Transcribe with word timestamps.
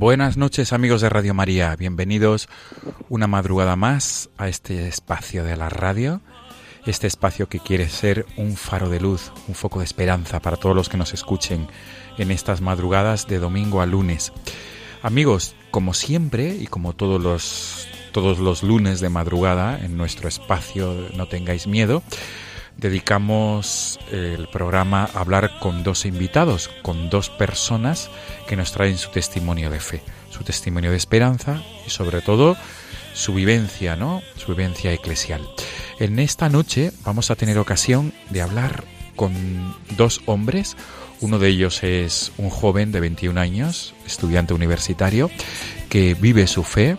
Buenas 0.00 0.36
noches 0.36 0.72
amigos 0.72 1.00
de 1.00 1.08
Radio 1.08 1.34
María, 1.34 1.74
bienvenidos 1.74 2.48
una 3.08 3.26
madrugada 3.26 3.74
más 3.74 4.30
a 4.38 4.46
este 4.46 4.86
espacio 4.86 5.42
de 5.42 5.56
la 5.56 5.70
radio, 5.70 6.20
este 6.86 7.08
espacio 7.08 7.48
que 7.48 7.58
quiere 7.58 7.88
ser 7.88 8.24
un 8.36 8.54
faro 8.54 8.90
de 8.90 9.00
luz, 9.00 9.32
un 9.48 9.56
foco 9.56 9.80
de 9.80 9.86
esperanza 9.86 10.38
para 10.38 10.56
todos 10.56 10.76
los 10.76 10.88
que 10.88 10.98
nos 10.98 11.14
escuchen 11.14 11.66
en 12.16 12.30
estas 12.30 12.60
madrugadas 12.60 13.26
de 13.26 13.40
domingo 13.40 13.80
a 13.80 13.86
lunes. 13.86 14.32
Amigos, 15.02 15.56
como 15.72 15.94
siempre 15.94 16.54
y 16.54 16.68
como 16.68 16.92
todos 16.92 17.20
los 17.20 17.88
todos 18.12 18.38
los 18.38 18.62
lunes 18.62 19.00
de 19.00 19.08
madrugada 19.08 19.84
en 19.84 19.96
nuestro 19.96 20.28
espacio 20.28 21.08
No 21.16 21.26
tengáis 21.26 21.66
miedo, 21.66 22.04
dedicamos 22.78 23.98
el 24.10 24.48
programa 24.48 25.10
a 25.12 25.20
hablar 25.20 25.58
con 25.58 25.82
dos 25.82 26.06
invitados, 26.06 26.70
con 26.82 27.10
dos 27.10 27.28
personas 27.28 28.08
que 28.46 28.56
nos 28.56 28.72
traen 28.72 28.96
su 28.96 29.10
testimonio 29.10 29.68
de 29.68 29.80
fe, 29.80 30.00
su 30.30 30.44
testimonio 30.44 30.90
de 30.90 30.96
esperanza 30.96 31.62
y 31.86 31.90
sobre 31.90 32.22
todo 32.22 32.56
su 33.14 33.34
vivencia, 33.34 33.96
¿no? 33.96 34.22
Su 34.36 34.52
vivencia 34.52 34.92
eclesial. 34.92 35.42
En 35.98 36.18
esta 36.20 36.48
noche 36.48 36.92
vamos 37.04 37.30
a 37.30 37.36
tener 37.36 37.58
ocasión 37.58 38.12
de 38.30 38.42
hablar 38.42 38.84
con 39.16 39.74
dos 39.96 40.22
hombres. 40.26 40.76
Uno 41.20 41.40
de 41.40 41.48
ellos 41.48 41.82
es 41.82 42.30
un 42.38 42.48
joven 42.48 42.92
de 42.92 43.00
21 43.00 43.40
años, 43.40 43.92
estudiante 44.06 44.54
universitario, 44.54 45.30
que 45.88 46.14
vive 46.14 46.46
su 46.46 46.64
fe 46.64 46.96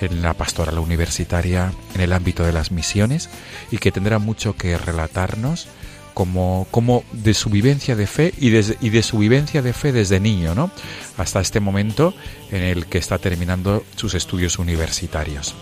en 0.00 0.22
la 0.22 0.34
pastoral 0.34 0.78
universitaria, 0.78 1.72
en 1.94 2.00
el 2.00 2.12
ámbito 2.12 2.44
de 2.44 2.52
las 2.52 2.70
misiones, 2.72 3.28
y 3.70 3.78
que 3.78 3.92
tendrá 3.92 4.18
mucho 4.18 4.56
que 4.56 4.76
relatarnos 4.76 5.68
como, 6.14 6.66
como 6.70 7.04
de 7.12 7.32
su 7.34 7.48
vivencia 7.48 7.96
de 7.96 8.06
fe 8.06 8.34
y, 8.38 8.50
desde- 8.50 8.76
y 8.80 8.90
de 8.90 9.02
su 9.02 9.16
vivencia 9.18 9.62
de 9.62 9.72
fe 9.72 9.92
desde 9.92 10.20
niño, 10.20 10.54
¿no? 10.54 10.70
Hasta 11.16 11.40
este 11.40 11.60
momento 11.60 12.14
en 12.50 12.62
el 12.62 12.86
que 12.86 12.98
está 12.98 13.18
terminando 13.18 13.82
sus 13.96 14.14
estudios 14.14 14.58
universitarios. 14.58 15.54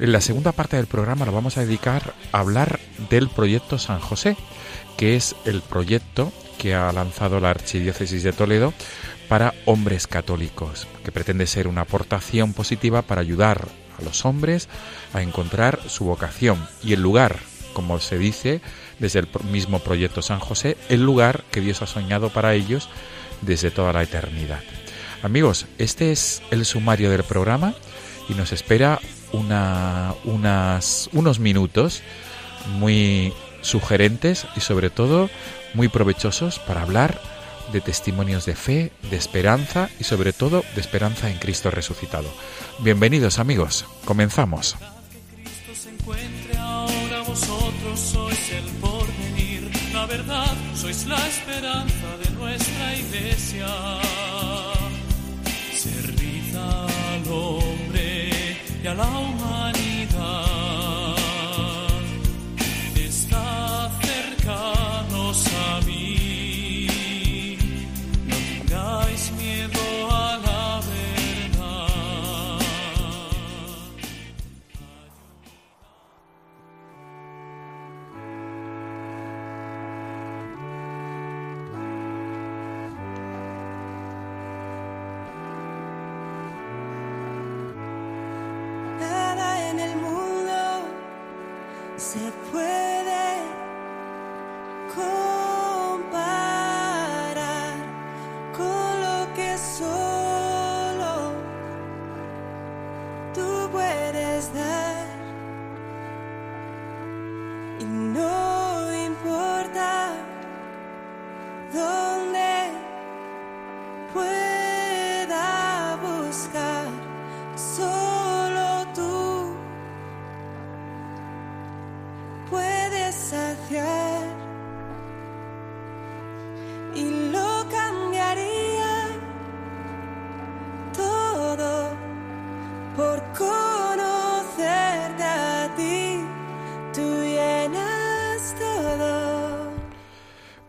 En 0.00 0.12
la 0.12 0.20
segunda 0.20 0.52
parte 0.52 0.76
del 0.76 0.86
programa 0.86 1.26
lo 1.26 1.32
vamos 1.32 1.58
a 1.58 1.64
dedicar 1.64 2.14
a 2.32 2.38
hablar 2.38 2.78
del 3.10 3.28
proyecto 3.28 3.78
San 3.78 3.98
José, 4.00 4.36
que 4.96 5.16
es 5.16 5.34
el 5.44 5.60
proyecto 5.60 6.32
que 6.56 6.74
ha 6.74 6.90
lanzado 6.92 7.38
la 7.40 7.50
Archidiócesis 7.50 8.22
de 8.22 8.32
Toledo 8.32 8.72
para 9.28 9.54
hombres 9.66 10.06
católicos, 10.06 10.86
que 11.04 11.12
pretende 11.12 11.46
ser 11.46 11.68
una 11.68 11.82
aportación 11.82 12.54
positiva 12.54 13.02
para 13.02 13.20
ayudar 13.20 13.68
a 13.98 14.02
los 14.02 14.24
hombres 14.24 14.68
a 15.12 15.22
encontrar 15.22 15.80
su 15.86 16.04
vocación 16.04 16.66
y 16.82 16.94
el 16.94 17.02
lugar, 17.02 17.36
como 17.74 18.00
se 18.00 18.18
dice 18.18 18.60
desde 18.98 19.20
el 19.20 19.28
mismo 19.50 19.80
proyecto 19.80 20.22
San 20.22 20.40
José, 20.40 20.76
el 20.88 21.02
lugar 21.02 21.44
que 21.50 21.60
Dios 21.60 21.82
ha 21.82 21.86
soñado 21.86 22.30
para 22.30 22.54
ellos 22.54 22.88
desde 23.42 23.70
toda 23.70 23.92
la 23.92 24.02
eternidad. 24.02 24.60
Amigos, 25.22 25.66
este 25.78 26.12
es 26.12 26.42
el 26.50 26.64
sumario 26.64 27.10
del 27.10 27.24
programa 27.24 27.74
y 28.28 28.34
nos 28.34 28.52
espera 28.52 29.00
una, 29.32 30.14
unas, 30.24 31.10
unos 31.12 31.38
minutos 31.38 32.02
muy 32.78 33.32
sugerentes 33.60 34.46
y 34.56 34.60
sobre 34.60 34.90
todo 34.90 35.28
muy 35.74 35.88
provechosos 35.88 36.58
para 36.60 36.82
hablar 36.82 37.20
de 37.72 37.80
testimonios 37.80 38.46
de 38.46 38.54
fe, 38.54 38.92
de 39.10 39.16
esperanza 39.16 39.88
y 39.98 40.04
sobre 40.04 40.32
todo 40.32 40.64
de 40.74 40.80
esperanza 40.80 41.30
en 41.30 41.38
Cristo 41.38 41.70
resucitado. 41.70 42.28
Bienvenidos 42.80 43.38
amigos, 43.38 43.84
comenzamos. 44.04 44.76
Al 57.18 57.30
hombre 57.30 58.40
y. 58.84 59.37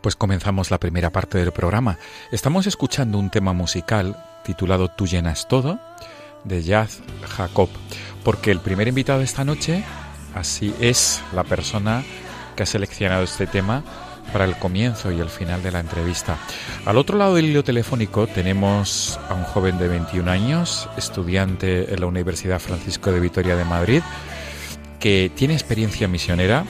Pues 0.10 0.16
comenzamos 0.16 0.72
la 0.72 0.80
primera 0.80 1.12
parte 1.12 1.38
del 1.38 1.52
programa. 1.52 2.00
Estamos 2.32 2.66
escuchando 2.66 3.20
un 3.20 3.30
tema 3.30 3.54
musical 3.54 4.18
titulado 4.44 4.88
Tú 4.88 5.06
llenas 5.06 5.48
todo 5.48 5.80
de 6.44 6.64
Jazz 6.64 7.04
Jacob, 7.38 7.70
porque 8.24 8.50
el 8.50 8.60
primer 8.60 8.88
invitado 8.88 9.20
de 9.20 9.26
esta 9.26 9.46
noche, 9.46 9.84
así 10.34 10.74
es 10.80 11.22
la 11.36 11.44
persona 11.44 12.04
que 12.56 12.64
ha 12.64 12.66
seleccionado 12.66 13.22
este 13.22 13.46
tema 13.46 13.84
para 14.34 14.46
el 14.46 14.56
comienzo 14.58 15.12
y 15.12 15.20
el 15.20 15.30
final 15.30 15.62
de 15.62 15.74
la 15.74 15.80
entrevista. 15.80 16.40
Al 16.88 16.98
otro 16.98 17.16
lado 17.16 17.36
del 17.36 17.46
hilo 17.46 17.64
telefónico 17.64 18.26
tenemos 18.26 19.20
a 19.30 19.36
un 19.36 19.44
joven 19.44 19.78
de 19.78 19.90
21 19.90 20.32
años, 20.32 20.90
estudiante 20.98 21.94
en 21.94 22.00
la 22.00 22.08
Universidad 22.08 22.58
Francisco 22.58 23.12
de 23.12 23.20
Vitoria 23.20 23.56
de 23.56 23.66
Madrid, 23.66 24.02
que 25.00 25.32
tiene 25.36 25.54
experiencia 25.54 26.08
misionera, 26.08 26.66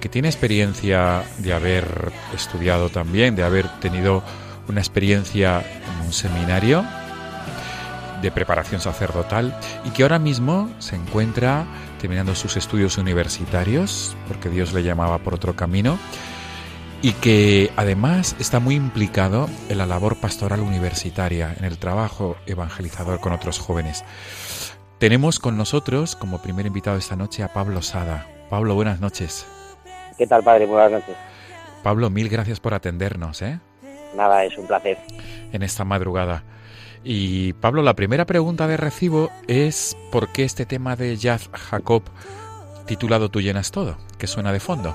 que 0.00 0.08
tiene 0.08 0.28
experiencia 0.28 1.24
de 1.38 1.52
haber 1.52 2.07
estudiado 2.38 2.88
también, 2.88 3.36
de 3.36 3.44
haber 3.44 3.68
tenido 3.80 4.22
una 4.68 4.80
experiencia 4.80 5.60
en 5.60 6.06
un 6.06 6.12
seminario 6.12 6.84
de 8.22 8.30
preparación 8.30 8.80
sacerdotal 8.80 9.56
y 9.84 9.90
que 9.90 10.02
ahora 10.02 10.18
mismo 10.18 10.70
se 10.78 10.96
encuentra 10.96 11.66
terminando 12.00 12.34
sus 12.34 12.56
estudios 12.56 12.98
universitarios, 12.98 14.16
porque 14.26 14.48
Dios 14.48 14.72
le 14.72 14.82
llamaba 14.82 15.18
por 15.18 15.34
otro 15.34 15.54
camino, 15.54 15.98
y 17.00 17.12
que 17.12 17.70
además 17.76 18.34
está 18.40 18.58
muy 18.58 18.74
implicado 18.74 19.48
en 19.68 19.78
la 19.78 19.86
labor 19.86 20.20
pastoral 20.20 20.60
universitaria, 20.60 21.54
en 21.56 21.64
el 21.64 21.78
trabajo 21.78 22.36
evangelizador 22.46 23.20
con 23.20 23.32
otros 23.32 23.58
jóvenes. 23.58 24.04
Tenemos 24.98 25.38
con 25.38 25.56
nosotros 25.56 26.16
como 26.16 26.42
primer 26.42 26.66
invitado 26.66 26.96
esta 26.96 27.14
noche 27.14 27.44
a 27.44 27.52
Pablo 27.52 27.82
Sada. 27.82 28.26
Pablo, 28.50 28.74
buenas 28.74 29.00
noches. 29.00 29.46
¿Qué 30.16 30.26
tal, 30.26 30.42
padre? 30.42 30.66
Buenas 30.66 30.90
noches. 30.90 31.16
Pablo, 31.88 32.10
mil 32.10 32.28
gracias 32.28 32.60
por 32.60 32.74
atendernos, 32.74 33.40
¿eh? 33.40 33.60
Nada, 34.14 34.44
es 34.44 34.58
un 34.58 34.66
placer. 34.66 34.98
En 35.54 35.62
esta 35.62 35.84
madrugada. 35.84 36.44
Y 37.02 37.54
Pablo, 37.54 37.80
la 37.80 37.94
primera 37.94 38.26
pregunta 38.26 38.66
de 38.66 38.76
recibo 38.76 39.30
es 39.46 39.96
¿por 40.12 40.30
qué 40.30 40.44
este 40.44 40.66
tema 40.66 40.96
de 40.96 41.16
Jazz 41.16 41.48
Jacob 41.50 42.02
titulado 42.84 43.30
Tú 43.30 43.40
llenas 43.40 43.70
todo, 43.70 43.96
que 44.18 44.26
suena 44.26 44.52
de 44.52 44.60
fondo? 44.60 44.94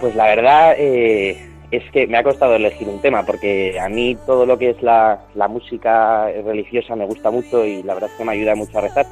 Pues 0.00 0.16
la 0.16 0.28
verdad 0.28 0.76
eh, 0.78 1.46
es 1.70 1.82
que 1.90 2.06
me 2.06 2.16
ha 2.16 2.22
costado 2.22 2.54
elegir 2.54 2.88
un 2.88 3.02
tema, 3.02 3.26
porque 3.26 3.78
a 3.78 3.90
mí 3.90 4.16
todo 4.24 4.46
lo 4.46 4.56
que 4.56 4.70
es 4.70 4.82
la, 4.82 5.20
música 5.50 6.24
religiosa 6.42 6.96
me 6.96 7.04
gusta 7.04 7.30
mucho 7.30 7.66
y 7.66 7.82
la 7.82 7.92
verdad 7.92 8.08
es 8.10 8.16
que 8.16 8.24
me 8.24 8.32
ayuda 8.32 8.54
mucho 8.54 8.78
a 8.78 8.80
rezar. 8.80 9.04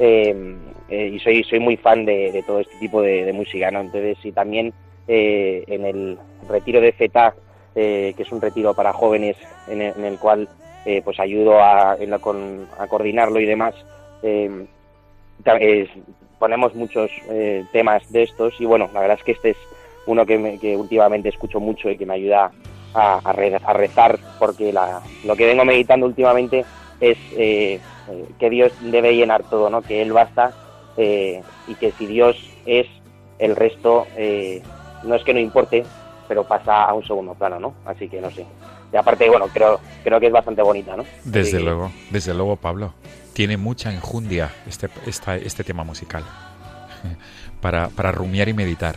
Eh, 0.00 0.56
eh, 0.88 1.06
y 1.14 1.20
soy, 1.20 1.44
soy 1.44 1.60
muy 1.60 1.76
fan 1.76 2.04
de, 2.04 2.42
todo 2.44 2.58
este 2.58 2.74
tipo 2.80 3.00
de, 3.00 3.32
música, 3.32 3.70
¿no? 3.70 3.80
Entonces, 3.80 4.18
y 4.24 4.32
también 4.32 4.74
en 5.08 5.84
el 5.84 6.18
retiro 6.48 6.80
de 6.80 6.92
FETA, 6.92 7.34
que 7.74 8.14
es 8.16 8.32
un 8.32 8.40
retiro 8.40 8.74
para 8.74 8.92
jóvenes 8.92 9.36
en 9.68 9.82
el 9.82 10.18
cual 10.18 10.48
eh, 10.88 11.02
pues 11.04 11.18
ayudo 11.18 11.60
a, 11.60 11.96
coordinarlo 12.88 13.40
y 13.40 13.44
demás. 13.44 13.74
Eh, 14.22 14.66
ponemos 16.38 16.76
muchos 16.76 17.10
eh, 17.28 17.64
temas 17.72 18.08
de 18.12 18.22
estos 18.22 18.54
y 18.60 18.66
bueno, 18.66 18.88
la 18.94 19.00
verdad 19.00 19.18
es 19.18 19.24
que 19.24 19.32
este 19.32 19.50
es 19.50 19.56
uno 20.06 20.24
que, 20.24 20.76
últimamente 20.76 21.30
escucho 21.30 21.58
mucho 21.58 21.90
y 21.90 21.96
que 21.96 22.06
me 22.06 22.14
ayuda 22.14 22.52
a, 22.94 23.18
a 23.18 23.72
rezar 23.72 24.16
porque 24.38 24.72
lo 25.24 25.34
que 25.34 25.46
vengo 25.46 25.64
meditando 25.64 26.06
últimamente 26.06 26.64
es 27.00 27.18
que 27.28 28.50
Dios 28.50 28.72
debe 28.80 29.16
llenar 29.16 29.42
todo, 29.42 29.68
¿no? 29.68 29.82
que 29.82 30.02
Él 30.02 30.12
basta 30.12 30.52
y 30.96 31.74
que 31.80 31.90
si 31.98 32.06
Dios 32.06 32.36
es, 32.64 32.86
el 33.40 33.56
resto 33.56 34.06
no 35.02 35.14
es 35.14 35.24
que 35.24 35.34
no 35.34 35.40
importe, 35.40 35.84
pero 36.28 36.44
pasa 36.44 36.84
a 36.84 36.94
un 36.94 37.06
segundo 37.06 37.34
plano, 37.34 37.58
¿no? 37.60 37.74
Así 37.84 38.08
que 38.08 38.20
no 38.20 38.30
sé. 38.30 38.46
Y 38.92 38.96
aparte, 38.96 39.28
bueno, 39.28 39.46
creo, 39.52 39.80
creo 40.04 40.20
que 40.20 40.26
es 40.26 40.32
bastante 40.32 40.62
bonita, 40.62 40.96
¿no? 40.96 41.04
Desde 41.24 41.60
luego, 41.60 41.90
desde 42.10 42.34
luego, 42.34 42.56
Pablo. 42.56 42.94
Tiene 43.32 43.58
mucha 43.58 43.92
enjundia 43.92 44.50
este, 44.66 44.88
este 45.06 45.64
tema 45.64 45.84
musical. 45.84 46.24
para, 47.60 47.88
para 47.88 48.12
rumiar 48.12 48.48
y 48.48 48.54
meditar. 48.54 48.96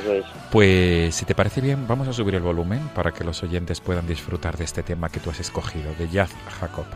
Eso 0.00 0.12
es. 0.12 0.24
Pues 0.50 1.14
si 1.14 1.24
te 1.24 1.34
parece 1.34 1.60
bien, 1.60 1.86
vamos 1.86 2.08
a 2.08 2.12
subir 2.12 2.34
el 2.34 2.42
volumen 2.42 2.88
para 2.94 3.12
que 3.12 3.24
los 3.24 3.42
oyentes 3.42 3.80
puedan 3.80 4.06
disfrutar 4.06 4.56
de 4.56 4.64
este 4.64 4.82
tema 4.82 5.08
que 5.08 5.20
tú 5.20 5.30
has 5.30 5.40
escogido, 5.40 5.94
de 5.98 6.08
Jazz 6.08 6.32
Jacob. 6.60 6.86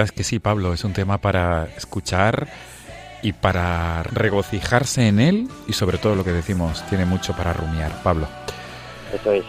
Verdad 0.00 0.14
es 0.14 0.16
que 0.16 0.24
sí, 0.24 0.38
Pablo, 0.38 0.72
es 0.72 0.82
un 0.84 0.94
tema 0.94 1.18
para 1.18 1.68
escuchar 1.76 2.48
y 3.22 3.34
para 3.34 4.02
regocijarse 4.02 5.08
en 5.08 5.20
él 5.20 5.48
y 5.68 5.74
sobre 5.74 5.98
todo 5.98 6.14
lo 6.14 6.24
que 6.24 6.32
decimos, 6.32 6.82
tiene 6.88 7.04
mucho 7.04 7.36
para 7.36 7.52
rumiar, 7.52 8.02
Pablo. 8.02 8.26
Eso 9.12 9.32
es. 9.32 9.44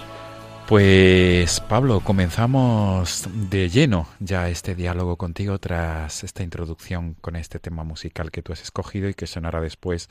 Pues 0.68 1.61
Pablo, 1.72 2.02
comenzamos 2.02 3.30
de 3.50 3.70
lleno 3.70 4.06
ya 4.20 4.50
este 4.50 4.76
diálogo 4.76 5.16
contigo 5.16 5.58
tras 5.58 6.26
esta 6.26 6.44
introducción 6.44 7.14
con 7.22 7.38
este 7.38 7.60
tema 7.60 7.86
musical 7.86 8.30
que 8.30 8.42
tú 8.42 8.52
has 8.52 8.62
escogido 8.62 9.08
y 9.08 9.14
que 9.14 9.26
sonará 9.26 9.62
después 9.62 10.10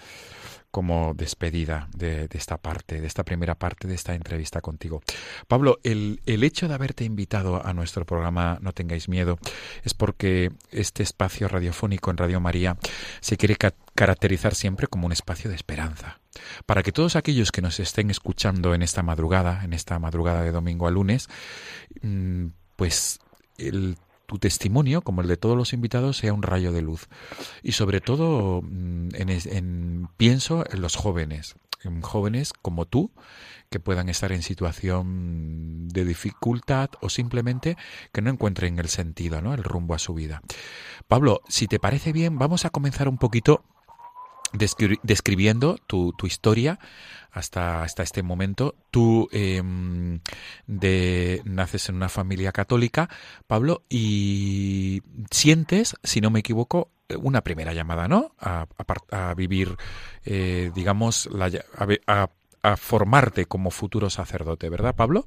como 0.71 1.13
despedida 1.13 1.89
de, 1.95 2.29
esta 2.33 2.57
parte, 2.57 3.03
de 3.03 3.07
esta 3.07 3.25
primera 3.25 3.57
parte 3.57 3.89
de 3.89 3.95
esta 3.95 4.15
entrevista 4.15 4.63
contigo. 4.63 5.03
Pablo, 5.49 5.81
el, 5.83 6.23
el, 6.25 6.45
hecho 6.45 6.67
de 6.67 6.73
haberte 6.73 7.05
invitado 7.05 7.65
a 7.67 7.75
nuestro 7.75 8.07
programa 8.07 8.59
No 8.63 8.73
tengáis 8.73 9.11
miedo 9.11 9.39
es 9.85 9.93
porque 9.93 10.53
este 10.71 11.03
espacio 11.03 11.47
radiofónico 11.47 12.11
en 12.11 12.17
Radio 12.17 12.41
María 12.41 12.79
se 13.21 13.37
quiere 13.37 13.57
caracterizar 13.95 14.55
siempre 14.55 14.87
como 14.87 15.05
un 15.05 15.13
espacio 15.13 15.51
de 15.51 15.57
esperanza. 15.57 16.21
Para 16.65 16.85
que 16.85 16.93
todos 16.93 17.17
aquellos 17.17 17.51
que 17.51 17.61
nos 17.61 17.81
estén 17.81 18.09
escuchando 18.11 18.73
en 18.75 18.83
esta 18.83 19.03
madrugada, 19.03 19.65
en 19.65 19.73
esta 19.73 19.99
madrugada 19.99 20.43
de 20.43 20.53
domingo 20.53 20.87
a 20.87 20.91
lunes, 20.93 21.29
pues 22.77 23.21
el 23.59 23.97
tu 24.31 24.39
testimonio, 24.39 25.03
como 25.03 25.23
el 25.23 25.29
de 25.29 25.37
todos 25.37 25.57
los 25.57 25.73
invitados, 25.73 26.17
sea 26.17 26.33
un 26.33 26.43
rayo 26.43 26.71
de 26.71 26.83
luz. 26.83 27.09
Y 27.65 27.73
sobre 27.73 28.01
todo, 28.01 28.63
mm, 28.63 29.09
en, 29.15 30.09
pienso 30.17 30.65
en 30.71 30.81
los 30.81 30.95
jóvenes, 30.95 31.57
en 31.83 32.01
jóvenes 32.01 32.53
como 32.53 32.87
tú, 32.87 33.11
que 33.71 33.81
puedan 33.81 34.09
estar 34.09 34.31
en 34.31 34.43
situación 34.43 35.89
de 35.89 36.05
dificultad 36.05 36.91
o 37.01 37.09
simplemente 37.09 37.77
que 38.13 38.23
no 38.23 38.31
encuentren 38.31 38.79
el 38.79 38.89
sentido, 38.89 39.43
¿no? 39.43 39.53
el 39.53 39.65
rumbo 39.65 39.95
a 39.95 39.99
su 39.99 40.15
vida. 40.15 40.43
Pablo, 41.09 41.41
si 41.49 41.67
te 41.67 41.81
parece 41.81 42.13
bien, 42.13 42.39
vamos 42.39 42.65
a 42.65 42.71
comenzar 42.71 43.09
un 43.09 43.19
poquito 43.19 43.65
describiendo 44.53 45.79
tu, 45.87 46.13
tu 46.13 46.27
historia 46.27 46.79
hasta, 47.31 47.83
hasta 47.83 48.03
este 48.03 48.23
momento. 48.23 48.75
Tú 48.91 49.29
em, 49.33 50.21
de, 50.67 51.43
naces 51.45 51.89
en 51.89 51.97
una 51.97 52.09
familia 52.09 52.53
católica, 52.53 53.09
Pablo, 53.47 53.83
y 53.89 55.03
sientes, 55.31 55.97
si 56.03 56.21
no 56.21 56.31
me 56.31 56.41
equivoco, 56.41 56.91
una 57.19 57.43
primera 57.43 57.73
llamada, 57.73 58.09
¿no? 58.09 58.35
A, 58.39 58.67
a, 59.11 59.35
vivir, 59.35 59.77
eh, 60.25 60.71
digamos, 60.75 61.29
la, 61.33 61.51
a, 62.07 62.29
a, 62.63 62.77
formarte 62.77 63.47
como 63.47 63.71
futuro 63.71 64.11
sacerdote, 64.11 64.69
¿verdad, 64.69 64.95
Pablo? 64.95 65.27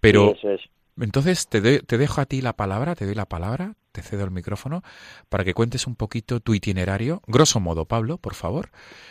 Pero 0.00 0.34
entonces 0.98 1.48
te, 1.48 1.80
te 1.80 1.98
dejo 1.98 2.20
a 2.20 2.26
ti 2.26 2.40
la 2.40 2.54
palabra, 2.54 2.94
te 2.94 3.04
doy 3.04 3.14
la 3.14 3.26
palabra, 3.26 3.74
te 3.92 4.02
cedo 4.02 4.24
el 4.24 4.30
micrófono 4.30 4.82
para 5.28 5.44
que 5.44 5.54
cuentes 5.54 5.86
un 5.86 5.96
poquito 5.96 6.40
tu 6.40 6.54
itinerario, 6.54 7.20
grosso 7.26 7.60
modo, 7.60 7.84
Pablo, 7.84 8.18
por 8.18 8.34
favor, 8.34 8.66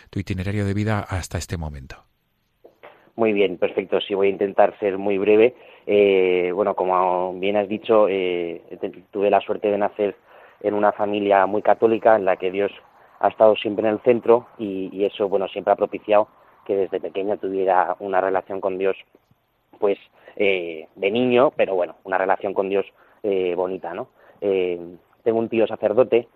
tu 0.09 0.19
itinerario 0.19 0.65
de 0.65 0.74
vida 0.74 1.00
hasta 1.00 1.38
este 1.38 1.57
momento. 1.57 2.09
Muy 3.19 3.33
bien, 3.33 3.57
perfecto. 3.57 4.00
Sí, 4.00 4.13
voy 4.13 4.27
a 4.27 4.31
intentar 4.31 4.79
ser 4.79 4.98
muy 4.98 5.17
breve. 5.17 5.53
Eh, 5.86 6.51
bueno, 6.53 6.74
como 6.74 7.33
bien 7.38 7.57
has 7.57 7.67
dicho, 7.67 8.07
eh, 8.07 8.62
tuve 9.12 9.29
la 9.29 9.41
suerte 9.41 9.69
de 9.69 9.77
nacer 9.77 10.15
en 10.62 10.74
una 10.74 10.93
familia 10.93 11.45
muy 11.45 11.62
católica 11.62 12.15
en 12.15 12.24
la 12.24 12.38
que 12.38 12.50
Dios 12.50 12.71
ha 13.19 13.27
estado 13.27 13.57
siempre 13.57 13.86
en 13.86 13.95
el 13.95 14.00
centro 14.03 14.48
y, 14.57 15.03
eso, 15.03 15.27
bueno, 15.27 15.50
siempre 15.50 15.74
ha 15.74 15.75
propiciado 15.75 16.29
que 16.65 16.77
desde 16.77 17.01
pequeño 17.01 17.38
tuviera 17.38 17.98
una 18.00 18.21
relación 18.21 18.62
con 18.62 18.77
Dios, 18.77 18.95
pues 19.79 19.98
eh, 20.38 20.88
de 20.95 21.12
niño, 21.12 21.51
pero 21.57 21.75
bueno, 21.75 21.95
una 22.05 22.17
relación 22.17 22.53
con 22.53 22.69
Dios 22.69 22.86
bonita, 23.21 23.93
¿no? 23.93 24.07
Tengo 24.39 25.39
un 25.39 25.50
tío 25.50 25.67
sacerdote 25.67 26.27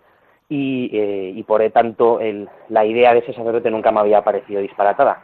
y, 0.50 0.90
y 0.94 1.44
por 1.44 1.68
tanto 1.72 2.20
el, 2.20 2.50
la 2.70 2.86
idea 2.86 3.14
de 3.14 3.20
ese 3.20 3.34
sacerdote 3.34 3.72
nunca 3.72 3.92
me 3.92 4.02
había 4.02 4.24
parecido 4.24 4.62
disparatada 4.62 5.24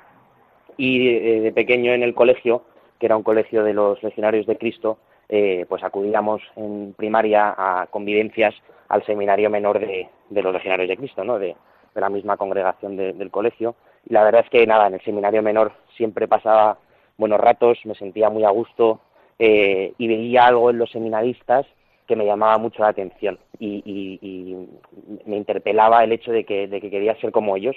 y 0.80 1.10
eh, 1.10 1.42
de 1.42 1.52
pequeño 1.52 1.92
en 1.92 2.04
el 2.04 2.16
colegio, 2.16 2.64
que 3.00 3.06
era 3.06 3.18
un 3.18 3.24
colegio 3.24 3.64
de 3.64 3.74
los 3.74 4.02
legionarios 4.02 4.48
de 4.48 4.58
Cristo, 4.58 4.98
eh, 5.28 5.66
pues 5.68 5.84
acudíamos 5.84 6.42
en 6.56 6.96
primaria 6.98 7.54
a 7.56 7.88
convivencias 7.88 8.56
al 8.88 9.06
seminario 9.06 9.50
menor 9.50 9.80
de, 9.80 10.10
los 10.30 10.54
legionarios 10.54 10.88
de 10.88 10.98
Cristo, 10.98 11.24
¿no? 11.24 11.38
de, 11.38 11.56
la 11.96 12.10
misma 12.10 12.38
congregación 12.38 12.96
del 12.96 13.30
colegio. 13.30 13.76
Y 14.10 14.14
la 14.14 14.24
verdad 14.24 14.46
es 14.46 14.50
que 14.50 14.66
nada, 14.66 14.88
en 14.88 14.94
el 14.94 15.02
seminario 15.02 15.44
menor 15.44 15.74
siempre 15.98 16.30
pasaba 16.30 16.78
buenos 17.18 17.42
ratos, 17.42 17.78
me 17.84 17.94
sentía 17.94 18.30
muy 18.30 18.46
a 18.46 18.50
gusto 18.50 19.02
eh, 19.38 19.92
y 19.98 20.08
veía 20.08 20.46
algo 20.46 20.70
en 20.70 20.78
los 20.78 20.90
seminaristas 20.92 21.66
que 22.10 22.16
me 22.16 22.26
llamaba 22.26 22.58
mucho 22.58 22.82
la 22.82 22.90
atención 22.90 23.38
y, 23.60 24.68
me 25.26 25.38
interpelaba 25.38 26.04
el 26.04 26.12
hecho 26.12 26.32
de 26.32 26.44
que, 26.44 26.68
quería 26.68 27.16
ser 27.18 27.32
como 27.32 27.56
ellos 27.56 27.76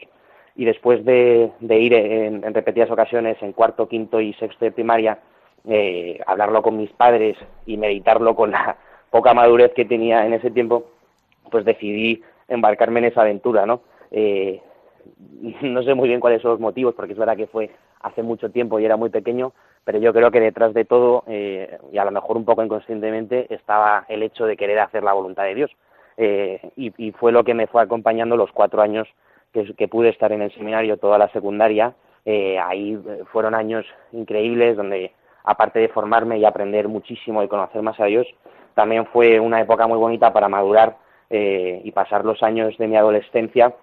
y 0.57 0.65
después 0.65 1.05
de, 1.05 1.53
ir 1.61 1.93
en, 1.93 2.43
repetidas 2.55 2.91
ocasiones 2.91 3.37
en 3.43 3.53
cuarto, 3.53 3.89
quinto 3.89 4.23
y 4.23 4.33
sexto 4.35 4.65
de 4.65 4.73
primaria, 4.73 5.19
eh, 5.69 6.19
hablarlo 6.27 6.63
con 6.63 6.79
mis 6.79 6.91
padres 6.93 7.37
y 7.67 7.77
meditarlo 7.77 8.35
con 8.35 8.53
la 8.53 8.79
poca 9.11 9.35
madurez 9.35 9.75
que 9.75 9.85
tenía 9.85 10.25
en 10.25 10.33
ese 10.33 10.51
tiempo, 10.51 10.87
pues 11.51 11.67
decidí 11.67 12.23
embarcarme 12.49 13.01
en 13.01 13.07
esa 13.07 13.21
aventura, 13.21 13.67
¿no? 13.67 13.83
Eh, 14.11 14.63
no 15.61 15.83
sé 15.83 15.93
muy 15.93 16.09
bien 16.09 16.21
cuáles 16.21 16.41
son 16.41 16.53
los 16.53 16.61
motivos, 16.61 16.95
porque 16.95 17.13
es 17.13 17.19
verdad 17.19 17.37
que 17.37 17.49
fue 17.49 17.71
hace 18.01 18.23
mucho 18.23 18.51
tiempo 18.51 18.81
y 18.81 18.87
era 18.87 18.97
muy 18.97 19.11
pequeño, 19.11 19.53
pero 19.85 19.99
yo 19.99 20.13
creo 20.13 20.31
que 20.31 20.41
detrás 20.41 20.75
de 20.75 20.85
todo, 20.85 21.25
eh, 21.27 21.79
y 21.93 21.99
a 21.99 22.05
lo 22.05 22.11
mejor 22.11 22.37
un 22.37 22.45
poco 22.45 22.63
inconscientemente, 22.63 23.53
estaba 23.53 24.05
el 24.09 24.23
hecho 24.23 24.47
de 24.47 24.57
querer 24.57 24.79
hacer 24.79 25.03
la 25.03 25.13
voluntad 25.13 25.45
de 25.45 25.55
Dios. 25.55 25.71
y, 26.77 26.93
y, 26.97 27.13
fue 27.13 27.33
lo 27.33 27.43
que 27.43 27.55
me 27.55 27.67
fue 27.67 27.83
acompañando 27.83 28.37
los 28.37 28.53
cuatro 28.53 28.83
años 28.83 29.09
que, 29.53 29.89
pude 29.89 30.09
estar 30.09 30.33
en 30.33 30.43
el 30.43 30.53
seminario 30.53 30.97
toda 30.97 31.19
la 31.19 31.29
secundaria. 31.29 31.95
Eh, 32.25 32.59
ahí 32.59 32.95
eh, 32.95 33.23
fueron 33.33 33.55
años 33.55 33.85
increíbles 34.13 34.77
donde, 34.77 35.13
aparte 35.45 35.79
de 35.81 35.89
formarme 35.89 36.39
y 36.39 36.45
aprender 36.45 36.89
muchísimo 36.89 37.43
y 37.43 37.49
conocer 37.49 37.83
más 37.83 37.99
a 38.01 38.07
Dios, 38.07 38.27
también 38.75 39.07
fue 39.07 39.39
una 39.41 39.61
época 39.61 39.87
muy 39.87 39.99
bonita 39.99 40.33
para 40.33 40.49
madurar 40.49 40.97
eh, 41.29 41.81
y 41.85 41.93
pasar 41.93 42.25
los 42.25 42.43
años 42.43 42.77
de 42.79 42.89
mi 42.89 42.97
adolescencia 42.97 43.75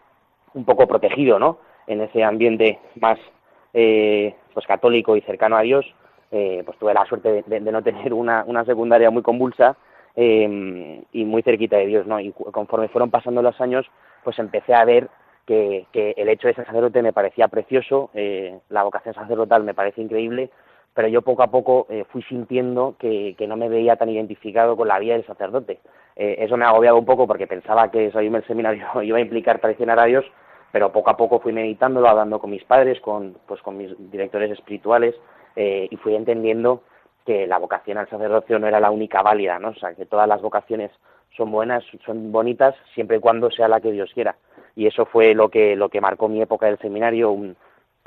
un 0.53 0.65
poco 0.65 0.87
protegido, 0.87 1.37
¿no? 1.37 1.59
En 1.85 2.01
ese 2.01 2.23
ambiente 2.23 2.79
más 2.99 3.19
pues 3.71 4.67
católico 4.67 5.15
y 5.15 5.21
cercano 5.21 5.57
a 5.57 5.61
Dios, 5.61 5.85
pues 6.29 6.77
tuve 6.79 6.93
la 6.93 7.05
suerte 7.05 7.43
de, 7.45 7.59
no 7.59 7.81
tener 7.83 8.13
una, 8.13 8.43
una, 8.45 8.65
secundaria 8.65 9.09
muy 9.09 9.21
convulsa 9.21 9.77
y 10.15 11.25
muy 11.25 11.41
cerquita 11.43 11.77
de 11.77 11.87
Dios, 11.87 12.07
¿no? 12.07 12.19
Y 12.19 12.31
conforme 12.31 12.89
fueron 12.89 13.09
pasando 13.09 13.41
los 13.41 13.59
años, 13.61 13.85
pues 14.23 14.37
empecé 14.39 14.73
a 14.73 14.85
ver 14.85 15.09
que, 15.49 16.13
el 16.17 16.29
hecho 16.29 16.47
de 16.47 16.53
ser 16.53 16.65
sacerdote 16.65 17.01
me 17.01 17.13
parecía 17.13 17.47
precioso, 17.47 18.11
eh, 18.13 18.59
la 18.69 18.83
vocación 18.83 19.15
sacerdotal 19.15 19.63
me 19.63 19.73
parece 19.73 20.01
increíble, 20.01 20.51
pero 20.93 21.07
yo 21.07 21.21
poco 21.21 21.43
a 21.43 21.47
poco 21.47 21.87
eh, 21.89 22.05
fui 22.11 22.21
sintiendo 22.23 22.95
que, 22.99 23.35
no 23.47 23.57
me 23.57 23.69
veía 23.69 23.95
tan 23.95 24.09
identificado 24.09 24.77
con 24.77 24.87
la 24.87 24.99
vida 24.99 25.13
del 25.13 25.25
sacerdote. 25.25 25.79
Eh, 26.15 26.35
eso 26.39 26.57
me 26.57 26.65
agobiaba 26.65 26.99
un 26.99 27.05
poco 27.05 27.25
porque 27.25 27.47
pensaba 27.47 27.89
que 27.89 28.11
salirme 28.11 28.39
del 28.39 28.47
seminario 28.47 29.01
iba 29.01 29.17
a 29.17 29.21
implicar 29.21 29.59
traicionar 29.59 29.99
a 29.99 30.05
Dios, 30.05 30.25
pero 30.71 30.91
poco 30.91 31.09
a 31.09 31.17
poco 31.17 31.39
fui 31.39 31.53
meditándolo, 31.53 32.07
hablando 32.07 32.39
con 32.39 32.51
mis 32.51 32.63
padres, 32.63 32.99
con, 33.01 33.37
pues, 33.47 33.61
con 33.61 33.77
mis 33.77 33.91
directores 34.11 34.51
espirituales, 34.51 35.15
y 35.55 35.93
fui 35.97 36.15
entendiendo 36.15 36.83
que 37.25 37.45
la 37.45 37.57
vocación 37.57 37.97
al 37.97 38.07
sacerdocio 38.07 38.59
no 38.59 38.67
era 38.67 38.79
la 38.79 38.91
única 38.91 39.21
válida, 39.21 39.59
¿no? 39.59 39.69
O 39.69 39.75
sea, 39.75 39.93
que 39.93 40.05
todas 40.05 40.27
las 40.27 40.41
vocaciones 40.41 40.89
son 41.35 41.51
buenas, 41.51 41.83
son 42.05 42.31
bonitas, 42.31 42.75
siempre 42.93 43.17
y 43.17 43.19
cuando 43.19 43.51
sea 43.51 43.67
la 43.67 43.81
que 43.81 43.91
Dios 43.91 44.09
quiera 44.13 44.37
y 44.79 44.87
eso 44.87 45.05
fue 45.05 45.33
lo 45.33 45.49
que, 45.49 45.75
lo 45.75 45.89
que 45.89 45.99
marcó 45.99 46.29
mi 46.29 46.41
época 46.41 46.67
del 46.67 46.79
seminario, 46.79 47.31
un 47.31 47.57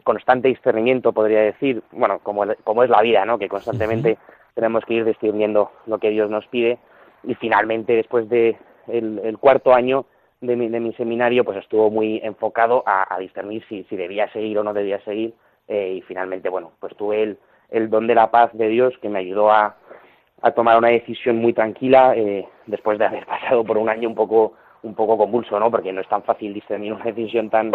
constante 0.04 0.48
discernimiento, 0.48 1.12
podría 1.12 1.42
decir, 1.42 1.82
bueno, 1.92 2.20
como, 2.20 2.44
como 2.64 2.82
es 2.82 2.88
la 2.88 3.02
vida, 3.02 3.26
¿no? 3.26 3.38
que 3.38 3.48
constantemente 3.48 4.16
tenemos 4.54 4.82
que 4.86 4.94
ir 4.94 5.04
discerniendo 5.04 5.70
lo 5.84 5.98
que 5.98 6.08
Dios 6.08 6.30
nos 6.30 6.46
pide 6.46 6.78
y 7.24 7.34
finalmente 7.34 7.94
después 7.94 8.26
de 8.30 8.56
el, 8.88 9.36
cuarto 9.38 9.74
año 9.74 10.06
de 10.42 10.56
mi, 10.56 10.68
de 10.68 10.80
mi, 10.80 10.92
seminario 10.94 11.44
pues 11.44 11.58
estuvo 11.58 11.90
muy 11.90 12.20
enfocado 12.22 12.82
a, 12.84 13.16
discernir 13.18 13.64
si, 13.68 13.84
si, 13.84 13.96
debía 13.96 14.30
seguir 14.32 14.58
o 14.58 14.64
no 14.64 14.74
debía 14.74 15.00
seguir 15.04 15.32
eh, 15.68 15.94
y 15.96 16.02
finalmente 16.02 16.48
bueno 16.48 16.72
pues 16.80 16.94
tuve 16.96 17.22
el, 17.22 17.38
el 17.70 17.88
don 17.88 18.06
de 18.06 18.14
la 18.14 18.30
paz 18.30 18.50
de 18.52 18.68
Dios 18.68 18.92
que 19.00 19.08
me 19.08 19.20
ayudó 19.20 19.50
a, 19.50 19.76
a 20.42 20.50
tomar 20.50 20.76
una 20.76 20.88
decisión 20.88 21.36
muy 21.36 21.52
tranquila 21.52 22.14
eh, 22.16 22.46
después 22.66 22.98
de 22.98 23.06
haber 23.06 23.24
pasado 23.34 23.64
por 23.64 23.78
un 23.78 23.88
año 23.88 24.08
un 24.08 24.14
poco 24.14 24.54
un 24.82 24.94
poco 24.94 25.16
convulso, 25.16 25.58
¿no? 25.60 25.70
Porque 25.70 25.92
no 25.92 26.00
es 26.00 26.08
tan 26.08 26.24
fácil 26.24 26.52
discernir 26.52 26.92
una 26.92 27.04
decisión 27.04 27.50
tan 27.50 27.70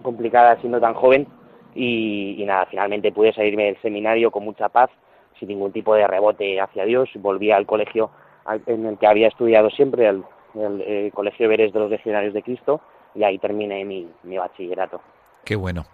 complicada 0.00 0.56
siendo 0.60 0.80
tan 0.80 0.94
joven 0.94 1.26
y, 1.74 2.42
nada, 2.46 2.66
finalmente 2.66 3.12
pude 3.12 3.32
salirme 3.32 3.64
del 3.64 3.80
seminario 3.82 4.30
con 4.30 4.44
mucha 4.44 4.68
paz, 4.68 4.90
sin 5.38 5.48
ningún 5.48 5.72
tipo 5.72 5.94
de 5.94 6.06
rebote 6.06 6.60
hacia 6.60 6.84
Dios, 6.84 7.10
volví 7.16 7.50
al 7.50 7.66
colegio 7.66 8.10
en 8.66 8.86
el 8.86 8.98
que 8.98 9.06
había 9.06 9.28
estudiado 9.28 9.70
siempre, 9.70 10.06
al, 10.06 10.24
eh, 10.54 11.10
Colegio 11.14 11.48
Veres 11.48 11.72
de 11.72 11.80
los 11.80 11.90
Legionarios 11.90 12.34
de 12.34 12.42
Cristo, 12.42 12.80
y 13.14 13.24
ahí 13.24 13.38
terminé 13.38 13.84
mi, 13.84 14.08
bachillerato. 14.36 15.00
Qué 15.44 15.56
bueno. 15.56 15.86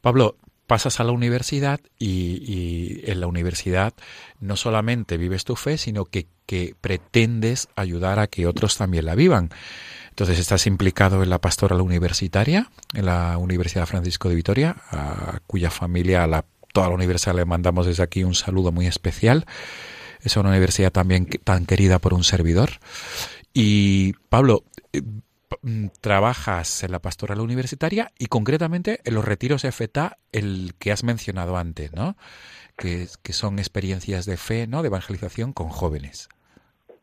Pablo, 0.00 0.36
pasas 0.66 1.00
a 1.00 1.04
la 1.04 1.12
universidad 1.12 1.80
y, 1.98 3.02
en 3.10 3.20
la 3.20 3.26
universidad 3.26 3.94
no 4.40 4.56
solamente 4.56 5.16
vives 5.16 5.44
tu 5.44 5.56
fe, 5.56 5.78
sino 5.78 6.04
que, 6.04 6.26
que 6.44 6.74
pretendes 6.80 7.68
ayudar 7.76 8.18
a 8.18 8.26
que 8.26 8.46
otros 8.46 8.76
también 8.76 9.06
la 9.06 9.14
vivan. 9.14 9.50
Entonces 10.10 10.38
estás 10.38 10.66
implicado 10.66 11.22
en 11.22 11.30
la 11.30 11.40
pastoral 11.40 11.80
universitaria, 11.82 12.70
en 12.94 13.06
la 13.06 13.36
Universidad 13.36 13.86
Francisco 13.86 14.28
de 14.28 14.34
Vitoria, 14.34 14.76
a 14.90 15.40
cuya 15.46 15.70
familia, 15.70 16.24
a 16.24 16.26
la, 16.26 16.44
toda 16.72 16.88
la 16.88 16.94
universidad 16.94 17.34
le 17.34 17.44
mandamos 17.44 17.86
desde 17.86 18.02
aquí 18.02 18.24
un 18.24 18.34
saludo 18.34 18.72
muy 18.72 18.86
especial. 18.86 19.44
Es 20.22 20.36
una 20.36 20.48
universidad 20.48 20.90
también 20.90 21.26
tan 21.44 21.66
querida 21.66 21.98
por 21.98 22.14
un 22.14 22.24
servidor. 22.24 22.70
Y 23.58 24.12
Pablo, 24.28 24.64
eh, 24.92 25.00
mm, 25.62 25.86
trabajas 26.02 26.84
en 26.84 26.92
la 26.92 26.98
pastoral 26.98 27.40
universitaria 27.40 28.08
y 28.18 28.26
concretamente 28.26 28.98
en 29.06 29.14
los 29.14 29.24
retiros 29.24 29.62
FETA, 29.62 30.18
el 30.30 30.74
que 30.78 30.92
has 30.92 31.04
mencionado 31.04 31.56
antes, 31.56 31.90
¿no? 31.94 32.16
Que, 32.76 33.06
que 33.22 33.32
son 33.32 33.58
experiencias 33.58 34.26
de 34.26 34.36
fe, 34.36 34.66
¿no? 34.66 34.82
De 34.82 34.88
evangelización 34.88 35.54
con 35.54 35.68
jóvenes. 35.70 36.28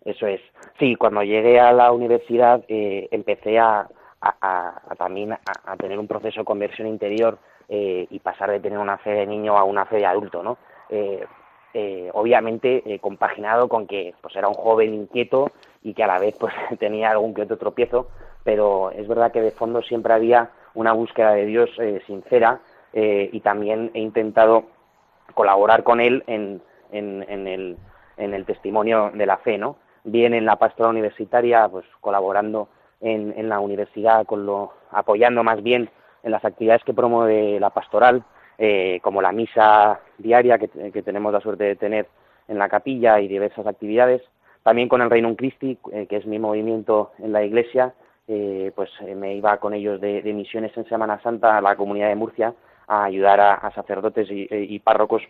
Eso 0.05 0.27
es. 0.27 0.41
Sí, 0.77 0.95
cuando 0.95 1.23
llegué 1.23 1.59
a 1.59 1.73
la 1.73 1.91
universidad 1.91 2.63
eh, 2.67 3.07
empecé 3.09 3.57
a, 3.57 3.87
también 4.99 5.33
a, 5.33 5.77
tener 5.77 5.97
un 5.97 6.07
proceso 6.07 6.41
de 6.41 6.45
conversión 6.45 6.87
interior 6.87 7.39
eh, 7.67 8.05
y 8.11 8.19
pasar 8.19 8.51
de 8.51 8.59
tener 8.59 8.77
una 8.77 8.99
fe 8.99 9.09
de 9.09 9.25
niño 9.25 9.57
a 9.57 9.63
una 9.63 9.87
fe 9.87 9.95
de 9.97 10.05
adulto, 10.05 10.43
¿no? 10.43 10.59
Eh, 10.89 11.25
obviamente 12.13 12.99
compaginado 13.01 13.67
con 13.67 13.87
que 13.87 14.13
pues 14.21 14.35
era 14.35 14.47
un 14.47 14.53
joven 14.53 14.93
inquieto 14.93 15.51
y 15.81 15.93
que 15.93 16.03
a 16.03 16.07
la 16.07 16.19
vez 16.19 16.35
pues 16.39 16.53
tenía 16.79 17.09
algún 17.09 17.33
que 17.33 17.41
otro 17.41 17.57
tropiezo, 17.57 18.07
pero 18.43 18.91
es 18.91 19.07
verdad 19.07 19.31
que 19.31 19.41
de 19.41 19.51
fondo 19.51 19.81
siempre 19.81 20.13
había 20.13 20.51
una 20.75 20.93
búsqueda 20.93 21.33
de 21.33 21.45
Dios 21.45 21.69
sincera 22.05 22.59
y 22.93 23.39
también 23.39 23.89
he 23.95 23.99
intentado 23.99 24.65
colaborar 25.33 25.83
con 25.83 25.99
él 25.99 26.23
en, 26.27 26.61
en, 26.91 27.47
el, 27.47 27.77
en 28.17 28.33
el 28.33 28.45
testimonio 28.45 29.11
de 29.13 29.25
la 29.25 29.37
fe, 29.37 29.57
¿no? 29.57 29.77
bien 30.03 30.33
en 30.33 30.45
la 30.45 30.57
pastoral 30.57 30.91
universitaria, 30.91 31.67
pues 31.69 31.85
colaborando 32.01 32.67
en, 33.01 33.33
en 33.37 33.49
la 33.49 33.59
universidad, 33.59 34.25
con 34.25 34.45
lo, 34.45 34.73
apoyando 34.91 35.43
más 35.43 35.61
bien 35.63 35.89
en 36.23 36.31
las 36.31 36.43
actividades 36.45 36.83
que 36.83 36.93
promueve 36.93 37.59
la 37.59 37.69
pastoral, 37.69 38.23
eh, 38.65 39.01
como 39.01 39.21
la 39.21 39.33
misa 39.33 39.99
diaria 40.17 40.57
que, 40.57 41.01
tenemos 41.01 41.33
la 41.33 41.41
suerte 41.41 41.65
de 41.65 41.75
tener 41.75 42.07
en 42.47 42.57
la 42.57 42.69
capilla 42.69 43.19
y 43.19 43.27
diversas 43.27 43.67
actividades. 43.67 44.21
También 44.63 44.87
con 44.87 45.01
el 45.01 45.09
Reino 45.09 45.35
Christi, 45.35 45.77
eh, 45.91 46.07
que 46.07 46.15
es 46.15 46.25
mi 46.25 46.39
movimiento 46.39 47.11
en 47.19 47.33
la 47.33 47.43
iglesia, 47.43 47.93
eh, 48.29 48.71
pues 48.73 48.89
me 49.17 49.35
iba 49.35 49.57
con 49.57 49.73
ellos 49.73 49.99
de, 49.99 50.21
misiones 50.33 50.71
en 50.77 50.87
Semana 50.87 51.19
Santa 51.21 51.57
a 51.57 51.61
la 51.61 51.75
comunidad 51.75 52.07
de 52.07 52.15
Murcia 52.15 52.53
a 52.87 53.03
ayudar 53.03 53.41
a, 53.41 53.69
sacerdotes 53.75 54.31
y, 54.31 54.47
y, 54.49 54.79
párrocos 54.79 55.23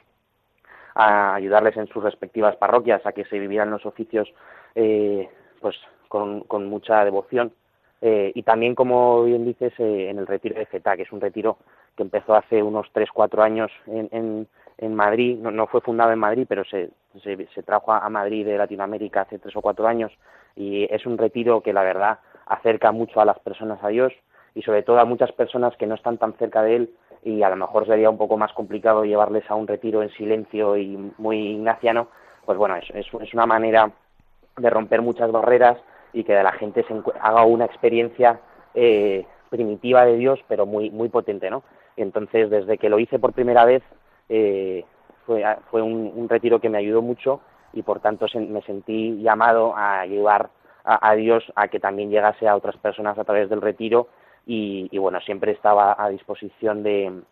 a 0.93 1.33
ayudarles 1.33 1.75
en 1.75 1.87
sus 1.87 2.03
respectivas 2.03 2.55
parroquias 2.57 3.03
a 3.03 3.13
que 3.13 3.25
se 3.25 3.39
vivieran 3.39 3.71
los 3.71 3.83
oficios 3.87 4.31
eh, 4.75 5.27
pues 5.59 5.75
con, 6.07 6.41
con, 6.41 6.67
mucha 6.67 7.03
devoción. 7.03 7.51
Eh, 8.05 8.33
y 8.35 8.43
también, 8.43 8.75
como 8.75 9.23
bien 9.23 9.45
dices, 9.45 9.71
eh, 9.79 10.09
en 10.09 10.19
el 10.19 10.27
retiro 10.27 10.59
de 10.59 10.65
Zeta, 10.65 10.97
que 10.97 11.03
es 11.03 11.11
un 11.13 11.21
retiro 11.21 11.57
que 11.95 12.03
empezó 12.03 12.35
hace 12.35 12.63
unos 12.63 12.87
3-4 12.93 13.41
años 13.43 13.71
en, 13.87 14.47
en 14.77 14.95
Madrid, 14.95 15.37
no, 15.39 15.51
no 15.51 15.67
fue 15.67 15.81
fundado 15.81 16.11
en 16.11 16.19
Madrid, 16.19 16.45
pero 16.47 16.63
se, 16.65 16.89
se, 17.21 17.63
trajo 17.63 17.91
a 17.91 18.09
Madrid 18.09 18.45
de 18.45 18.57
Latinoamérica 18.57 19.21
hace 19.21 19.39
tres 19.39 19.55
o 19.55 19.61
cuatro 19.61 19.87
años 19.87 20.11
y 20.55 20.87
es 20.93 21.05
un 21.05 21.17
retiro 21.17 21.61
que 21.61 21.73
la 21.73 21.83
verdad 21.83 22.19
acerca 22.45 22.91
mucho 22.91 23.21
a 23.21 23.25
las 23.25 23.39
personas 23.39 23.83
a 23.83 23.89
Dios 23.89 24.13
y 24.55 24.61
sobre 24.61 24.83
todo 24.83 24.99
a 24.99 25.05
muchas 25.05 25.31
personas 25.31 25.75
que 25.77 25.87
no 25.87 25.95
están 25.95 26.17
tan 26.17 26.33
cerca 26.33 26.63
de 26.63 26.75
Él 26.75 26.89
y 27.23 27.41
a 27.43 27.49
lo 27.49 27.55
mejor 27.55 27.85
sería 27.85 28.09
un 28.09 28.17
poco 28.17 28.37
más 28.37 28.51
complicado 28.53 29.05
llevarles 29.05 29.49
a 29.49 29.55
un 29.55 29.67
retiro 29.67 30.03
en 30.03 30.09
silencio 30.11 30.75
y 30.77 31.13
muy 31.17 31.53
ignaciano, 31.53 32.07
pues 32.45 32.57
bueno, 32.57 32.75
es, 32.75 32.89
es, 32.93 33.07
es 33.21 33.33
una 33.33 33.45
manera 33.45 33.91
de 34.57 34.69
romper 34.69 35.01
muchas 35.01 35.31
barreras 35.31 35.77
y 36.11 36.23
que 36.23 36.33
la 36.33 36.51
gente 36.51 36.83
se 36.83 36.93
haga 37.21 37.43
una 37.45 37.65
experiencia 37.65 38.39
eh, 38.75 39.25
primitiva 39.49 40.05
de 40.05 40.17
Dios, 40.17 40.39
pero 40.47 40.65
muy, 40.65 40.89
muy 40.89 41.09
potente, 41.09 41.49
¿no? 41.49 41.63
Entonces, 41.97 42.49
desde 42.49 42.77
que 42.77 42.89
lo 42.89 42.99
hice 42.99 43.19
por 43.19 43.33
primera 43.33 43.65
vez, 43.65 43.83
eh, 44.29 44.85
fue, 45.25 45.43
fue 45.69 45.81
un, 45.81 46.27
retiro 46.29 46.59
que 46.59 46.69
me 46.69 46.77
ayudó 46.77 47.01
mucho 47.01 47.41
y 47.71 47.81
por 47.81 47.99
tanto 47.99 48.25
me 48.35 48.61
sentí 48.63 49.21
llamado 49.21 49.73
a 49.75 50.05
llevar 50.05 50.49
a, 50.83 51.15
Dios 51.15 51.43
a 51.55 51.69
que 51.69 51.79
también 51.79 52.09
llegase 52.09 52.47
a 52.47 52.55
otras 52.55 52.75
personas 52.77 53.17
a 53.17 53.23
través 53.23 53.49
del 53.49 53.61
retiro. 53.61 54.07
Y, 54.45 54.89
y 54.91 54.97
bueno, 54.97 55.21
siempre 55.21 55.53
estaba 55.53 55.95
a 55.97 56.09
disposición 56.09 56.83
de, 56.83 57.23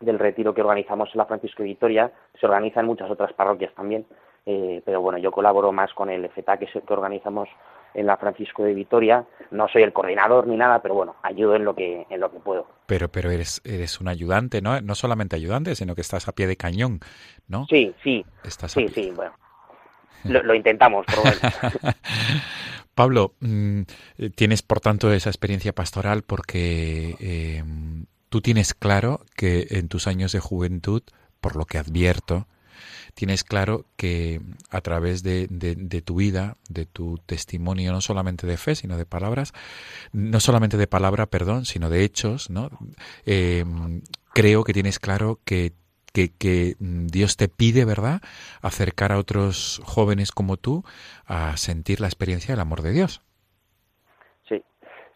del 0.00 0.18
retiro 0.18 0.54
que 0.54 0.62
organizamos 0.62 1.10
en 1.12 1.18
la 1.18 1.26
Francisco 1.26 1.62
de 1.62 1.70
Vitoria, 1.70 2.12
se 2.38 2.46
organiza 2.46 2.80
en 2.80 2.86
muchas 2.86 3.10
otras 3.10 3.32
parroquias 3.32 3.74
también, 3.74 4.06
eh, 4.46 4.80
pero 4.84 5.00
bueno, 5.00 5.18
yo 5.18 5.32
colaboro 5.32 5.72
más 5.72 5.92
con 5.92 6.08
el 6.08 6.28
FTA 6.28 6.56
que, 6.56 6.68
se, 6.68 6.80
que 6.82 6.92
organizamos 6.92 7.48
en 7.94 8.06
la 8.06 8.16
Francisco 8.16 8.64
de 8.64 8.74
Vitoria. 8.74 9.26
No 9.50 9.68
soy 9.68 9.82
el 9.82 9.92
coordinador 9.92 10.46
ni 10.46 10.56
nada, 10.56 10.80
pero 10.82 10.94
bueno, 10.94 11.16
ayudo 11.22 11.56
en 11.56 11.64
lo 11.64 11.74
que 11.74 12.06
en 12.10 12.20
lo 12.20 12.30
que 12.30 12.38
puedo. 12.38 12.66
Pero 12.86 13.08
pero 13.08 13.30
eres 13.30 13.60
eres 13.64 14.00
un 14.00 14.08
ayudante, 14.08 14.60
¿no? 14.60 14.80
No 14.80 14.94
solamente 14.94 15.36
ayudante, 15.36 15.74
sino 15.74 15.94
que 15.94 16.00
estás 16.00 16.28
a 16.28 16.32
pie 16.32 16.46
de 16.46 16.56
cañón, 16.56 17.00
¿no? 17.46 17.66
Sí, 17.66 17.94
sí. 18.02 18.24
Estás 18.44 18.72
sí, 18.72 18.88
sí, 18.88 19.10
bueno. 19.14 19.32
Lo, 20.24 20.42
lo 20.42 20.54
intentamos, 20.54 21.06
por 21.06 21.24
lo 21.24 21.30
Pablo, 22.94 23.34
mmm, 23.38 23.82
tienes 24.34 24.62
por 24.62 24.80
tanto 24.80 25.12
esa 25.12 25.30
experiencia 25.30 25.72
pastoral 25.72 26.22
porque 26.22 27.14
eh, 27.20 27.62
tú 28.28 28.40
tienes 28.40 28.74
claro 28.74 29.20
que 29.36 29.68
en 29.70 29.86
tus 29.86 30.08
años 30.08 30.32
de 30.32 30.40
juventud, 30.40 31.02
por 31.40 31.54
lo 31.54 31.64
que 31.64 31.78
advierto, 31.78 32.48
tienes 33.14 33.44
claro 33.44 33.84
que 33.96 34.40
a 34.70 34.80
través 34.80 35.22
de, 35.22 35.46
de, 35.50 36.02
tu 36.02 36.16
vida, 36.16 36.54
de 36.68 36.86
tu 36.86 37.18
testimonio, 37.26 37.92
no 37.92 38.00
solamente 38.00 38.46
de 38.46 38.56
fe, 38.56 38.74
sino 38.74 38.96
de 38.96 39.06
palabras, 39.06 39.52
no 40.12 40.40
solamente 40.40 40.76
de 40.76 40.86
palabra, 40.86 41.26
perdón, 41.26 41.64
sino 41.64 41.90
de 41.90 42.04
hechos, 42.04 42.50
¿no? 42.50 42.70
Eh, 43.26 43.64
creo 44.32 44.62
que 44.64 44.72
tienes 44.72 44.98
claro 44.98 45.38
que, 45.44 45.72
que, 46.12 46.74
Dios 46.78 47.36
te 47.36 47.48
pide, 47.48 47.84
¿verdad?, 47.84 48.20
acercar 48.62 49.12
a 49.12 49.18
otros 49.18 49.80
jóvenes 49.84 50.32
como 50.32 50.56
tú 50.56 50.84
a 51.26 51.56
sentir 51.56 52.00
la 52.00 52.06
experiencia 52.06 52.52
del 52.54 52.60
amor 52.60 52.82
de 52.82 52.92
Dios. 52.92 53.22
Sí, 54.48 54.62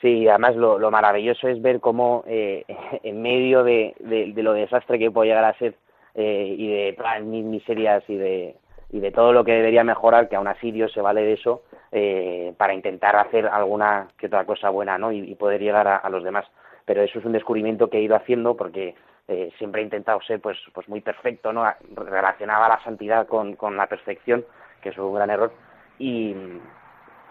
sí, 0.00 0.28
además 0.28 0.56
lo, 0.56 0.78
lo 0.78 0.90
maravilloso 0.90 1.48
es 1.48 1.60
ver 1.62 1.80
cómo 1.80 2.24
eh, 2.26 2.64
en 3.02 3.22
medio 3.22 3.64
de, 3.64 3.94
de 4.00 4.42
lo 4.42 4.52
desastre 4.52 4.98
que 4.98 5.10
puede 5.10 5.28
llegar 5.28 5.44
a 5.44 5.58
ser 5.58 5.76
eh, 6.14 6.54
y 6.56 6.72
de 6.72 6.92
todas 6.94 7.22
mis 7.22 7.44
miserias 7.44 8.02
y 8.08 8.16
de, 8.16 8.56
y 8.90 9.00
de 9.00 9.10
todo 9.10 9.32
lo 9.32 9.44
que 9.44 9.52
debería 9.52 9.84
mejorar, 9.84 10.28
que 10.28 10.36
aún 10.36 10.48
así 10.48 10.70
Dios 10.70 10.92
se 10.92 11.00
vale 11.00 11.22
de 11.22 11.32
eso 11.32 11.62
eh, 11.90 12.54
para 12.56 12.74
intentar 12.74 13.16
hacer 13.16 13.46
alguna 13.46 14.08
que 14.18 14.26
otra 14.26 14.44
cosa 14.44 14.70
buena 14.70 14.98
¿no? 14.98 15.12
y, 15.12 15.34
poder 15.34 15.60
llegar 15.60 15.88
a, 15.88 15.96
a, 15.96 16.10
los 16.10 16.24
demás. 16.24 16.46
Pero 16.84 17.02
eso 17.02 17.18
es 17.18 17.24
un 17.24 17.32
descubrimiento 17.32 17.88
que 17.88 17.98
he 17.98 18.02
ido 18.02 18.16
haciendo 18.16 18.56
porque 18.56 18.94
eh, 19.28 19.50
siempre 19.56 19.80
he 19.80 19.84
intentado 19.84 20.20
ser 20.22 20.40
pues, 20.40 20.58
pues 20.74 20.88
muy 20.88 21.00
perfecto, 21.00 21.52
¿no? 21.52 21.64
relacionaba 21.94 22.68
la 22.68 22.82
santidad 22.82 23.26
con, 23.26 23.54
con 23.54 23.76
la 23.76 23.86
perfección, 23.86 24.44
que 24.82 24.90
es 24.90 24.98
un 24.98 25.14
gran 25.14 25.30
error, 25.30 25.52
y, 25.98 26.34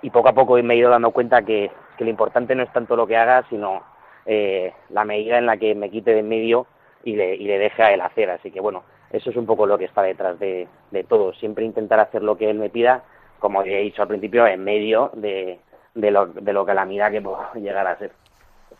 y 0.01 0.09
poco 0.09 0.29
a 0.29 0.33
poco 0.33 0.55
me 0.63 0.73
he 0.73 0.77
ido 0.77 0.89
dando 0.89 1.11
cuenta 1.11 1.43
que, 1.43 1.69
que 1.97 2.03
lo 2.03 2.09
importante 2.09 2.55
no 2.55 2.63
es 2.63 2.71
tanto 2.71 2.95
lo 2.95 3.05
que 3.05 3.17
haga, 3.17 3.45
sino 3.49 3.83
eh, 4.25 4.73
la 4.89 5.03
medida 5.03 5.37
en 5.37 5.45
la 5.45 5.57
que 5.57 5.75
me 5.75 5.89
quite 5.89 6.13
de 6.13 6.19
en 6.19 6.29
medio 6.29 6.65
y 7.03 7.15
le, 7.15 7.35
y 7.35 7.45
le 7.45 7.57
deje 7.59 7.83
a 7.83 7.93
él 7.93 8.01
hacer. 8.01 8.29
Así 8.29 8.51
que 8.51 8.59
bueno, 8.59 8.83
eso 9.11 9.29
es 9.29 9.35
un 9.35 9.45
poco 9.45 9.65
lo 9.65 9.77
que 9.77 9.85
está 9.85 10.01
detrás 10.01 10.39
de, 10.39 10.67
de 10.91 11.03
todo. 11.03 11.33
Siempre 11.33 11.65
intentar 11.65 11.99
hacer 11.99 12.23
lo 12.23 12.37
que 12.37 12.49
él 12.49 12.57
me 12.57 12.69
pida, 12.69 13.03
como 13.39 13.63
he 13.63 13.81
dicho 13.81 14.01
al 14.01 14.07
principio, 14.07 14.47
en 14.47 14.63
medio 14.63 15.11
de, 15.15 15.59
de, 15.95 16.11
lo, 16.11 16.27
de 16.27 16.53
lo 16.53 16.65
mira 16.85 17.11
que 17.11 17.21
puedo 17.21 17.39
llegar 17.55 17.87
a 17.87 17.97
ser. 17.97 18.11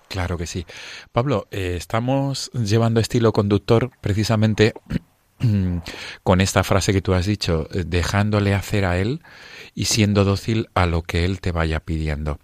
Claro 0.07 0.37
que 0.37 0.45
sí. 0.45 0.65
Pablo, 1.11 1.45
eh, 1.51 1.75
estamos 1.77 2.51
llevando 2.51 2.99
estilo 2.99 3.31
conductor 3.31 3.89
precisamente 4.01 4.73
con 6.23 6.41
esta 6.41 6.63
frase 6.63 6.93
que 6.93 7.01
tú 7.01 7.13
has 7.13 7.25
dicho, 7.25 7.67
dejándole 7.71 8.53
hacer 8.53 8.85
a 8.85 8.97
él 8.97 9.21
y 9.73 9.85
siendo 9.85 10.23
dócil 10.23 10.69
a 10.73 10.85
lo 10.85 11.01
que 11.01 11.25
él 11.25 11.39
te 11.39 11.51
vaya 11.51 11.79
pidiendo. 11.79 12.39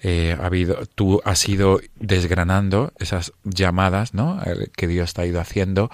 Eh, 0.00 0.36
ha 0.38 0.46
habido, 0.46 0.84
tú 0.94 1.20
has 1.24 1.48
ido 1.48 1.80
desgranando 1.96 2.92
esas 2.98 3.32
llamadas, 3.44 4.14
¿no? 4.14 4.40
Que 4.76 4.86
Dios 4.86 5.14
te 5.14 5.22
ha 5.22 5.26
ido 5.26 5.40
haciendo 5.40 5.90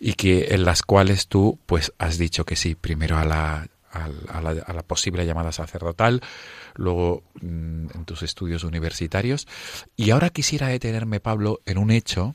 y 0.00 0.14
que 0.14 0.48
en 0.50 0.64
las 0.64 0.82
cuales 0.82 1.28
tú, 1.28 1.58
pues, 1.66 1.92
has 1.98 2.18
dicho 2.18 2.44
que 2.44 2.56
sí. 2.56 2.74
Primero 2.74 3.16
a 3.16 3.24
la 3.24 3.68
a 3.94 4.40
la, 4.40 4.50
a 4.50 4.72
la, 4.72 4.82
posible 4.82 5.24
llamada 5.24 5.52
sacerdotal, 5.52 6.20
luego 6.74 7.22
mmm, 7.40 7.86
en 7.94 8.04
tus 8.04 8.24
estudios 8.24 8.64
universitarios. 8.64 9.46
Y 9.96 10.10
ahora 10.10 10.30
quisiera 10.30 10.66
detenerme, 10.66 11.20
Pablo, 11.20 11.60
en 11.64 11.78
un 11.78 11.92
hecho 11.92 12.34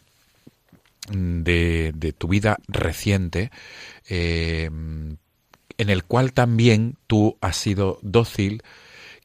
de, 1.12 1.92
de 1.96 2.14
tu 2.14 2.28
vida 2.28 2.58
reciente, 2.68 3.52
eh, 4.10 4.70
en 5.80 5.90
el 5.90 6.04
cual 6.04 6.34
también 6.34 6.98
tú 7.08 7.38
has 7.42 7.56
sido 7.56 8.00
dócil, 8.02 8.64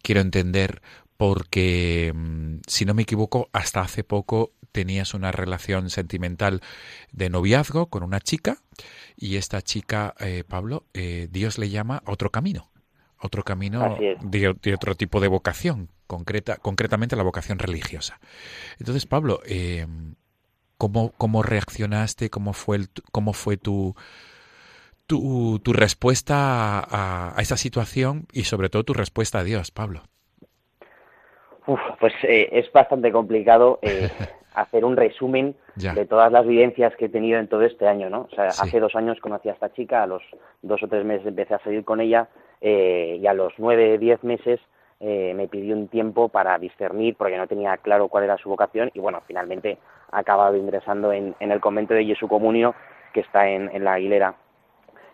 quiero 0.02 0.20
entender, 0.20 0.82
porque, 1.16 2.12
mm, 2.14 2.60
si 2.66 2.84
no 2.84 2.94
me 2.94 3.02
equivoco, 3.02 3.48
hasta 3.52 3.80
hace 3.80 4.04
poco 4.04 4.52
tenías 4.72 5.14
una 5.14 5.30
relación 5.30 5.88
sentimental 5.88 6.60
de 7.12 7.30
noviazgo 7.30 7.86
con 7.86 8.02
una 8.02 8.20
chica 8.20 8.58
y 9.16 9.36
esta 9.36 9.62
chica, 9.62 10.14
eh, 10.18 10.42
Pablo, 10.46 10.84
eh, 10.94 11.28
Dios 11.30 11.58
le 11.58 11.70
llama 11.70 12.02
a 12.04 12.10
otro 12.10 12.30
camino, 12.30 12.70
otro 13.20 13.44
camino 13.44 13.96
de, 14.22 14.54
de, 14.60 14.74
otro 14.74 14.96
tipo 14.96 15.20
de 15.20 15.28
vocación, 15.28 15.90
concreta, 16.08 16.56
concretamente 16.56 17.14
la 17.14 17.22
vocación 17.22 17.58
religiosa. 17.60 18.18
Entonces, 18.78 19.06
Pablo, 19.06 19.40
eh, 19.46 19.86
¿cómo, 20.78 21.12
¿cómo 21.16 21.42
reaccionaste? 21.42 22.30
¿Cómo 22.30 22.52
fue, 22.52 22.76
el, 22.76 22.88
cómo 23.12 23.32
fue 23.32 23.56
tu, 23.56 23.94
tu, 25.06 25.60
tu 25.62 25.72
respuesta 25.72 26.80
a, 26.80 27.36
a, 27.36 27.40
esa 27.40 27.56
situación 27.56 28.26
y 28.32 28.44
sobre 28.44 28.68
todo 28.68 28.84
tu 28.84 28.94
respuesta 28.94 29.40
a 29.40 29.44
Dios, 29.44 29.70
Pablo? 29.70 30.02
Uf, 31.66 31.80
pues 31.98 32.12
eh, 32.24 32.48
es 32.52 32.70
bastante 32.72 33.10
complicado 33.10 33.78
eh, 33.82 34.10
hacer 34.54 34.84
un 34.84 34.96
resumen 34.96 35.56
ya. 35.76 35.94
de 35.94 36.06
todas 36.06 36.30
las 36.30 36.46
vivencias 36.46 36.94
que 36.96 37.06
he 37.06 37.08
tenido 37.08 37.38
en 37.38 37.48
todo 37.48 37.62
este 37.62 37.88
año, 37.88 38.10
¿no? 38.10 38.28
O 38.30 38.34
sea, 38.34 38.50
sí. 38.50 38.62
hace 38.62 38.80
dos 38.80 38.94
años 38.94 39.18
conocí 39.20 39.48
a 39.48 39.52
esta 39.52 39.72
chica, 39.72 40.02
a 40.02 40.06
los 40.06 40.22
dos 40.62 40.82
o 40.82 40.88
tres 40.88 41.04
meses 41.04 41.26
empecé 41.26 41.54
a 41.54 41.64
salir 41.64 41.84
con 41.84 42.00
ella 42.00 42.28
eh, 42.60 43.18
y 43.20 43.26
a 43.26 43.34
los 43.34 43.52
nueve, 43.58 43.98
diez 43.98 44.22
meses 44.22 44.60
eh, 45.00 45.32
me 45.34 45.48
pidió 45.48 45.74
un 45.74 45.88
tiempo 45.88 46.28
para 46.28 46.58
discernir 46.58 47.16
porque 47.16 47.36
no 47.36 47.46
tenía 47.46 47.76
claro 47.78 48.08
cuál 48.08 48.24
era 48.24 48.38
su 48.38 48.48
vocación 48.48 48.90
y 48.94 49.00
bueno, 49.00 49.22
finalmente 49.26 49.78
ha 50.10 50.18
acabado 50.20 50.56
ingresando 50.56 51.12
en, 51.12 51.34
el 51.38 51.60
convento 51.60 51.94
de 51.94 52.04
Jesu 52.04 52.28
Comunio 52.28 52.74
que 53.12 53.20
está 53.20 53.48
en, 53.48 53.84
la 53.84 53.94
Aguilera. 53.94 54.34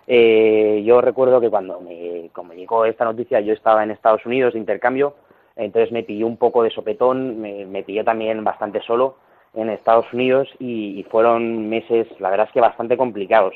Eh, 0.06 0.82
yo 0.84 1.00
recuerdo 1.00 1.40
que 1.40 1.50
cuando 1.50 1.80
me, 1.80 2.30
llegó 2.56 2.84
esta 2.84 3.04
noticia 3.04 3.40
yo 3.40 3.52
estaba 3.52 3.82
en 3.82 3.90
Estados 3.90 4.24
Unidos 4.26 4.54
de 4.54 4.58
intercambio, 4.58 5.14
entonces 5.56 5.92
me 5.92 6.02
pilló 6.02 6.26
un 6.26 6.36
poco 6.36 6.62
de 6.62 6.70
sopetón, 6.70 7.40
me, 7.40 7.66
me 7.66 7.82
pilló 7.82 8.04
también 8.04 8.42
bastante 8.42 8.80
solo 8.80 9.16
en 9.54 9.70
Estados 9.70 10.06
Unidos 10.12 10.48
y, 10.58 11.04
fueron 11.10 11.68
meses, 11.68 12.08
la 12.20 12.30
verdad 12.30 12.46
es 12.46 12.52
que 12.52 12.60
bastante 12.60 12.96
complicados. 12.96 13.54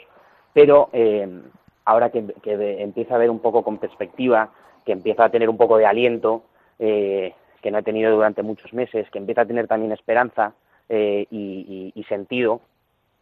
Pero 0.53 0.89
eh, 0.93 1.29
ahora 1.85 2.11
que 2.11 2.25
empieza 2.45 3.15
a 3.15 3.19
ver 3.19 3.31
un 3.31 3.41
poco 3.41 3.63
con 3.63 3.79
perspectiva, 3.79 4.51
que 4.85 4.93
empieza 4.93 5.25
a 5.25 5.31
tener 5.31 5.49
un 5.49 5.57
poco 5.57 5.79
de 5.79 5.87
aliento, 5.87 6.45
eh, 6.79 7.33
que 7.63 7.71
no 7.71 7.79
he 7.79 7.83
tenido 7.83 8.15
durante 8.15 8.43
muchos 8.43 8.73
meses, 8.73 9.09
que 9.11 9.19
empieza 9.19 9.43
a 9.43 9.47
tener 9.47 9.67
también 9.67 9.93
esperanza 9.93 10.53
eh, 10.89 11.27
y, 11.31 12.05
sentido, 12.09 12.61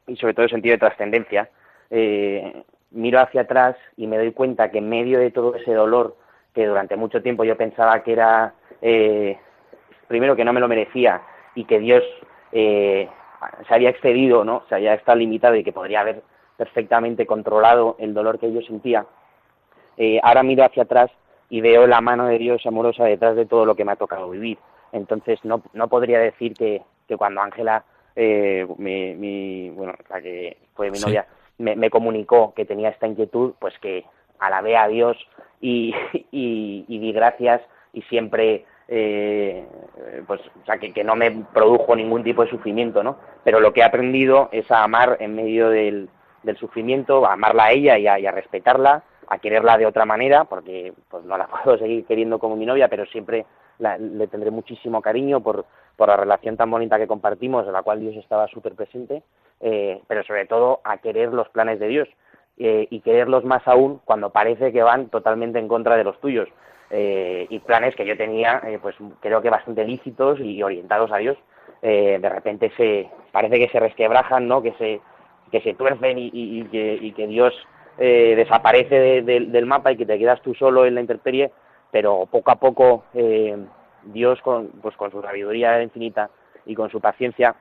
y 0.07 0.17
sobre 0.17 0.35
todo 0.35 0.49
sentido 0.49 0.73
de 0.73 0.79
trascendencia, 0.79 1.49
eh, 1.91 2.65
miro 2.91 3.21
hacia 3.21 3.43
atrás 3.43 3.77
y 3.97 4.07
me 4.07 4.19
doy 4.19 4.33
cuenta 4.33 4.71
que 4.71 4.79
en 4.79 4.89
medio 4.89 5.21
de 5.21 5.31
todo 5.31 5.55
ese 5.55 5.73
dolor 5.73 6.17
que 6.53 6.67
durante 6.67 6.97
mucho 6.97 7.23
tiempo 7.23 7.45
yo 7.45 7.57
pensaba 7.57 8.03
que 8.03 8.13
era, 8.13 8.53
primero 10.09 10.37
que 10.37 10.45
no 10.45 10.53
me 10.53 10.61
lo 10.61 10.69
merecía 10.69 11.23
y 11.55 11.65
que 11.65 11.79
Dios 11.79 12.03
se 12.51 13.09
había 13.69 13.91
excedido, 13.91 14.45
¿no? 14.45 14.65
Se 14.69 14.75
había 14.75 14.95
estado 14.95 15.19
limitado 15.19 15.55
y 15.55 15.65
que 15.65 15.73
podría 15.73 16.01
haber 16.01 16.23
perfectamente 16.59 17.25
controlado 17.25 17.97
el 17.99 18.13
dolor 18.13 18.39
que 18.39 18.53
yo 18.53 18.61
sentía. 18.61 19.07
Ahora 20.23 20.43
miro 20.43 20.65
hacia 20.65 20.83
atrás 20.83 21.11
y 21.53 21.61
veo 21.61 21.87
la 21.87 22.01
mano 22.01 22.29
de 22.29 22.39
Dios 22.39 22.65
amorosa 22.65 23.05
detrás 23.05 23.37
de 23.37 23.45
todo 23.45 23.67
lo 23.67 23.75
que 23.75 23.85
me 23.85 23.93
ha 23.93 23.97
tocado 23.97 24.31
vivir. 24.31 24.57
Entonces 24.91 25.39
no, 25.45 25.63
no 25.75 25.87
podría 25.89 26.19
decir 26.19 26.55
que, 26.55 26.81
que 27.07 27.19
cuando 27.19 27.43
Ángela, 27.43 27.85
eh, 28.17 28.67
mi, 28.79 29.15
mi, 29.15 29.69
bueno, 29.69 29.93
la 30.09 30.23
que 30.23 30.57
fue 30.75 30.91
mi 30.91 30.99
novia, 30.99 31.27
me, 31.59 31.91
comunicó 31.91 32.55
que 32.55 32.65
tenía 32.65 32.89
esta 32.89 33.07
inquietud, 33.07 33.53
pues 33.59 33.79
que 33.81 34.07
alabé 34.39 34.79
a 34.79 34.89
Dios 34.89 35.19
y, 35.61 35.95
y, 36.33 36.87
y 36.89 36.99
di 36.99 37.13
gracias 37.13 37.61
y 37.93 38.01
siempre 38.03 38.65
eh, 38.89 39.67
pues 40.27 40.41
o 40.41 40.65
sea 40.65 40.79
que, 40.79 40.95
que, 40.95 41.05
no 41.05 41.17
me 41.17 41.31
produjo 41.53 41.95
ningún 41.95 42.25
tipo 42.25 42.43
de 42.43 42.51
sufrimiento 42.51 43.03
no 43.03 43.19
pero 43.45 43.61
lo 43.61 43.73
que 43.73 43.81
he 43.81 43.85
aprendido 43.85 44.49
es 44.53 44.69
a 44.71 44.83
amar 44.83 45.19
en 45.21 45.37
medio 45.37 45.69
del, 45.69 46.09
del 46.43 46.57
sufrimiento 46.57 47.27
a 47.27 47.35
amarla 47.35 47.67
a 47.67 47.73
ella 47.73 47.99
y 47.99 48.07
a, 48.07 48.19
y 48.19 48.27
a, 48.27 48.31
respetarla 48.31 49.03
a 49.29 49.39
quererla 49.39 49.79
de 49.79 49.87
otra 49.87 50.05
manera 50.05 50.45
porque 50.45 50.93
pues 51.09 51.25
no 51.25 51.37
la 51.37 51.47
puedo 51.65 51.79
seguir 51.79 52.05
queriendo 52.07 52.39
como 52.39 52.57
mi 52.57 52.67
novia 52.67 52.89
pero 52.89 53.07
siempre 53.07 53.47
la, 53.79 53.99
le 53.99 54.27
tendré 54.27 54.51
muchísimo 54.51 55.01
cariño 55.01 55.41
por, 55.41 55.65
por 55.97 56.09
la 56.09 56.17
relación 56.17 56.57
tan 56.57 56.71
bonita 56.71 56.99
que 56.99 57.07
compartimos 57.07 57.67
de 57.67 57.73
la 57.73 57.83
cual 57.83 58.01
Dios 58.01 58.17
estaba 58.17 58.49
súper 58.49 58.75
presente 58.75 59.23
eh, 59.61 60.01
pero 60.07 60.23
sobre 60.25 60.47
todo 60.47 60.81
a 60.85 60.99
querer 60.99 61.33
los 61.33 61.49
planes 61.49 61.79
de 61.79 61.89
Dios 61.89 62.09
eh, 62.59 62.87
y 62.91 63.01
quererlos 63.01 63.45
más 63.45 63.67
aún 63.67 64.01
cuando 64.05 64.31
parece 64.31 64.73
que 64.73 64.83
van 64.83 65.09
totalmente 65.09 65.59
en 65.59 65.69
contra 65.69 65.97
de 65.97 66.05
los 66.05 66.21
tuyos 66.21 66.49
eh, 66.95 67.47
y 67.49 67.59
planes 67.61 67.97
que 67.97 68.05
yo 68.05 68.19
tenía, 68.19 68.61
eh, 68.67 68.79
pues 68.81 68.95
creo 69.21 69.41
que 69.41 69.49
bastante 69.49 69.83
lícitos 69.83 70.39
y 70.41 70.63
orientados 70.63 71.11
a 71.11 71.17
Dios, 71.17 71.39
eh, 71.81 72.19
de 72.21 72.29
repente 72.29 72.71
se 72.77 73.09
parece 73.33 73.59
que 73.59 73.71
se 73.71 73.81
resquebrajan, 73.81 74.47
¿no? 74.47 74.63
Que 74.63 74.73
se 74.75 75.01
que 75.53 75.61
se 75.61 75.75
tuercen 75.75 76.19
y, 76.19 76.31
y, 76.33 76.65
que, 76.65 76.99
y 77.01 77.13
que, 77.13 77.27
Dios 77.27 77.55
eh, 77.99 78.35
desaparece 78.37 78.99
de, 78.99 79.23
de, 79.23 79.41
del 79.41 79.67
mapa 79.67 79.93
y 79.93 79.97
que 79.99 80.07
te 80.07 80.19
quedas 80.19 80.41
tú 80.41 80.55
solo 80.55 80.87
en 80.87 80.95
la 80.95 81.03
intemperie, 81.03 81.53
pero 81.91 82.27
poco 82.27 82.51
a 82.51 82.57
poco 82.57 83.05
eh, 83.15 83.57
Dios 84.05 84.41
con 84.41 84.69
pues 84.81 84.97
con 84.97 85.11
su 85.13 85.21
sabiduría 85.21 85.83
infinita 85.83 86.31
y 86.65 86.75
con 86.75 86.91
su 86.91 87.01
paciencia, 87.01 87.55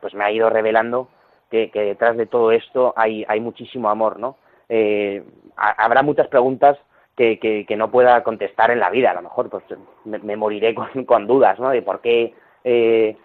pues 0.00 0.14
me 0.14 0.24
ha 0.24 0.32
ido 0.32 0.48
revelando 0.48 1.08
que, 1.50 1.70
detrás 1.72 2.16
de 2.16 2.26
todo 2.26 2.50
esto 2.52 2.94
hay 2.96 3.24
hay 3.28 3.40
muchísimo 3.40 3.90
amor, 3.90 4.18
¿no? 4.18 4.36
Eh, 4.68 5.22
habrá 5.56 6.02
muchas 6.02 6.28
preguntas 6.28 6.78
que, 7.16 7.38
que, 7.38 7.64
que, 7.66 7.76
no 7.76 7.90
pueda 7.90 8.22
contestar 8.22 8.70
en 8.70 8.80
la 8.80 8.90
vida. 8.90 9.10
A 9.10 9.14
lo 9.14 9.22
mejor 9.22 9.48
pues 9.48 9.64
me, 10.04 10.18
me 10.18 10.36
moriré 10.36 10.74
con, 10.74 11.04
con, 11.04 11.26
dudas, 11.26 11.58
¿no? 11.60 11.70
De 11.70 11.82
por 11.82 12.00
qué 12.00 12.34
eh, 12.64 13.16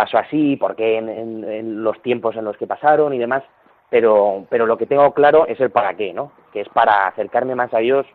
pasó 0.00 0.16
así, 0.16 0.56
por 0.56 0.76
qué 0.76 0.96
en, 0.96 1.84
los 1.84 2.00
tiempos 2.00 2.34
en 2.34 2.46
los 2.46 2.56
que 2.56 2.66
pasaron 2.66 3.12
y 3.12 3.18
demás. 3.18 3.42
Pero, 3.90 4.46
pero 4.48 4.64
lo 4.64 4.78
que 4.78 4.86
tengo 4.86 5.12
claro 5.12 5.46
es 5.46 5.60
el 5.60 5.70
para 5.70 5.92
qué, 5.94 6.14
¿no? 6.14 6.32
Que 6.54 6.62
es 6.62 6.68
para 6.70 7.06
acercarme 7.06 7.54
más 7.54 7.74
a 7.74 7.78
Dios, 7.78 8.06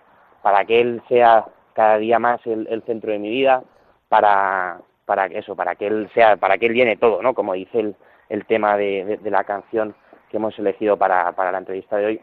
para 0.42 0.66
que 0.66 0.82
Él 0.82 1.04
sea 1.08 1.46
cada 1.74 1.98
día 1.98 2.18
más 2.18 2.40
el, 2.48 2.82
centro 2.88 3.12
de 3.12 3.20
mi 3.20 3.30
vida, 3.30 3.62
para, 4.10 4.80
para 5.06 5.26
eso, 5.28 5.56
para 5.56 5.76
que 5.76 5.86
Él 5.86 6.10
sea, 6.16 6.38
para 6.38 6.58
que 6.58 6.66
Él 6.66 6.74
llene 6.74 6.98
todo, 6.98 7.22
¿no? 7.22 7.36
Como 7.36 7.54
dice 7.54 7.80
el, 7.80 7.96
el 8.30 8.46
tema 8.46 8.78
de, 8.78 9.20
de, 9.22 9.30
la 9.30 9.44
canción 9.44 9.94
que 10.32 10.38
hemos 10.38 10.58
elegido 10.58 10.98
para, 10.98 11.34
para 11.34 11.52
la 11.52 11.60
entrevista 11.60 11.98
de 11.98 12.06
hoy 12.06 12.22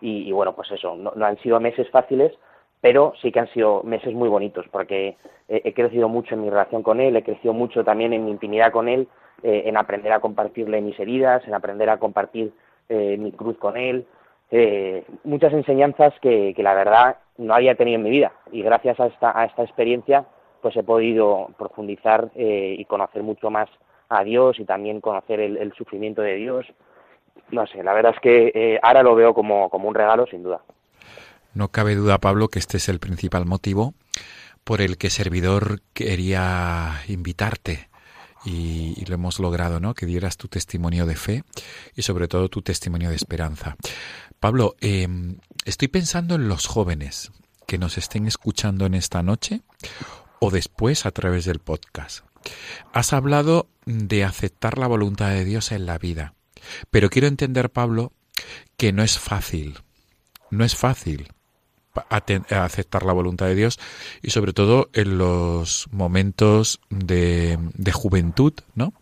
y, 0.00 0.28
y 0.28 0.32
bueno, 0.32 0.54
pues 0.54 0.70
eso, 0.70 0.96
no, 0.96 1.12
han 1.22 1.36
sido 1.38 1.60
meses 1.60 1.90
fáciles, 1.90 2.32
pero 2.80 3.12
sí 3.20 3.30
que 3.30 3.40
han 3.40 3.48
sido 3.48 3.82
meses 3.82 4.14
muy 4.14 4.28
bonitos, 4.28 4.66
porque 4.70 5.16
he, 5.48 5.72
crecido 5.74 6.08
mucho 6.08 6.34
en 6.34 6.42
mi 6.42 6.50
relación 6.50 6.82
con 6.82 7.00
él, 7.00 7.16
he 7.16 7.22
crecido 7.22 7.52
mucho 7.52 7.84
también 7.84 8.12
en 8.12 8.24
mi 8.24 8.30
intimidad 8.30 8.72
con 8.72 8.88
él, 8.88 9.08
eh, 9.42 9.64
en 9.66 9.76
aprender 9.76 10.12
a 10.12 10.20
compartirle 10.20 10.80
mis 10.80 10.98
heridas, 10.98 11.46
en 11.46 11.54
aprender 11.54 11.90
a 11.90 11.98
compartir 11.98 12.52
eh, 12.88 13.16
mi 13.18 13.32
cruz 13.32 13.58
con 13.58 13.76
él, 13.76 14.06
eh, 14.50 15.04
muchas 15.24 15.52
enseñanzas 15.52 16.14
que, 16.20 16.54
la 16.58 16.74
verdad 16.74 17.18
no 17.36 17.54
había 17.54 17.74
tenido 17.74 17.96
en 17.96 18.02
mi 18.02 18.10
vida, 18.10 18.32
y 18.50 18.62
gracias 18.62 18.98
a 18.98 19.06
esta, 19.06 19.38
a 19.38 19.44
esta 19.44 19.62
experiencia 19.62 20.24
pues 20.62 20.76
he 20.76 20.82
podido 20.82 21.48
profundizar 21.56 22.30
eh, 22.34 22.74
y 22.78 22.84
conocer 22.84 23.22
mucho 23.22 23.48
más 23.48 23.68
a 24.10 24.22
Dios 24.24 24.60
y 24.60 24.66
también 24.66 25.00
conocer 25.00 25.40
el, 25.40 25.56
el 25.56 25.72
sufrimiento 25.72 26.20
de 26.20 26.34
Dios, 26.34 26.66
no 27.50 27.66
sé, 27.66 27.82
la 27.82 27.94
verdad 27.94 28.12
es 28.14 28.20
que 28.20 28.78
ahora 28.82 29.02
lo 29.02 29.14
veo 29.14 29.32
como, 29.32 29.70
como 29.70 29.88
un 29.88 29.94
regalo, 29.94 30.26
sin 30.26 30.42
duda. 30.42 30.60
No 31.54 31.70
cabe 31.70 31.96
duda, 31.96 32.18
Pablo, 32.18 32.48
que 32.48 32.58
este 32.58 32.76
es 32.76 32.88
el 32.88 33.00
principal 33.00 33.44
motivo 33.44 33.94
por 34.64 34.80
el 34.80 34.98
que 34.98 35.10
Servidor 35.10 35.82
quería 35.94 37.02
invitarte 37.08 37.88
y, 38.44 39.04
lo 39.06 39.14
hemos 39.14 39.38
logrado, 39.40 39.80
¿no? 39.80 39.94
Que 39.94 40.06
dieras 40.06 40.36
tu 40.36 40.48
testimonio 40.48 41.06
de 41.06 41.16
fe 41.16 41.44
y 41.94 42.02
sobre 42.02 42.28
todo 42.28 42.48
tu 42.48 42.62
testimonio 42.62 43.10
de 43.10 43.16
esperanza. 43.16 43.76
Pablo, 44.38 44.76
eh, 44.80 45.08
estoy 45.64 45.88
pensando 45.88 46.36
en 46.36 46.48
los 46.48 46.66
jóvenes 46.66 47.32
que 47.66 47.78
nos 47.78 47.98
estén 47.98 48.26
escuchando 48.26 48.86
en 48.86 48.94
esta 48.94 49.22
noche 49.22 49.62
o 50.38 50.50
después 50.50 51.04
a 51.04 51.10
través 51.10 51.44
del 51.44 51.58
podcast. 51.58 52.24
Has 52.92 53.12
hablado 53.12 53.68
de 53.84 54.24
aceptar 54.24 54.78
la 54.78 54.86
voluntad 54.86 55.30
de 55.30 55.44
Dios 55.44 55.72
en 55.72 55.84
la 55.84 55.98
vida. 55.98 56.34
Pero 56.90 57.10
quiero 57.10 57.28
entender, 57.28 57.70
Pablo, 57.70 58.12
que 58.76 58.92
no 58.92 59.02
es 59.02 59.18
fácil, 59.18 59.80
no 60.50 60.64
es 60.64 60.76
fácil 60.76 61.32
aceptar 62.08 63.04
la 63.04 63.12
voluntad 63.12 63.46
de 63.46 63.54
Dios 63.54 63.78
y 64.22 64.30
sobre 64.30 64.52
todo 64.52 64.90
en 64.92 65.18
los 65.18 65.88
momentos 65.90 66.80
de, 66.90 67.58
juventud, 67.92 68.54
¿no? 68.74 68.94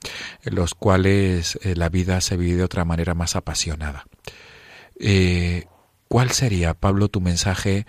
En 0.42 0.54
los 0.54 0.74
cuales 0.74 1.58
eh, 1.62 1.74
la 1.76 1.88
vida 1.88 2.20
se 2.20 2.36
vive 2.36 2.56
de 2.56 2.64
otra 2.64 2.84
manera 2.84 3.14
más 3.14 3.36
apasionada. 3.36 4.06
Eh, 4.98 5.66
¿Cuál 6.08 6.30
sería, 6.30 6.74
Pablo, 6.74 7.08
tu 7.08 7.20
mensaje 7.20 7.86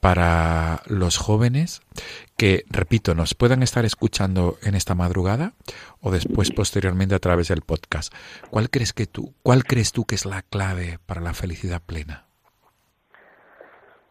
para 0.00 0.82
los 0.86 1.16
jóvenes 1.16 1.80
que, 2.36 2.64
repito, 2.68 3.16
nos 3.16 3.34
puedan 3.34 3.64
estar 3.64 3.84
escuchando 3.84 4.56
en 4.62 4.76
esta 4.76 4.94
madrugada 4.94 5.54
o 6.00 6.12
después 6.12 6.52
posteriormente 6.52 7.16
a 7.16 7.18
través 7.18 7.48
del 7.48 7.62
podcast. 7.62 8.14
¿Cuál 8.50 8.70
crees 8.70 8.92
que 8.92 9.06
tú, 9.06 9.34
cuál 9.42 9.64
crees 9.64 9.90
tú 9.90 10.04
que 10.04 10.14
es 10.14 10.24
la 10.24 10.42
clave 10.42 11.00
para 11.06 11.20
la 11.20 11.34
felicidad 11.34 11.82
plena? 11.84 12.25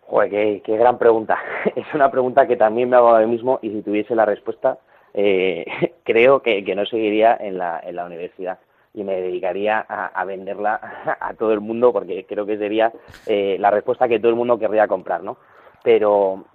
Joder, 0.07 0.61
qué, 0.61 0.77
gran 0.77 0.97
pregunta. 0.97 1.37
Es 1.75 1.85
una 1.93 2.11
pregunta 2.11 2.47
que 2.47 2.57
también 2.57 2.89
me 2.89 2.97
hago 2.97 3.09
a 3.09 3.19
mí 3.21 3.27
mismo 3.27 3.59
y 3.61 3.69
si 3.69 3.81
tuviese 3.81 4.15
la 4.15 4.25
respuesta, 4.25 4.77
eh, 5.13 5.65
creo 6.03 6.41
que, 6.41 6.61
no 6.75 6.85
seguiría 6.85 7.37
en 7.39 7.57
la, 7.57 8.05
universidad 8.05 8.59
y 8.93 9.03
me 9.03 9.19
dedicaría 9.19 9.85
a, 9.87 10.07
a, 10.07 10.25
venderla 10.25 10.79
a 11.19 11.33
todo 11.33 11.53
el 11.53 11.61
mundo 11.61 11.91
porque 11.91 12.25
creo 12.25 12.45
que 12.45 12.57
sería 12.57 12.93
eh, 13.25 13.57
la 13.59 13.71
respuesta 13.71 14.07
que 14.07 14.19
todo 14.19 14.29
el 14.29 14.37
mundo 14.37 14.57
querría 14.57 14.87
comprar, 14.87 15.23
¿no? 15.23 15.37
Pero 15.83 16.45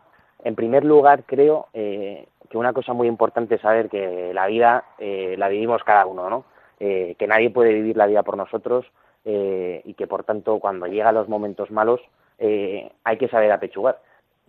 en 0.43 0.55
primer 0.55 0.85
lugar 0.85 1.25
creo 1.27 1.69
eh, 1.75 2.27
que 2.51 2.59
una 2.59 2.73
cosa 2.73 2.93
muy 2.93 3.07
importante 3.07 3.55
es 3.55 3.61
saber 3.61 3.89
que 3.89 4.33
la 4.35 4.47
vida 4.49 4.85
eh, 4.99 5.37
la 5.39 5.49
vivimos 5.49 5.85
cada 5.85 6.05
uno, 6.07 6.29
¿no? 6.29 6.45
Eh, 6.81 7.15
que 7.19 7.27
nadie 7.27 7.51
puede 7.51 7.73
vivir 7.73 7.97
la 7.97 8.07
vida 8.07 8.23
por 8.23 8.37
nosotros 8.37 8.87
eh, 9.25 9.83
y 9.85 9.95
que 9.95 10.07
por 10.07 10.25
tanto 10.25 10.59
cuando 10.59 10.87
llegan 10.87 11.15
los 11.15 11.29
momentos 11.29 11.71
malos 11.71 12.01
eh, 12.41 12.91
hay 13.05 13.17
que 13.17 13.29
saber 13.29 13.53
apechugar. 13.53 14.01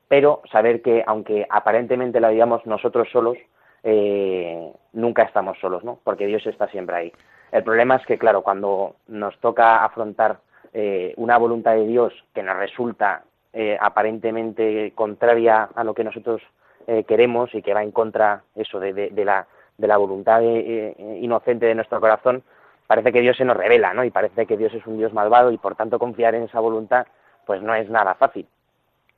Pero 0.08 0.42
saber 0.52 0.82
que 0.82 1.04
aunque 1.06 1.46
aparentemente 1.50 2.20
la 2.20 2.30
vivamos 2.30 2.66
nosotros 2.66 3.08
solos, 3.12 3.38
eh, 3.84 4.72
nunca 4.94 5.24
estamos 5.24 5.58
solos, 5.60 5.84
¿no? 5.84 6.00
Porque 6.04 6.26
Dios 6.26 6.46
está 6.48 6.68
siempre 6.68 6.96
ahí. 6.96 7.14
El 7.52 7.64
problema 7.64 7.96
es 7.98 8.06
que, 8.06 8.18
claro, 8.18 8.42
cuando 8.42 8.96
nos 9.08 9.38
toca 9.40 9.84
afrontar 9.84 10.40
eh, 10.74 11.14
una 11.18 11.38
voluntad 11.38 11.76
de 11.76 11.86
Dios 11.86 12.14
que 12.34 12.44
nos 12.44 12.58
resulta 12.58 13.24
eh, 13.54 13.78
aparentemente 13.80 14.94
contraria 14.96 15.70
a 15.76 15.84
lo 15.84 15.94
que 15.94 16.06
nosotros 16.06 16.42
eh, 16.88 17.04
queremos 17.04 17.54
y 17.54 17.62
que 17.62 17.74
va 17.74 17.84
en 17.84 17.92
contra 17.92 18.44
eso 18.56 18.80
de, 18.80 18.94
de, 18.94 19.26
la, 19.26 19.46
de 19.78 19.88
la 19.88 19.98
voluntad 19.98 20.40
de, 20.40 20.96
eh, 20.98 21.20
inocente 21.22 21.66
de 21.66 21.76
nuestro 21.76 22.00
corazón, 22.00 22.44
parece 22.88 23.12
que 23.12 23.22
Dios 23.22 23.36
se 23.36 23.46
nos 23.46 23.58
revela, 23.58 23.94
¿no? 23.94 24.04
Y 24.06 24.12
parece 24.12 24.46
que 24.46 24.58
Dios 24.58 24.74
es 24.74 24.86
un 24.88 24.98
Dios 24.98 25.14
malvado 25.14 25.52
y 25.52 25.58
por 25.58 25.76
tanto 25.76 26.00
confiar 26.00 26.36
en 26.36 26.44
esa 26.44 26.60
voluntad 26.60 27.06
pues 27.52 27.62
no 27.62 27.76
es 27.76 27.90
nada 27.90 28.14
fácil. 28.14 28.48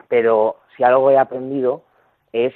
Pero 0.07 0.55
si 0.75 0.83
algo 0.83 1.11
he 1.11 1.19
aprendido 1.19 1.83
es 2.31 2.51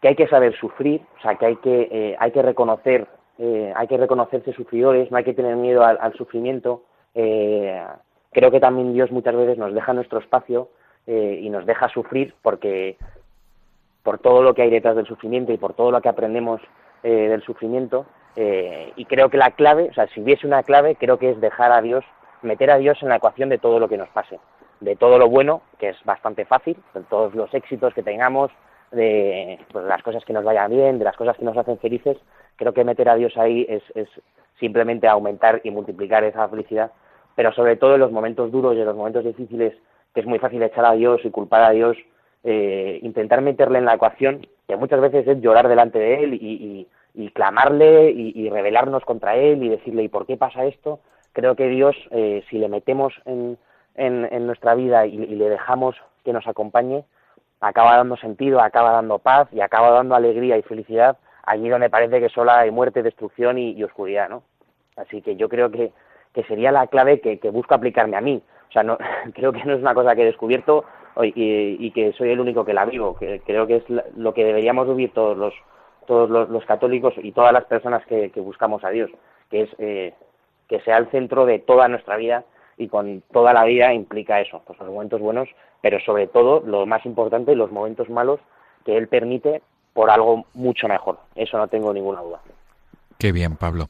que 0.00 0.06
hay 0.06 0.14
que 0.14 0.28
saber 0.28 0.54
sufrir, 0.54 1.02
o 1.18 1.22
sea, 1.22 1.34
que 1.34 1.46
hay 1.46 1.56
que, 1.56 1.88
eh, 1.90 2.16
hay 2.20 2.30
que 2.30 2.40
reconocer, 2.40 3.08
eh, 3.36 3.72
hay 3.74 3.88
que 3.88 3.96
reconocerse 3.96 4.52
sufridores, 4.52 5.10
no 5.10 5.16
hay 5.16 5.24
que 5.24 5.34
tener 5.34 5.56
miedo 5.56 5.84
al, 5.84 6.12
sufrimiento, 6.14 6.84
eh, 7.16 7.84
creo 8.30 8.52
que 8.52 8.60
también 8.60 8.92
Dios 8.92 9.10
muchas 9.10 9.34
veces 9.34 9.58
nos 9.58 9.74
deja 9.74 9.92
nuestro 9.92 10.20
espacio 10.20 10.68
eh, 11.08 11.40
y 11.42 11.50
nos 11.50 11.66
deja 11.66 11.88
sufrir 11.88 12.36
porque 12.42 12.96
por 14.04 14.20
todo 14.20 14.44
lo 14.44 14.54
que 14.54 14.62
hay 14.62 14.70
detrás 14.70 14.94
del 14.94 15.08
sufrimiento 15.08 15.52
y 15.52 15.58
por 15.58 15.74
todo 15.74 15.90
lo 15.90 16.00
que 16.00 16.08
aprendemos 16.08 16.60
del 17.02 17.42
sufrimiento 17.42 18.06
y 18.36 19.04
creo 19.06 19.30
que 19.30 19.36
la 19.36 19.50
clave, 19.50 19.88
o 19.90 19.94
sea, 19.94 20.06
si 20.08 20.20
hubiese 20.20 20.46
una 20.46 20.62
clave, 20.62 20.94
creo 20.94 21.18
que 21.18 21.30
es 21.30 21.40
dejar 21.40 21.72
a 21.72 21.82
Dios, 21.82 22.04
meter 22.42 22.70
a 22.70 22.78
Dios 22.78 22.98
en 23.02 23.08
la 23.08 23.16
ecuación 23.16 23.48
de 23.48 23.58
todo 23.58 23.78
lo 23.78 23.88
que 23.88 23.98
nos 23.98 24.08
pase, 24.10 24.38
de 24.80 24.96
todo 24.96 25.18
lo 25.18 25.28
bueno, 25.28 25.62
que 25.78 25.90
es 25.90 26.04
bastante 26.04 26.44
fácil, 26.44 26.76
de 26.94 27.02
todos 27.02 27.34
los 27.34 27.52
éxitos 27.54 27.94
que 27.94 28.02
tengamos, 28.02 28.50
de 28.92 29.58
pues, 29.72 29.84
las 29.84 30.02
cosas 30.02 30.24
que 30.24 30.32
nos 30.32 30.44
vayan 30.44 30.70
bien, 30.70 30.98
de 30.98 31.04
las 31.04 31.16
cosas 31.16 31.36
que 31.36 31.44
nos 31.44 31.56
hacen 31.56 31.78
felices, 31.78 32.16
creo 32.56 32.72
que 32.72 32.84
meter 32.84 33.08
a 33.08 33.14
Dios 33.14 33.36
ahí 33.36 33.66
es, 33.68 33.82
es 33.94 34.08
simplemente 34.58 35.08
aumentar 35.08 35.60
y 35.64 35.70
multiplicar 35.70 36.24
esa 36.24 36.48
felicidad 36.48 36.90
pero 37.40 37.52
sobre 37.52 37.76
todo 37.76 37.94
en 37.94 38.00
los 38.00 38.12
momentos 38.12 38.52
duros 38.52 38.76
y 38.76 38.80
en 38.80 38.84
los 38.84 38.96
momentos 38.96 39.24
difíciles, 39.24 39.74
que 40.14 40.20
es 40.20 40.26
muy 40.26 40.38
fácil 40.38 40.62
echar 40.62 40.84
a 40.84 40.92
Dios 40.92 41.22
y 41.24 41.30
culpar 41.30 41.62
a 41.62 41.70
Dios, 41.70 41.96
eh, 42.44 42.98
intentar 43.02 43.40
meterle 43.40 43.78
en 43.78 43.84
la 43.84 43.94
ecuación, 43.94 44.46
que 44.68 44.76
muchas 44.76 45.00
veces 45.00 45.26
es 45.26 45.40
llorar 45.40 45.66
delante 45.66 45.98
de 45.98 46.22
Él 46.22 46.34
y, 46.34 46.86
y, 47.14 47.24
y 47.24 47.30
clamarle 47.30 48.10
y, 48.10 48.32
y, 48.34 48.50
rebelarnos 48.50 49.06
contra 49.06 49.36
Él 49.36 49.62
y 49.62 49.70
decirle, 49.70 50.02
¿y 50.02 50.08
por 50.08 50.26
qué 50.26 50.36
pasa 50.36 50.66
esto? 50.66 51.00
Creo 51.32 51.56
que 51.56 51.68
Dios, 51.68 51.96
eh, 52.10 52.44
si 52.48 52.58
le 52.58 52.68
metemos 52.68 53.14
en, 53.24 53.58
en, 53.94 54.46
nuestra 54.46 54.74
vida 54.74 55.06
y, 55.06 55.16
le 55.16 55.48
dejamos 55.48 55.96
que 56.24 56.32
nos 56.32 56.46
acompañe, 56.46 57.04
acaba 57.60 57.96
dando 57.96 58.16
sentido, 58.16 58.60
acaba 58.60 58.92
dando 58.92 59.18
paz 59.18 59.48
y 59.52 59.60
acaba 59.60 59.90
dando 59.90 60.14
alegría 60.14 60.56
y 60.56 60.62
felicidad 60.62 61.18
allí 61.44 61.68
donde 61.68 61.90
parece 61.90 62.20
que 62.20 62.28
solo 62.28 62.52
hay 62.52 62.70
muerte, 62.70 63.02
destrucción 63.02 63.58
y, 63.58 63.82
oscuridad, 63.82 64.28
¿no? 64.28 64.42
Así 64.96 65.22
que 65.22 65.36
yo 65.36 65.48
creo 65.48 65.70
que, 65.70 65.92
que 66.32 66.44
sería 66.44 66.70
la 66.70 66.86
clave 66.86 67.20
que, 67.20 67.38
que 67.38 67.50
busco 67.50 67.74
aplicarme 67.74 68.16
a 68.16 68.20
mí. 68.20 68.42
O 68.68 68.72
sea, 68.72 68.82
no, 68.82 68.98
creo 69.34 69.52
que 69.52 69.64
no 69.64 69.74
es 69.74 69.80
una 69.80 69.94
cosa 69.94 70.14
que 70.14 70.22
he 70.22 70.26
descubierto 70.26 70.84
y, 71.22 71.76
y- 71.78 71.90
que 71.90 72.12
soy 72.12 72.30
el 72.30 72.40
único 72.40 72.64
que 72.64 72.74
la 72.74 72.84
vivo. 72.84 73.16
Que, 73.16 73.40
creo 73.40 73.66
que 73.66 73.76
es 73.76 73.84
lo 74.16 74.32
que 74.32 74.44
deberíamos 74.44 74.86
vivir 74.88 75.12
todos 75.12 75.36
los 75.36 75.54
todos 76.06 76.28
los, 76.28 76.48
los 76.48 76.64
católicos 76.64 77.14
y 77.18 77.30
todas 77.30 77.52
las 77.52 77.64
personas 77.66 78.04
que, 78.06 78.30
que 78.30 78.40
buscamos 78.40 78.82
a 78.82 78.90
Dios, 78.90 79.10
que 79.48 79.62
es 79.62 79.70
eh, 79.78 80.14
que 80.70 80.80
sea 80.80 80.96
el 80.98 81.10
centro 81.10 81.44
de 81.46 81.58
toda 81.58 81.88
nuestra 81.88 82.16
vida 82.16 82.44
y 82.78 82.86
con 82.86 83.22
toda 83.32 83.52
la 83.52 83.64
vida 83.64 83.92
implica 83.92 84.40
eso, 84.40 84.62
pues 84.64 84.78
los 84.78 84.88
momentos 84.88 85.20
buenos, 85.20 85.48
pero 85.82 85.98
sobre 86.00 86.28
todo 86.28 86.60
lo 86.60 86.86
más 86.86 87.04
importante, 87.04 87.56
los 87.56 87.72
momentos 87.72 88.08
malos 88.08 88.38
que 88.86 88.96
Él 88.96 89.08
permite 89.08 89.62
por 89.92 90.10
algo 90.10 90.46
mucho 90.54 90.86
mejor. 90.86 91.18
Eso 91.34 91.58
no 91.58 91.66
tengo 91.66 91.92
ninguna 91.92 92.22
duda. 92.22 92.40
Qué 93.18 93.32
bien, 93.32 93.56
Pablo. 93.56 93.88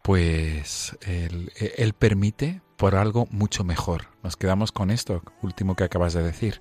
Pues 0.00 0.96
él, 1.06 1.50
él 1.76 1.92
permite 1.92 2.62
por 2.76 2.94
algo 2.94 3.26
mucho 3.30 3.64
mejor. 3.64 4.02
Nos 4.22 4.36
quedamos 4.36 4.72
con 4.72 4.90
esto, 4.90 5.22
último 5.42 5.74
que 5.76 5.84
acabas 5.84 6.14
de 6.14 6.22
decir, 6.22 6.60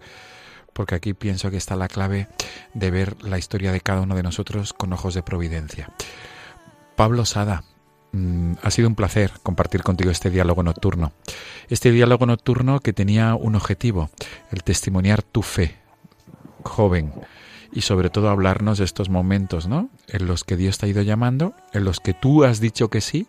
porque 0.73 0.95
aquí 0.95 1.13
pienso 1.13 1.51
que 1.51 1.57
está 1.57 1.75
la 1.75 1.87
clave 1.87 2.27
de 2.73 2.91
ver 2.91 3.23
la 3.23 3.37
historia 3.37 3.71
de 3.71 3.79
cada 3.79 4.01
uno 4.01 4.15
de 4.15 4.23
nosotros 4.23 4.73
con 4.73 4.91
ojos 4.91 5.13
de 5.13 5.23
providencia. 5.23 5.89
Pablo 6.95 7.23
Sada, 7.25 7.63
mm, 8.11 8.53
ha 8.61 8.71
sido 8.71 8.87
un 8.87 8.95
placer 8.95 9.31
compartir 9.43 9.83
contigo 9.83 10.11
este 10.11 10.29
diálogo 10.29 10.63
nocturno. 10.63 11.13
Este 11.69 11.91
diálogo 11.91 12.25
nocturno 12.25 12.79
que 12.79 12.93
tenía 12.93 13.35
un 13.35 13.55
objetivo, 13.55 14.09
el 14.51 14.63
testimoniar 14.63 15.23
tu 15.23 15.41
fe, 15.41 15.75
joven, 16.63 17.13
y 17.71 17.81
sobre 17.81 18.09
todo 18.09 18.29
hablarnos 18.29 18.77
de 18.77 18.85
estos 18.85 19.09
momentos, 19.09 19.67
¿no? 19.67 19.89
En 20.07 20.27
los 20.27 20.43
que 20.43 20.57
Dios 20.57 20.77
te 20.77 20.85
ha 20.85 20.89
ido 20.89 21.01
llamando, 21.01 21.53
en 21.73 21.83
los 21.83 21.99
que 21.99 22.13
tú 22.13 22.43
has 22.43 22.59
dicho 22.59 22.89
que 22.89 23.01
sí 23.01 23.27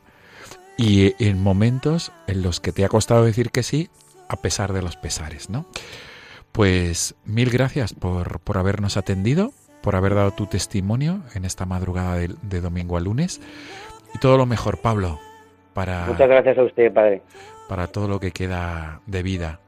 y 0.77 1.15
en 1.25 1.41
momentos 1.41 2.13
en 2.27 2.43
los 2.43 2.61
que 2.61 2.73
te 2.73 2.85
ha 2.85 2.89
costado 2.89 3.25
decir 3.25 3.51
que 3.51 3.63
sí 3.63 3.89
a 4.29 4.37
pesar 4.37 4.73
de 4.73 4.83
los 4.83 4.97
pesares, 4.97 5.51
¿no? 5.51 5.67
Pues 6.51 7.15
mil 7.25 7.51
gracias 7.51 7.93
por, 7.93 8.41
por 8.41 8.59
habernos 8.59 8.97
atendido, 8.97 9.53
por 9.83 9.97
haber 9.97 10.15
dado 10.15 10.33
tu 10.33 10.47
testimonio 10.47 11.23
en 11.35 11.45
esta 11.45 11.67
madrugada 11.67 12.17
de, 12.17 12.35
de 12.43 12.61
domingo 12.61 12.97
a 12.97 13.01
lunes 13.01 13.41
y 14.15 14.19
todo 14.19 14.37
lo 14.37 14.47
mejor, 14.47 14.79
Pablo, 14.81 15.19
para, 15.75 16.07
Muchas 16.07 16.29
gracias 16.29 16.59
a 16.59 16.63
usted, 16.65 16.93
Padre. 16.93 17.23
para 17.69 17.87
todo 17.87 18.09
lo 18.09 18.21
que 18.21 18.31
queda 18.33 19.01
de 19.07 19.23
vida. 19.23 19.61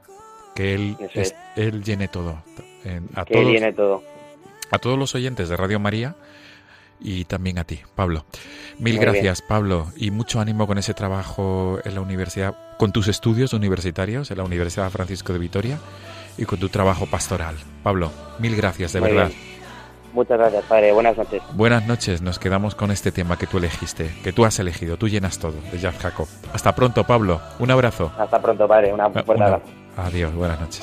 Que 0.55 0.75
Él, 0.75 0.97
es- 1.15 1.35
él 1.57 1.83
llene 1.83 2.07
todo. 2.09 2.43
A, 3.15 3.25
Que 3.25 3.35
todos, 3.35 3.47
viene 3.51 3.73
todo. 3.73 4.03
a 4.71 4.79
todos 4.79 4.99
los 4.99 5.15
oyentes 5.15 5.49
de 5.49 5.57
Radio 5.57 5.81
María 5.81 6.15
y 7.01 7.25
también 7.25 7.59
a 7.59 7.65
ti, 7.65 7.81
Pablo. 7.97 8.25
Mil 8.79 8.97
Muy 8.97 9.05
gracias, 9.05 9.43
Pablo, 9.43 9.89
y 9.97 10.11
mucho 10.11 10.41
ánimo 10.41 10.67
con 10.67 10.79
ese 10.79 10.95
trabajo 10.95 11.79
en 11.85 11.95
la 11.95 12.01
universidad, 12.03 12.55
con 12.79 12.93
tus 12.93 13.09
estudios 13.09 13.53
universitarios 13.53 14.31
en 14.31 14.39
la 14.39 14.45
Universidad 14.45 14.91
Francisco 14.91 15.33
de 15.33 15.39
Vitoria 15.39 15.79
y 16.39 16.45
con 16.45 16.59
tu 16.61 16.69
trabajo 16.69 17.07
pastoral. 17.07 17.57
Pablo, 17.83 18.13
mil 18.39 18.55
gracias, 18.55 18.93
de 18.93 19.01
Muy 19.01 19.11
verdad. 19.11 19.29
bien. 19.29 19.54
Muchas 20.15 20.39
gracias, 20.39 20.65
Padre. 20.65 20.93
Buenas 20.93 21.17
noches. 21.17 21.43
Buenas 21.55 21.87
noches, 21.87 22.23
nos 22.23 22.39
quedamos 22.39 22.75
con 22.75 22.91
este 22.91 23.13
tema 23.13 23.37
que 23.37 23.47
tú 23.47 23.59
elegiste, 23.59 24.11
que 24.23 24.33
tú 24.33 24.45
has 24.45 24.59
elegido, 24.61 24.97
tú 24.97 25.09
llenas 25.09 25.39
todo, 25.39 25.55
de 25.73 25.79
Jazz 25.79 25.97
Jacob. 25.99 26.27
Hasta 26.53 26.75
pronto, 26.75 27.05
Pablo. 27.05 27.41
Un 27.59 27.71
abrazo. 27.71 28.13
Hasta 28.17 28.41
pronto, 28.41 28.67
Padre. 28.69 28.93
Una 28.95 29.11
fuerte 29.11 29.33
Una- 29.35 29.47
abrazo. 29.47 29.65
Adiós, 29.97 30.33
buenas 30.35 30.61
noches. 30.61 30.83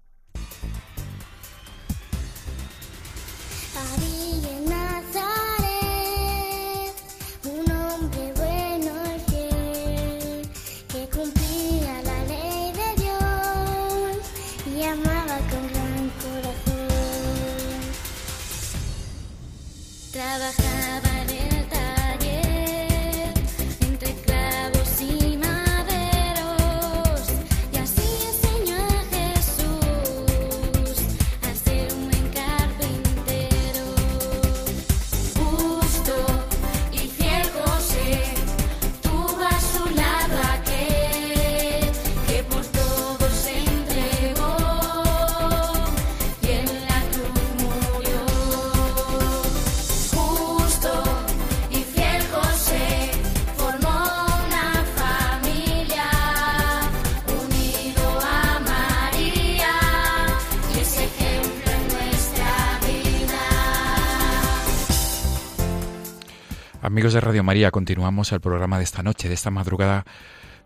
Continuamos 67.69 68.31
el 68.31 68.41
programa 68.41 68.79
de 68.79 68.85
esta 68.85 69.03
noche, 69.03 69.27
de 69.27 69.35
esta 69.35 69.51
madrugada 69.51 70.05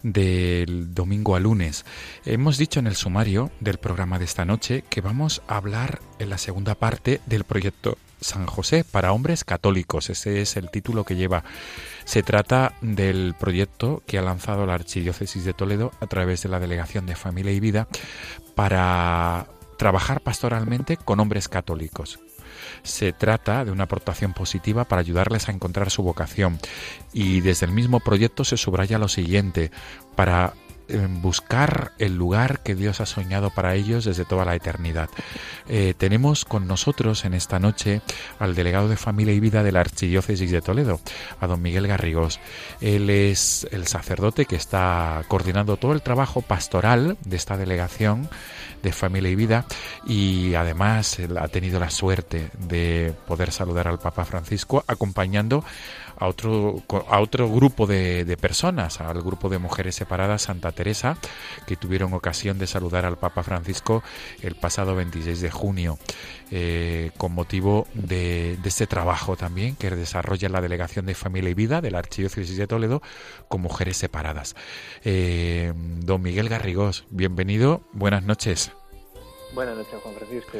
del 0.03 0.93
domingo 0.93 1.35
a 1.35 1.39
lunes. 1.41 1.83
Hemos 2.25 2.57
dicho 2.57 2.79
en 2.79 2.87
el 2.87 2.95
sumario 2.95 3.51
del 3.59 3.79
programa 3.79 4.19
de 4.19 4.25
esta 4.25 4.45
noche 4.45 4.83
que 4.89 5.01
vamos 5.01 5.41
a 5.47 5.57
hablar 5.57 5.99
en 6.19 6.29
la 6.29 6.37
segunda 6.37 6.75
parte 6.75 7.19
del 7.25 7.43
proyecto 7.43 7.97
San 8.21 8.45
José 8.45 8.85
para 8.85 9.11
hombres 9.11 9.43
católicos. 9.43 10.09
Ese 10.09 10.41
es 10.41 10.55
el 10.55 10.69
título 10.69 11.03
que 11.03 11.15
lleva. 11.15 11.43
Se 12.05 12.23
trata 12.23 12.73
del 12.81 13.35
proyecto 13.37 14.01
que 14.05 14.17
ha 14.17 14.21
lanzado 14.21 14.65
la 14.65 14.75
Archidiócesis 14.75 15.43
de 15.43 15.53
Toledo 15.53 15.91
a 15.99 16.07
través 16.07 16.43
de 16.43 16.49
la 16.49 16.59
Delegación 16.59 17.05
de 17.07 17.15
Familia 17.15 17.51
y 17.51 17.59
Vida 17.59 17.87
para 18.55 19.47
trabajar 19.77 20.21
pastoralmente 20.21 20.97
con 20.97 21.19
hombres 21.19 21.49
católicos. 21.49 22.19
Se 22.83 23.13
trata 23.13 23.65
de 23.65 23.71
una 23.71 23.85
aportación 23.85 24.33
positiva 24.33 24.85
para 24.85 25.01
ayudarles 25.01 25.47
a 25.47 25.51
encontrar 25.51 25.89
su 25.89 26.03
vocación. 26.03 26.59
Y 27.13 27.41
desde 27.41 27.65
el 27.65 27.71
mismo 27.71 27.99
proyecto 27.99 28.43
se 28.43 28.57
subraya 28.57 28.99
lo 28.99 29.07
siguiente, 29.07 29.71
para 30.15 30.53
buscar 31.21 31.93
el 31.97 32.15
lugar 32.15 32.61
que 32.61 32.75
Dios 32.75 33.01
ha 33.01 33.05
soñado 33.05 33.49
para 33.49 33.75
ellos 33.75 34.05
desde 34.05 34.25
toda 34.25 34.45
la 34.45 34.55
eternidad. 34.55 35.09
Eh, 35.67 35.93
tenemos 35.97 36.45
con 36.45 36.67
nosotros 36.67 37.25
en 37.25 37.33
esta 37.33 37.59
noche 37.59 38.01
al 38.39 38.55
delegado 38.55 38.87
de 38.87 38.97
Familia 38.97 39.33
y 39.33 39.39
Vida 39.39 39.63
de 39.63 39.71
la 39.71 39.81
Archidiócesis 39.81 40.51
de 40.51 40.61
Toledo, 40.61 40.99
a 41.39 41.47
don 41.47 41.61
Miguel 41.61 41.87
Garrigós. 41.87 42.39
Él 42.81 43.09
es 43.09 43.67
el 43.71 43.87
sacerdote 43.87 44.45
que 44.45 44.55
está 44.55 45.23
coordinando 45.27 45.77
todo 45.77 45.93
el 45.93 46.01
trabajo 46.01 46.41
pastoral 46.41 47.17
de 47.25 47.35
esta 47.35 47.57
delegación 47.57 48.29
de 48.83 48.91
Familia 48.91 49.31
y 49.31 49.35
Vida 49.35 49.65
y 50.05 50.53
además 50.53 51.17
ha 51.39 51.47
tenido 51.47 51.79
la 51.79 51.89
suerte 51.89 52.51
de 52.59 53.13
poder 53.27 53.51
saludar 53.51 53.87
al 53.87 53.99
Papa 53.99 54.25
Francisco 54.25 54.83
acompañando 54.87 55.63
a 56.17 56.27
otro, 56.27 56.83
a 57.09 57.19
otro 57.19 57.49
grupo 57.49 57.87
de, 57.87 58.25
de, 58.25 58.37
personas, 58.37 59.01
al 59.01 59.21
grupo 59.21 59.49
de 59.49 59.57
mujeres 59.57 59.95
separadas 59.95 60.43
Santa 60.43 60.71
Teresa, 60.71 61.17
que 61.67 61.75
tuvieron 61.75 62.13
ocasión 62.13 62.57
de 62.57 62.67
saludar 62.67 63.05
al 63.05 63.17
Papa 63.17 63.43
Francisco 63.43 64.03
el 64.41 64.55
pasado 64.55 64.95
26 64.95 65.41
de 65.41 65.51
junio, 65.51 65.97
eh, 66.51 67.11
con 67.17 67.33
motivo 67.33 67.87
de, 67.93 68.57
este 68.63 68.87
trabajo 68.87 69.35
también 69.35 69.75
que 69.75 69.89
desarrolla 69.89 70.49
la 70.49 70.61
Delegación 70.61 71.05
de 71.05 71.15
Familia 71.15 71.49
y 71.49 71.53
Vida 71.53 71.81
de 71.81 71.91
la 71.91 71.99
Archidiócesis 71.99 72.57
de 72.57 72.67
Toledo 72.67 73.01
con 73.47 73.61
mujeres 73.61 73.97
separadas. 73.97 74.55
Eh, 75.03 75.73
don 75.75 76.21
Miguel 76.21 76.49
Garrigós, 76.49 77.05
bienvenido, 77.09 77.81
buenas 77.93 78.23
noches. 78.23 78.71
Buenas 79.53 79.77
noches, 79.77 79.95
Juan 80.01 80.15
Francisco. 80.15 80.57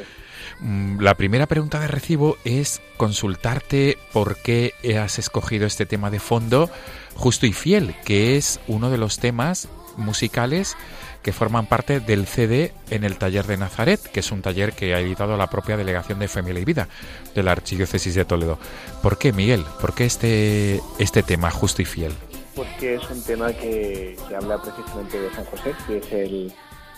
Mm, 0.60 1.00
La 1.00 1.14
primera 1.14 1.46
pregunta 1.46 1.80
de 1.80 1.88
recibo 1.88 2.36
es 2.44 2.80
consultarte 2.96 3.98
por 4.12 4.36
qué 4.36 4.72
has 5.00 5.18
escogido 5.18 5.66
este 5.66 5.86
tema 5.86 6.10
de 6.10 6.20
fondo, 6.20 6.70
Justo 7.14 7.46
y 7.46 7.52
Fiel, 7.52 7.94
que 8.04 8.36
es 8.36 8.60
uno 8.68 8.90
de 8.90 8.98
los 8.98 9.18
temas 9.18 9.68
musicales 9.96 10.76
que 11.22 11.32
forman 11.32 11.66
parte 11.66 11.98
del 11.98 12.26
CD 12.26 12.72
en 12.90 13.02
el 13.02 13.16
taller 13.18 13.46
de 13.46 13.56
Nazaret, 13.56 14.00
que 14.00 14.20
es 14.20 14.30
un 14.30 14.42
taller 14.42 14.74
que 14.74 14.94
ha 14.94 15.00
editado 15.00 15.36
la 15.36 15.48
propia 15.48 15.76
Delegación 15.76 16.20
de 16.20 16.28
Familia 16.28 16.60
y 16.60 16.64
Vida 16.64 16.88
de 17.34 17.42
la 17.42 17.50
Archidiócesis 17.52 18.14
de 18.14 18.24
Toledo. 18.24 18.60
¿Por 19.02 19.18
qué, 19.18 19.32
Miguel? 19.32 19.64
¿Por 19.80 19.92
qué 19.92 20.04
este, 20.04 20.80
este 21.00 21.24
tema, 21.24 21.50
Justo 21.50 21.82
y 21.82 21.84
Fiel? 21.84 22.12
Porque 22.54 22.94
es 22.94 23.10
un 23.10 23.22
tema 23.24 23.52
que, 23.52 24.16
que 24.28 24.36
habla 24.36 24.62
precisamente 24.62 25.18
de 25.18 25.34
San 25.34 25.44
José, 25.46 25.74
que 25.86 25.98
es 25.98 26.12
el, 26.12 26.54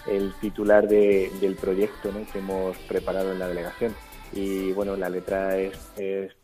el 0.07 0.33
titular 0.41 0.89
de, 0.89 1.31
del 1.41 1.57
proyecto 1.57 2.13
¿no? 2.13 2.27
que 2.33 2.39
hemos 2.39 2.77
preparado 2.79 3.33
en 3.33 3.39
la 3.39 3.49
delegación. 3.49 3.95
Y 4.33 4.73
bueno, 4.73 4.97
la 4.97 5.09
letra 5.09 5.59
es, 5.59 5.77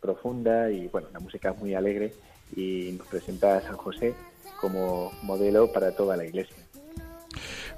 profunda 0.01 0.71
y 0.71 0.89
bueno, 0.89 1.09
la 1.13 1.21
música 1.21 1.51
es 1.51 1.59
muy 1.59 1.75
alegre 1.75 2.13
y 2.57 2.95
nos 2.99 3.07
presenta 3.07 3.59
a 3.59 3.61
San 3.61 3.77
José 3.77 4.15
como 4.61 5.13
modelo 5.23 5.73
para 5.73 5.93
toda 5.93 6.17
la 6.17 6.25
iglesia. 6.25 6.57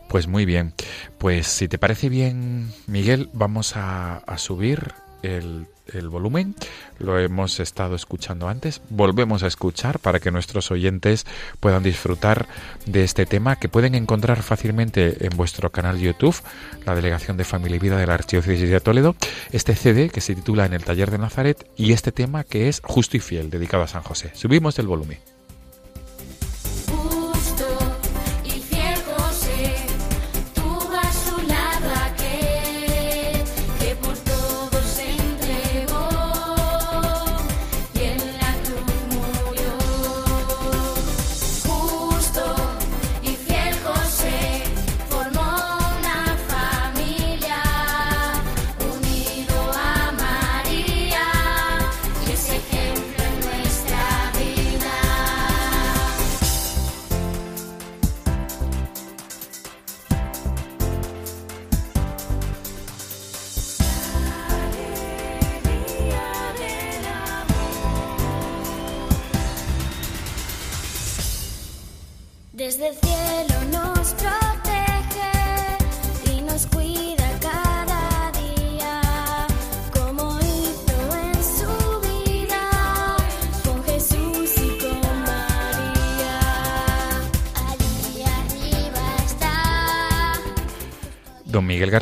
Pues 0.08 0.28
muy 0.28 0.44
bien, 0.44 0.72
pues 1.18 1.48
si 1.48 1.66
te 1.66 1.78
parece 1.78 2.08
bien, 2.08 2.70
Miguel, 2.86 3.28
vamos 3.32 3.74
a 3.74 4.22
subir 4.38 4.92
el, 5.22 5.66
el, 5.92 6.09
volumen. 6.09 6.55
Lo 6.99 7.18
hemos 7.18 7.61
estado 7.61 7.94
escuchando 7.94 8.49
antes. 8.49 8.81
Volvemos 8.90 9.42
a 9.42 9.46
escuchar 9.46 9.99
para 9.99 10.20
que 10.20 10.31
nuestros 10.31 10.70
oyentes 10.70 11.27
puedan 11.61 11.83
disfrutar 11.83 12.46
de 12.87 13.05
este 13.05 13.27
tema 13.27 13.57
que 13.57 13.68
pueden 13.68 13.94
encontrar 13.94 14.42
fácilmente 14.42 15.27
en 15.27 15.37
vuestro 15.37 15.70
canal 15.70 15.99
YouTube, 15.99 16.37
la 16.85 16.94
Delegación 16.94 17.37
de 17.37 17.44
Familia 17.44 17.77
y 17.77 17.81
Vida 17.81 17.99
de 17.99 18.07
la 18.07 18.14
Archidiócesis 18.14 18.70
de 18.70 18.81
Toledo. 18.81 19.16
Este 19.53 19.75
CD 19.75 20.09
que 20.11 20.20
se 20.20 20.35
titula 20.35 20.66
En 20.66 20.75
el 20.75 20.85
Taller 20.85 21.11
de 21.11 21.18
Nazaret 21.18 21.68
y 21.77 21.92
este 21.92 22.12
tema 22.12 22.44
que 22.44 22.68
es 22.68 22.81
Justo 22.85 23.16
y 23.16 23.20
Fiel, 23.20 23.51
dedicado 23.51 23.83
a 23.83 23.88
San 23.88 24.03
José. 24.03 24.31
Subimos 24.35 24.79
el 24.79 24.87
volumen. 24.87 25.36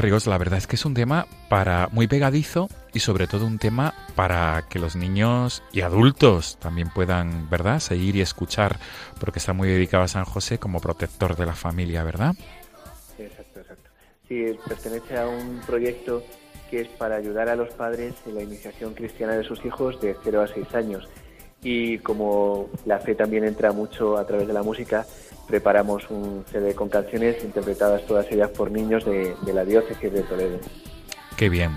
Garrigos, 0.04 0.26
la 0.26 0.36
verdad 0.36 0.58
es 0.58 0.66
que 0.66 0.76
es 0.76 0.84
un 0.84 0.92
tema 0.92 1.26
para 1.48 1.88
muy 1.90 2.06
pegadizo 2.06 2.68
y 2.92 3.00
sobre 3.00 3.26
todo 3.26 3.46
un 3.46 3.58
tema 3.58 3.94
para 4.14 4.66
que 4.68 4.78
los 4.78 4.96
niños 4.96 5.62
y 5.72 5.80
adultos 5.80 6.58
también 6.60 6.90
puedan, 6.90 7.48
¿verdad?, 7.48 7.80
seguir 7.80 8.14
y 8.14 8.20
escuchar, 8.20 8.78
porque 9.18 9.38
está 9.38 9.54
muy 9.54 9.66
dedicado 9.66 10.02
a 10.04 10.08
San 10.08 10.26
José 10.26 10.58
como 10.58 10.78
protector 10.78 11.36
de 11.36 11.46
la 11.46 11.54
familia, 11.54 12.04
¿verdad? 12.04 12.34
Exacto, 13.18 13.60
exacto. 13.60 13.88
Sí, 14.28 14.44
pertenece 14.68 15.16
a 15.16 15.26
un 15.26 15.62
proyecto 15.66 16.22
que 16.70 16.82
es 16.82 16.88
para 16.88 17.16
ayudar 17.16 17.48
a 17.48 17.56
los 17.56 17.72
padres 17.72 18.12
en 18.26 18.34
la 18.34 18.42
iniciación 18.42 18.92
cristiana 18.92 19.32
de 19.32 19.44
sus 19.44 19.64
hijos 19.64 19.98
de 20.02 20.14
0 20.22 20.42
a 20.42 20.48
6 20.48 20.74
años. 20.74 21.08
Y 21.62 21.96
como 22.00 22.68
la 22.84 22.98
fe 22.98 23.14
también 23.14 23.44
entra 23.44 23.72
mucho 23.72 24.18
a 24.18 24.26
través 24.26 24.46
de 24.46 24.52
la 24.52 24.62
música, 24.62 25.06
preparamos 25.46 26.08
un 26.10 26.44
CD 26.50 26.74
con 26.74 26.88
canciones 26.88 27.42
interpretadas 27.44 28.06
todas 28.06 28.30
ellas 28.30 28.50
por 28.50 28.70
niños 28.70 29.04
de, 29.04 29.34
de 29.42 29.52
la 29.52 29.64
diócesis 29.64 30.12
de 30.12 30.22
Toledo. 30.22 30.58
Qué 31.36 31.48
bien. 31.48 31.72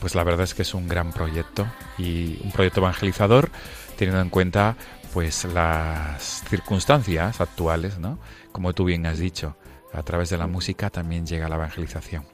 Pues 0.00 0.14
la 0.14 0.24
verdad 0.24 0.44
es 0.44 0.54
que 0.54 0.62
es 0.62 0.74
un 0.74 0.88
gran 0.88 1.12
proyecto 1.12 1.66
y 1.98 2.38
un 2.44 2.52
proyecto 2.52 2.80
evangelizador 2.80 3.50
teniendo 3.96 4.20
en 4.20 4.28
cuenta 4.28 4.76
pues 5.12 5.44
las 5.44 6.44
circunstancias 6.48 7.40
actuales, 7.40 7.98
¿no? 7.98 8.18
Como 8.52 8.74
tú 8.74 8.84
bien 8.84 9.06
has 9.06 9.18
dicho, 9.18 9.56
a 9.92 10.02
través 10.02 10.28
de 10.28 10.36
la 10.36 10.46
música 10.46 10.90
también 10.90 11.26
llega 11.26 11.48
la 11.48 11.54
evangelización. 11.56 12.24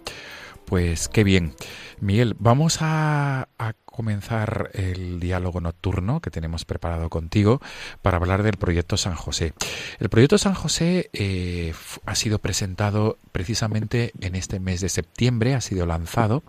Pues 0.64 1.09
qué 1.09 1.22
bien. 1.22 1.55
Miguel, 2.01 2.35
vamos 2.39 2.78
a, 2.80 3.49
a, 3.59 3.72
comenzar 3.93 4.70
el 4.74 5.20
diálogo 5.20 5.61
nocturno 5.61 6.20
que 6.20 6.30
tenemos 6.30 6.64
preparado 6.64 7.09
contigo 7.09 7.61
para 8.03 8.16
hablar 8.16 8.43
del 8.43 8.57
proyecto 8.57 8.97
San 8.97 9.14
José. 9.14 9.53
El 10.01 10.09
proyecto 10.09 10.38
San 10.38 10.55
José 10.55 11.11
eh, 11.12 11.74
ha 12.05 12.14
sido 12.16 12.40
presentado 12.40 13.18
precisamente 13.30 14.12
en 14.20 14.34
este 14.34 14.59
mes 14.59 14.80
de 14.80 14.88
septiembre, 14.88 15.55
ha 15.55 15.61
sido 15.61 15.86
lanzado, 15.86 16.43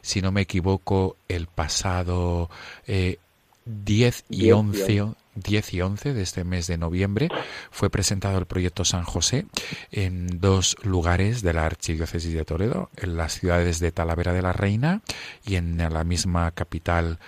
si 0.00 0.22
no 0.22 0.32
me 0.32 0.40
equivoco, 0.40 1.16
el 1.28 1.46
pasado 1.48 2.48
eh, 2.86 3.18
10 3.66 4.24
y 4.30 4.52
11 4.52 5.14
10 5.34 5.74
y 5.74 5.80
11 5.80 6.14
de 6.14 6.22
este 6.22 6.44
mes 6.44 6.66
de 6.66 6.78
noviembre 6.78 7.28
fue 7.70 7.90
presentado 7.90 8.38
el 8.38 8.46
proyecto 8.46 8.84
San 8.84 9.04
José 9.04 9.46
en 9.90 10.40
dos 10.40 10.76
lugares 10.82 11.42
de 11.42 11.52
la 11.52 11.66
Archidiócesis 11.66 12.34
de 12.34 12.44
Toledo, 12.44 12.90
en 12.96 13.16
las 13.16 13.38
ciudades 13.38 13.80
de 13.80 13.92
Talavera 13.92 14.32
de 14.32 14.42
la 14.42 14.52
Reina 14.52 15.02
y 15.44 15.56
en 15.56 15.78
la 15.78 16.04
misma 16.04 16.50
capital 16.52 17.18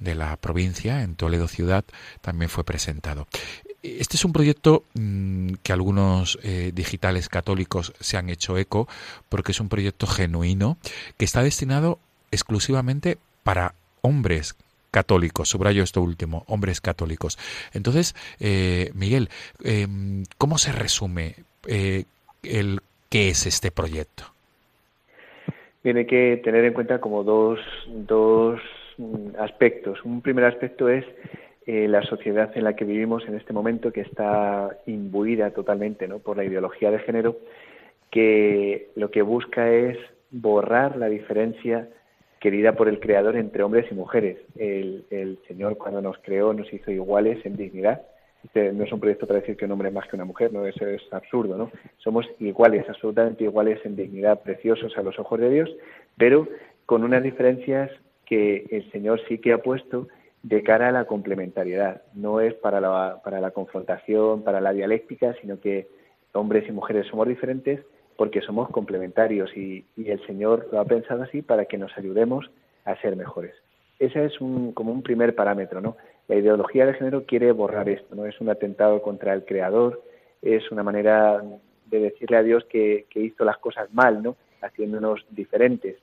de 0.00 0.14
la 0.14 0.36
provincia, 0.36 1.02
en 1.02 1.16
Toledo 1.16 1.48
ciudad, 1.48 1.84
también 2.20 2.50
fue 2.50 2.64
presentado. 2.64 3.26
Este 3.82 4.16
es 4.16 4.24
un 4.24 4.32
proyecto 4.32 4.84
mmm, 4.94 5.54
que 5.62 5.72
algunos 5.72 6.38
eh, 6.42 6.72
digitales 6.74 7.28
católicos 7.28 7.92
se 8.00 8.16
han 8.16 8.28
hecho 8.30 8.58
eco 8.58 8.88
porque 9.28 9.52
es 9.52 9.60
un 9.60 9.68
proyecto 9.68 10.06
genuino 10.06 10.76
que 11.16 11.24
está 11.24 11.42
destinado 11.42 11.98
exclusivamente 12.30 13.18
para 13.42 13.74
hombres 14.02 14.56
católicos, 14.96 15.50
subrayo 15.50 15.82
esto 15.82 16.00
último, 16.00 16.44
hombres 16.48 16.80
católicos. 16.80 17.36
Entonces, 17.74 18.14
eh, 18.40 18.90
Miguel, 18.94 19.28
eh, 19.62 19.86
¿cómo 20.38 20.56
se 20.56 20.72
resume 20.72 21.34
eh, 21.68 22.04
el 22.42 22.80
qué 23.10 23.28
es 23.28 23.46
este 23.46 23.70
proyecto? 23.70 24.24
Tiene 25.82 26.06
que 26.06 26.40
tener 26.42 26.64
en 26.64 26.72
cuenta 26.72 26.98
como 26.98 27.24
dos, 27.24 27.60
dos 27.86 28.58
aspectos. 29.38 30.02
Un 30.02 30.22
primer 30.22 30.46
aspecto 30.46 30.88
es 30.88 31.04
eh, 31.66 31.88
la 31.88 32.00
sociedad 32.00 32.50
en 32.54 32.64
la 32.64 32.74
que 32.74 32.86
vivimos 32.86 33.28
en 33.28 33.34
este 33.34 33.52
momento, 33.52 33.92
que 33.92 34.00
está 34.00 34.78
imbuida 34.86 35.50
totalmente 35.50 36.08
¿no? 36.08 36.20
por 36.20 36.38
la 36.38 36.44
ideología 36.44 36.90
de 36.90 37.00
género, 37.00 37.36
que 38.10 38.88
lo 38.96 39.10
que 39.10 39.20
busca 39.20 39.70
es 39.70 39.98
borrar 40.30 40.96
la 40.96 41.08
diferencia 41.10 41.86
querida 42.40 42.72
por 42.72 42.88
el 42.88 43.00
Creador 43.00 43.36
entre 43.36 43.62
hombres 43.62 43.86
y 43.90 43.94
mujeres. 43.94 44.38
El, 44.56 45.38
Señor 45.48 45.76
cuando 45.76 46.00
nos 46.00 46.18
creó 46.18 46.52
nos 46.52 46.72
hizo 46.72 46.90
iguales 46.90 47.44
en 47.44 47.56
dignidad. 47.56 48.02
Este 48.44 48.72
no 48.72 48.84
es 48.84 48.92
un 48.92 49.00
proyecto 49.00 49.26
para 49.26 49.40
decir 49.40 49.56
que 49.56 49.64
un 49.64 49.72
hombre 49.72 49.88
es 49.88 49.94
más 49.94 50.06
que 50.06 50.16
una 50.16 50.24
mujer, 50.24 50.52
no 50.52 50.66
eso 50.66 50.86
es 50.86 51.02
absurdo, 51.12 51.56
¿no? 51.56 51.70
Somos 51.98 52.26
iguales, 52.38 52.88
absolutamente 52.88 53.44
iguales 53.44 53.80
en 53.84 53.96
dignidad, 53.96 54.42
preciosos 54.42 54.96
a 54.96 55.02
los 55.02 55.18
ojos 55.18 55.40
de 55.40 55.50
Dios, 55.50 55.70
pero 56.16 56.46
con 56.84 57.02
unas 57.02 57.22
diferencias 57.22 57.90
que 58.24 58.66
el 58.70 58.90
Señor 58.92 59.20
sí 59.28 59.38
que 59.38 59.52
ha 59.52 59.58
puesto 59.58 60.08
de 60.42 60.62
cara 60.62 60.88
a 60.88 60.92
la 60.92 61.06
complementariedad. 61.06 62.02
No 62.14 62.40
es 62.40 62.54
para 62.54 62.80
la, 62.80 63.20
para 63.24 63.40
la 63.40 63.50
confrontación, 63.50 64.42
para 64.42 64.60
la 64.60 64.72
dialéctica, 64.72 65.34
sino 65.40 65.58
que 65.58 65.88
hombres 66.32 66.68
y 66.68 66.72
mujeres 66.72 67.06
somos 67.08 67.26
diferentes, 67.26 67.80
porque 68.16 68.40
somos 68.40 68.70
complementarios 68.70 69.54
y, 69.56 69.84
el 69.96 70.24
Señor 70.26 70.68
lo 70.72 70.80
ha 70.80 70.84
pensado 70.84 71.22
así 71.22 71.42
para 71.42 71.66
que 71.66 71.78
nos 71.78 71.96
ayudemos 71.96 72.50
a 72.84 72.96
ser 73.00 73.16
mejores. 73.16 73.54
Ese 73.98 74.24
es 74.24 74.38
como 74.38 74.92
un 74.92 75.02
primer 75.02 75.34
parámetro, 75.34 75.80
¿no? 75.80 75.96
La 76.28 76.36
ideología 76.36 76.86
de 76.86 76.94
género 76.94 77.24
quiere 77.24 77.52
borrar 77.52 77.88
esto, 77.88 78.14
¿no? 78.14 78.26
Es 78.26 78.40
un 78.40 78.48
atentado 78.48 79.00
contra 79.02 79.32
el 79.32 79.44
Creador, 79.44 80.02
es 80.42 80.70
una 80.70 80.82
manera 80.82 81.42
de 81.86 82.00
decirle 82.00 82.36
a 82.36 82.42
Dios 82.42 82.64
que, 82.64 83.06
hizo 83.14 83.44
las 83.44 83.58
cosas 83.58 83.92
mal, 83.92 84.22
¿no? 84.22 84.36
Haciéndonos 84.60 85.24
diferentes. 85.30 85.96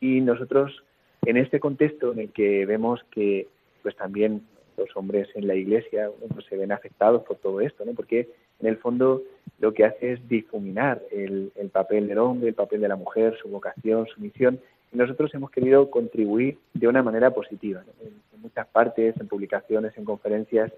Y 0.00 0.20
nosotros, 0.20 0.84
en 1.24 1.36
este 1.36 1.60
contexto 1.60 2.12
en 2.12 2.20
el 2.20 2.32
que 2.32 2.66
vemos 2.66 3.04
que, 3.10 3.48
pues 3.82 3.96
también 3.96 4.42
los 4.76 4.88
hombres 4.96 5.28
en 5.34 5.46
la 5.46 5.54
iglesia 5.54 6.10
se 6.48 6.56
ven 6.56 6.72
afectados 6.72 7.22
por 7.22 7.36
todo 7.36 7.60
esto, 7.60 7.84
¿no? 7.84 7.92
Porque 7.92 8.28
en 8.64 8.70
el 8.70 8.78
fondo 8.78 9.22
lo 9.60 9.74
que 9.74 9.84
hace 9.84 10.12
es 10.12 10.28
difuminar 10.28 11.02
el, 11.12 11.52
el, 11.54 11.68
papel 11.68 12.08
del 12.08 12.18
hombre, 12.18 12.48
el 12.48 12.54
papel 12.54 12.80
de 12.80 12.88
la 12.88 12.96
mujer, 12.96 13.36
su 13.40 13.48
vocación, 13.48 14.06
su 14.06 14.20
misión. 14.22 14.58
Y 14.90 14.96
nosotros 14.96 15.32
hemos 15.34 15.50
querido 15.50 15.90
contribuir 15.90 16.56
de 16.72 16.88
una 16.88 17.02
manera 17.02 17.30
positiva. 17.30 17.82
En, 18.02 18.24
muchas 18.40 18.66
partes, 18.68 19.14
en 19.18 19.28
publicaciones, 19.28 19.96
en 19.96 20.04
conferencias, 20.04 20.72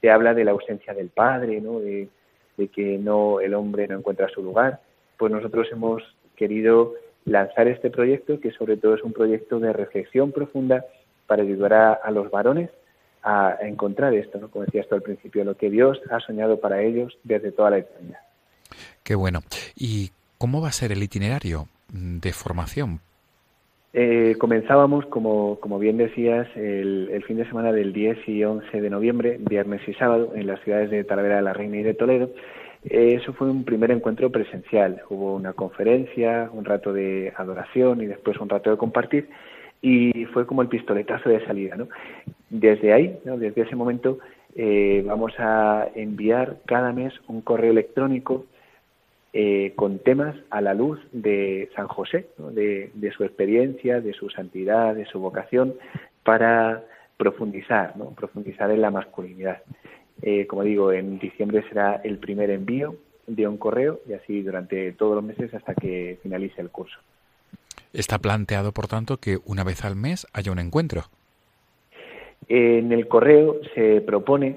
se 0.00 0.10
habla 0.10 0.34
de 0.34 0.44
la 0.44 0.52
ausencia 0.52 0.94
del 0.94 1.08
padre, 1.08 1.60
de, 1.60 2.08
que 2.68 2.98
no 2.98 3.40
el 3.40 3.54
hombre 3.54 3.88
no 3.88 3.98
encuentra 3.98 4.28
su 4.28 4.42
lugar. 4.42 4.80
Pues 5.18 5.30
nosotros 5.30 5.68
hemos 5.70 6.02
querido 6.36 6.94
lanzar 7.24 7.68
este 7.68 7.90
proyecto, 7.90 8.40
que 8.40 8.52
sobre 8.52 8.76
todo 8.76 8.94
es 8.94 9.02
un 9.02 9.12
proyecto 9.12 9.58
de 9.58 9.72
reflexión 9.72 10.32
profunda 10.32 10.84
para 11.26 11.42
ayudar 11.42 12.00
a 12.02 12.10
los 12.10 12.30
varones 12.30 12.70
a 13.22 13.56
encontrar 13.62 14.14
esto, 14.14 14.38
¿no? 14.38 14.48
como 14.48 14.64
decías 14.64 14.88
tú 14.88 14.94
al 14.94 15.02
principio, 15.02 15.44
lo 15.44 15.56
que 15.56 15.70
Dios 15.70 16.00
ha 16.10 16.20
soñado 16.20 16.60
para 16.60 16.82
ellos 16.82 17.18
desde 17.24 17.52
toda 17.52 17.70
la 17.70 17.78
eternidad. 17.78 18.20
Qué 19.02 19.14
bueno. 19.14 19.40
¿Y 19.76 20.10
cómo 20.38 20.60
va 20.60 20.68
a 20.68 20.72
ser 20.72 20.92
el 20.92 21.02
itinerario 21.02 21.68
de 21.92 22.32
formación? 22.32 23.00
Eh, 23.94 24.36
comenzábamos, 24.38 25.06
como, 25.06 25.58
como 25.60 25.78
bien 25.78 25.96
decías, 25.96 26.46
el, 26.56 27.08
el, 27.10 27.24
fin 27.24 27.38
de 27.38 27.46
semana 27.46 27.72
del 27.72 27.92
10 27.92 28.28
y 28.28 28.44
11 28.44 28.80
de 28.80 28.90
noviembre, 28.90 29.38
viernes 29.40 29.80
y 29.88 29.94
sábado, 29.94 30.32
en 30.34 30.46
las 30.46 30.60
ciudades 30.60 30.90
de 30.90 31.04
Talavera 31.04 31.36
de 31.36 31.42
la 31.42 31.54
Reina 31.54 31.78
y 31.78 31.82
de 31.82 31.94
Toledo. 31.94 32.30
Eh, 32.84 33.18
eso 33.20 33.32
fue 33.32 33.50
un 33.50 33.64
primer 33.64 33.90
encuentro 33.90 34.30
presencial. 34.30 35.02
Hubo 35.08 35.34
una 35.34 35.52
conferencia, 35.52 36.50
un 36.52 36.64
rato 36.64 36.92
de 36.92 37.32
adoración 37.36 38.02
y 38.02 38.06
después 38.06 38.38
un 38.38 38.48
rato 38.48 38.70
de 38.70 38.76
compartir 38.76 39.28
y 39.80 40.24
fue 40.26 40.46
como 40.46 40.62
el 40.62 40.68
pistoletazo 40.68 41.28
de 41.28 41.44
salida. 41.46 41.76
¿no? 41.76 41.88
Desde 42.50 42.92
ahí, 42.92 43.18
¿no? 43.24 43.36
desde 43.36 43.62
ese 43.62 43.76
momento, 43.76 44.18
eh, 44.56 45.02
vamos 45.06 45.32
a 45.38 45.88
enviar 45.94 46.58
cada 46.66 46.92
mes 46.92 47.12
un 47.28 47.42
correo 47.42 47.70
electrónico 47.70 48.46
eh, 49.32 49.72
con 49.76 49.98
temas 49.98 50.34
a 50.50 50.60
la 50.60 50.72
luz 50.72 50.98
de 51.12 51.68
San 51.76 51.86
José, 51.86 52.26
¿no? 52.38 52.50
de, 52.50 52.90
de, 52.94 53.12
su 53.12 53.24
experiencia, 53.24 54.00
de 54.00 54.14
su 54.14 54.30
santidad, 54.30 54.94
de 54.94 55.04
su 55.04 55.20
vocación, 55.20 55.74
para 56.24 56.82
profundizar, 57.18 57.96
¿no? 57.96 58.10
profundizar 58.10 58.70
en 58.70 58.80
la 58.80 58.90
masculinidad. 58.90 59.62
Eh, 60.22 60.46
como 60.46 60.62
digo, 60.62 60.92
en 60.92 61.18
diciembre 61.18 61.62
será 61.68 62.00
el 62.02 62.18
primer 62.18 62.50
envío 62.50 62.96
de 63.26 63.46
un 63.46 63.58
correo 63.58 64.00
y 64.08 64.14
así 64.14 64.42
durante 64.42 64.92
todos 64.92 65.16
los 65.16 65.24
meses 65.24 65.52
hasta 65.52 65.74
que 65.74 66.18
finalice 66.22 66.60
el 66.60 66.70
curso. 66.70 66.98
Está 67.92 68.18
planteado, 68.18 68.72
por 68.72 68.86
tanto, 68.86 69.18
que 69.18 69.38
una 69.44 69.64
vez 69.64 69.84
al 69.84 69.96
mes 69.96 70.26
haya 70.32 70.52
un 70.52 70.58
encuentro. 70.58 71.04
En 72.48 72.92
el 72.92 73.08
correo 73.08 73.56
se 73.74 74.00
propone, 74.00 74.56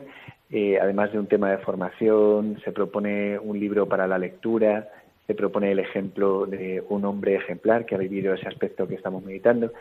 eh, 0.50 0.80
además 0.82 1.12
de 1.12 1.20
un 1.20 1.28
tema 1.28 1.52
de 1.52 1.58
formación, 1.58 2.58
se 2.64 2.72
propone 2.72 3.38
un 3.38 3.60
libro 3.60 3.88
para 3.88 4.08
la 4.08 4.18
lectura, 4.18 4.88
se 5.28 5.36
propone 5.36 5.72
el 5.72 5.80
ejemplo 5.80 6.46
de 6.46 6.84
un 6.89 7.04
hombre 7.04 7.36
ejemplar 7.36 7.86
que 7.86 7.96
ha 7.96 7.98
vivido 7.98 8.34
ese 8.34 8.48
aspecto 8.48 8.88
que 8.88 8.96
estamos 8.96 9.24
meditando. 9.24 9.72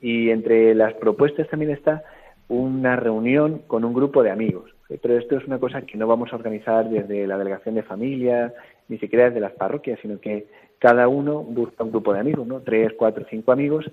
Y 0.00 0.30
entre 0.30 0.74
las 0.74 0.94
propuestas 0.94 1.48
también 1.48 1.70
está 1.70 2.02
una 2.48 2.96
reunión 2.96 3.62
con 3.68 3.84
un 3.84 3.94
grupo 3.94 4.22
de 4.22 4.30
amigos. 4.30 4.70
Pero 5.00 5.16
esto 5.16 5.36
es 5.36 5.46
una 5.46 5.60
cosa 5.60 5.82
que 5.82 5.96
no 5.96 6.08
vamos 6.08 6.32
a 6.32 6.36
organizar 6.36 6.88
desde 6.90 7.26
la 7.28 7.38
delegación 7.38 7.76
de 7.76 7.84
familia, 7.84 8.52
ni 8.88 8.98
siquiera 8.98 9.26
desde 9.26 9.38
las 9.38 9.52
parroquias, 9.52 10.00
sino 10.02 10.20
que 10.20 10.46
cada 10.80 11.06
uno 11.06 11.44
busca 11.44 11.84
un 11.84 11.92
grupo 11.92 12.12
de 12.12 12.20
amigos, 12.20 12.46
¿no? 12.46 12.60
Tres, 12.60 12.92
cuatro, 12.96 13.24
cinco 13.30 13.52
amigos 13.52 13.88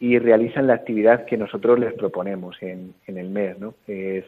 y 0.00 0.18
realizan 0.18 0.66
la 0.66 0.74
actividad 0.74 1.24
que 1.24 1.36
nosotros 1.36 1.78
les 1.78 1.92
proponemos 1.94 2.56
en, 2.62 2.94
en 3.06 3.18
el 3.18 3.30
mes, 3.30 3.58
¿no? 3.58 3.74
Es, 3.86 4.24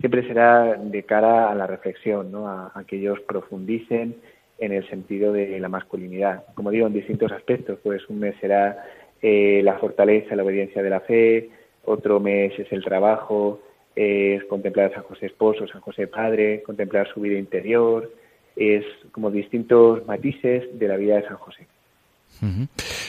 siempre 0.00 0.26
será 0.26 0.74
de 0.74 1.02
cara 1.04 1.50
a 1.50 1.54
la 1.54 1.66
reflexión, 1.66 2.32
¿no? 2.32 2.48
A, 2.48 2.72
que 2.86 2.96
ellos 2.96 3.20
profundicen 3.20 4.16
en 4.58 4.72
el 4.72 4.88
sentido 4.88 5.32
de 5.32 5.58
la 5.60 5.68
masculinidad. 5.68 6.44
Como 6.54 6.70
digo, 6.70 6.86
en 6.86 6.92
distintos 6.92 7.32
aspectos, 7.32 7.78
pues 7.82 8.08
un 8.08 8.20
mes 8.20 8.34
será 8.40 8.84
eh, 9.20 9.60
la 9.62 9.78
fortaleza, 9.78 10.36
la 10.36 10.44
obediencia 10.44 10.82
de 10.82 10.90
la 10.90 11.00
fe, 11.00 11.50
otro 11.84 12.20
mes 12.20 12.58
es 12.58 12.70
el 12.72 12.84
trabajo, 12.84 13.60
es 13.94 14.44
contemplar 14.44 14.90
a 14.90 14.94
San 14.94 15.02
José 15.04 15.26
Esposo, 15.26 15.66
San 15.66 15.80
José 15.80 16.06
Padre, 16.06 16.62
contemplar 16.62 17.08
su 17.08 17.20
vida 17.20 17.38
interior, 17.38 18.10
es 18.56 18.84
como 19.12 19.30
distintos 19.30 20.06
matices 20.06 20.78
de 20.78 20.88
la 20.88 20.96
vida 20.96 21.16
de 21.16 21.26
San 21.26 21.36
José. 21.36 21.66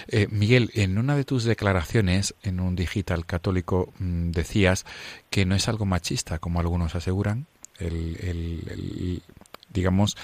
Eh, 0.07 0.27
Miguel, 0.29 0.69
en 0.75 0.97
una 0.97 1.15
de 1.15 1.23
tus 1.23 1.43
declaraciones 1.43 2.35
en 2.43 2.59
un 2.59 2.75
digital 2.75 3.25
católico 3.25 3.91
mm, 3.99 4.31
decías 4.31 4.85
que 5.29 5.45
no 5.45 5.55
es 5.55 5.67
algo 5.67 5.85
machista, 5.85 6.37
como 6.39 6.59
algunos 6.59 6.93
aseguran, 6.95 7.47
el, 7.79 9.21
digamos, 9.73 10.15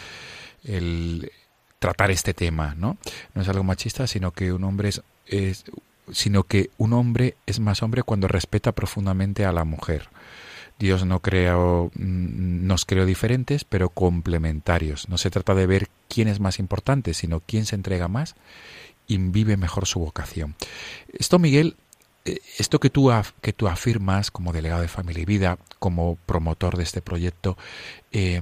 el 0.63 1.31
tratar 1.79 2.11
este 2.11 2.33
tema, 2.33 2.75
¿no? 2.77 2.97
No 3.33 3.41
es 3.41 3.49
algo 3.49 3.63
machista, 3.63 4.05
sino 4.07 4.31
que 4.31 4.51
un 4.53 4.63
hombre 4.63 4.89
es, 4.89 5.01
es- 5.25 5.63
sino 6.11 6.43
que 6.43 6.69
un 6.77 6.93
hombre 6.93 7.35
es 7.45 7.59
más 7.59 7.81
hombre 7.83 8.03
cuando 8.03 8.27
respeta 8.27 8.71
profundamente 8.73 9.45
a 9.45 9.51
la 9.51 9.63
mujer. 9.63 10.09
Dios 10.79 11.05
no 11.05 11.19
creó, 11.19 11.91
mm, 11.95 12.65
nos 12.65 12.85
creó 12.85 13.05
diferentes, 13.05 13.63
pero 13.65 13.89
complementarios. 13.89 15.09
No 15.09 15.17
se 15.17 15.29
trata 15.29 15.53
de 15.53 15.67
ver 15.67 15.89
quién 16.07 16.27
es 16.27 16.39
más 16.39 16.57
importante, 16.59 17.13
sino 17.13 17.41
quién 17.41 17.65
se 17.65 17.75
entrega 17.75 18.07
más 18.07 18.35
y 19.09 19.17
vive 19.17 19.57
mejor 19.57 19.85
su 19.85 19.99
vocación. 19.99 20.55
Esto, 21.11 21.39
Miguel, 21.39 21.75
eh, 22.23 22.37
esto 22.57 22.79
que 22.79 22.89
tú, 22.89 23.11
que 23.41 23.51
tú 23.51 23.67
afirmas 23.67 24.31
como 24.31 24.53
delegado 24.53 24.81
de 24.81 24.87
Familia 24.87 25.23
y 25.23 25.25
Vida, 25.25 25.57
como 25.79 26.17
promotor 26.25 26.77
de 26.77 26.83
este 26.83 27.01
proyecto, 27.01 27.57
eh, 28.13 28.39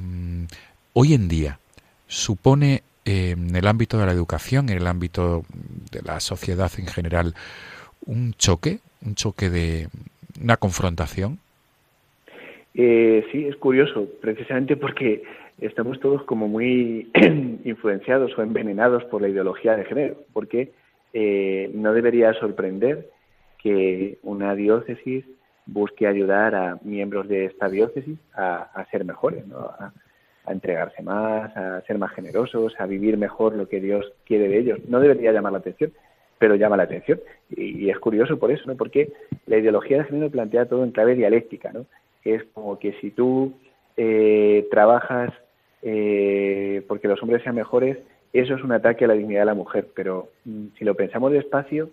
hoy 0.94 1.14
en 1.16 1.28
día 1.28 1.60
supone 2.08 2.84
eh, 3.06 3.36
en 3.38 3.56
el 3.56 3.66
ámbito 3.66 3.98
de 3.98 4.06
la 4.06 4.12
educación, 4.12 4.70
en 4.70 4.78
el 4.78 4.88
ámbito 4.88 5.44
de 5.92 6.02
la 6.02 6.20
sociedad 6.20 6.70
en 6.78 6.88
general, 6.88 7.34
un 8.06 8.34
choque, 8.34 8.80
un 9.06 9.16
choque 9.16 9.50
de 9.50 9.88
una 10.42 10.58
confrontación. 10.58 11.40
Eh, 12.74 13.26
sí, 13.32 13.46
es 13.46 13.56
curioso, 13.56 14.08
precisamente 14.22 14.76
porque 14.76 15.24
estamos 15.60 16.00
todos 16.00 16.24
como 16.24 16.48
muy 16.48 17.12
influenciados 17.64 18.38
o 18.38 18.42
envenenados 18.42 19.04
por 19.06 19.22
la 19.22 19.30
ideología 19.30 19.76
de 19.76 19.86
género, 19.86 20.18
porque 20.34 20.72
eh, 21.14 21.72
no 21.74 21.94
debería 21.94 22.34
sorprender 22.34 23.10
que 23.58 24.20
una 24.24 24.56
diócesis 24.56 25.26
busque 25.66 26.08
ayudar 26.08 26.56
a 26.56 26.80
miembros 26.84 27.28
de 27.28 27.46
esta 27.46 27.70
diócesis 27.70 28.18
a, 28.34 28.70
a 28.74 28.86
ser 28.86 29.04
mejores, 29.04 29.46
¿no? 29.48 29.58
a, 29.58 29.92
a 30.48 30.54
entregarse 30.54 31.04
más, 31.04 31.56
a 31.56 31.82
ser 31.82 31.98
más 31.98 32.12
generosos, 32.14 32.74
a 32.80 32.86
vivir 32.86 33.18
mejor 33.18 33.54
lo 33.54 33.68
que 33.68 33.82
Dios 33.82 34.14
quiere 34.26 34.48
de 34.48 34.60
ellos. 34.60 34.80
No 34.88 35.00
debería 35.02 35.34
llamar 35.34 35.52
la 35.52 35.60
atención, 35.60 35.92
pero 36.40 36.56
llama 36.56 36.78
la 36.78 36.84
atención. 36.84 37.20
Y, 37.50 37.90
es 37.90 38.00
curioso 38.00 38.40
por 38.40 38.52
eso, 38.52 38.64
¿no? 38.66 38.76
porque 38.76 39.12
la 39.46 39.58
ideología 39.58 39.98
de 39.98 40.06
género 40.06 40.32
plantea 40.32 40.66
todo 40.66 40.84
en 40.84 40.92
clave 40.92 41.16
dialéctica, 41.16 41.72
¿no? 41.74 41.86
es 42.24 42.44
como 42.54 42.80
que 42.80 42.94
si 43.00 43.12
tú 43.12 43.54
eh, 43.96 44.68
trabajas 44.72 45.32
eh, 45.82 46.84
porque 46.88 47.08
los 47.08 47.22
hombres 47.22 47.44
sean 47.44 47.56
mejores, 47.56 47.98
eso 48.34 48.56
es 48.56 48.64
un 48.64 48.72
ataque 48.72 49.06
a 49.06 49.08
la 49.08 49.14
dignidad 49.14 49.42
de 49.42 49.46
la 49.46 49.54
mujer. 49.54 49.88
Pero 49.96 50.30
mm, 50.46 50.68
si 50.78 50.86
lo 50.86 50.96
pensamos 50.96 51.32
despacio, 51.32 51.90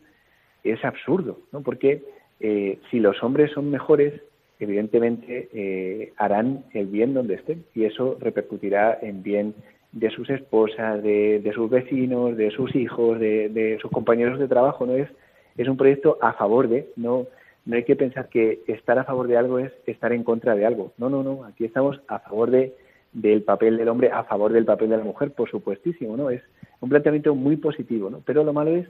es 0.63 0.85
absurdo, 0.85 1.39
¿no? 1.53 1.63
Porque 1.63 2.03
eh, 2.41 2.79
si 2.91 2.99
los 2.99 3.23
hombres 3.23 3.53
son 3.53 3.71
mejores, 3.71 4.15
evidentemente 4.59 5.49
eh, 5.53 6.13
harán 6.17 6.65
el 6.73 6.87
bien 6.87 7.15
donde 7.15 7.35
estén 7.35 7.65
y 7.75 7.85
eso 7.85 8.17
repercutirá 8.21 8.99
en 9.03 9.23
bien 9.23 9.55
de 9.93 10.11
sus 10.11 10.29
esposas, 10.31 11.03
de, 11.03 11.53
sus 11.55 11.71
vecinos, 11.71 12.37
de 12.37 12.51
sus 12.51 12.75
hijos, 12.75 13.21
de, 13.21 13.79
sus 13.81 13.91
compañeros 13.91 14.39
de 14.39 14.49
trabajo. 14.49 14.87
No 14.87 14.95
es 14.95 15.09
es 15.57 15.69
un 15.69 15.77
proyecto 15.77 16.19
a 16.21 16.33
favor 16.33 16.69
de, 16.69 16.89
no 16.97 17.27
hay 17.71 17.85
que 17.85 17.97
pensar 17.97 18.29
que 18.29 18.61
estar 18.67 18.99
a 18.99 19.05
favor 19.05 19.29
de 19.29 19.37
algo 19.37 19.59
es 19.59 19.73
estar 19.87 20.13
en 20.13 20.25
contra 20.25 20.55
de 20.55 20.67
algo. 20.67 20.93
No, 20.99 21.09
no, 21.09 21.23
no. 21.23 21.45
Aquí 21.45 21.65
estamos 21.65 22.01
a 22.09 22.19
favor 22.19 22.51
de 22.51 22.75
del 23.15 23.43
papel 23.43 23.79
del 23.79 23.89
hombre, 23.89 24.11
a 24.13 24.25
favor 24.25 24.53
del 24.53 24.65
papel 24.65 24.91
de 24.91 24.99
la 24.99 25.05
mujer, 25.05 25.31
por 25.31 25.49
supuestísimo, 25.49 26.17
¿no? 26.17 26.31
Es 26.31 26.43
un 26.81 26.91
planteamiento 26.91 27.35
muy 27.35 27.57
positivo, 27.57 28.11
¿no? 28.11 28.21
Pero 28.27 28.45
lo 28.45 28.53
malo 28.53 28.73
es 28.73 28.89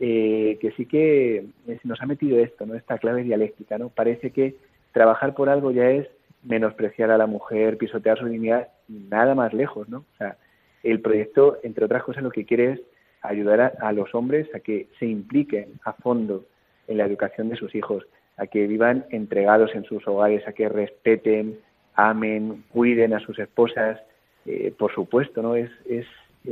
eh, 0.00 0.56
que 0.60 0.70
sí 0.72 0.86
que 0.86 1.36
eh, 1.66 1.78
se 1.82 1.88
nos 1.88 2.00
ha 2.00 2.06
metido 2.06 2.38
esto, 2.38 2.64
¿no? 2.64 2.74
Esta 2.74 2.98
clave 2.98 3.24
dialéctica, 3.24 3.76
¿no? 3.76 3.88
Parece 3.88 4.30
que 4.30 4.54
trabajar 4.92 5.34
por 5.34 5.48
algo 5.48 5.72
ya 5.72 5.90
es 5.90 6.08
menospreciar 6.44 7.10
a 7.10 7.18
la 7.18 7.26
mujer, 7.26 7.76
pisotear 7.76 8.18
su 8.18 8.26
dignidad, 8.26 8.68
nada 8.88 9.34
más 9.34 9.52
lejos, 9.52 9.88
¿no? 9.88 9.98
O 9.98 10.16
sea, 10.18 10.36
el 10.84 11.00
proyecto, 11.00 11.58
entre 11.64 11.84
otras 11.84 12.04
cosas, 12.04 12.22
lo 12.22 12.30
que 12.30 12.44
quiere 12.44 12.72
es 12.72 12.80
ayudar 13.22 13.60
a, 13.60 13.72
a 13.80 13.92
los 13.92 14.14
hombres 14.14 14.48
a 14.54 14.60
que 14.60 14.86
se 15.00 15.06
impliquen 15.06 15.80
a 15.84 15.94
fondo 15.94 16.44
en 16.86 16.98
la 16.98 17.06
educación 17.06 17.48
de 17.48 17.56
sus 17.56 17.74
hijos, 17.74 18.06
a 18.36 18.46
que 18.46 18.66
vivan 18.68 19.06
entregados 19.10 19.74
en 19.74 19.84
sus 19.84 20.06
hogares, 20.06 20.46
a 20.46 20.52
que 20.52 20.68
respeten, 20.68 21.58
amen, 21.94 22.64
cuiden 22.70 23.14
a 23.14 23.20
sus 23.20 23.38
esposas, 23.38 24.00
eh, 24.46 24.72
por 24.76 24.92
supuesto, 24.92 25.42
¿no? 25.42 25.56
Es, 25.56 25.70
es 25.88 26.06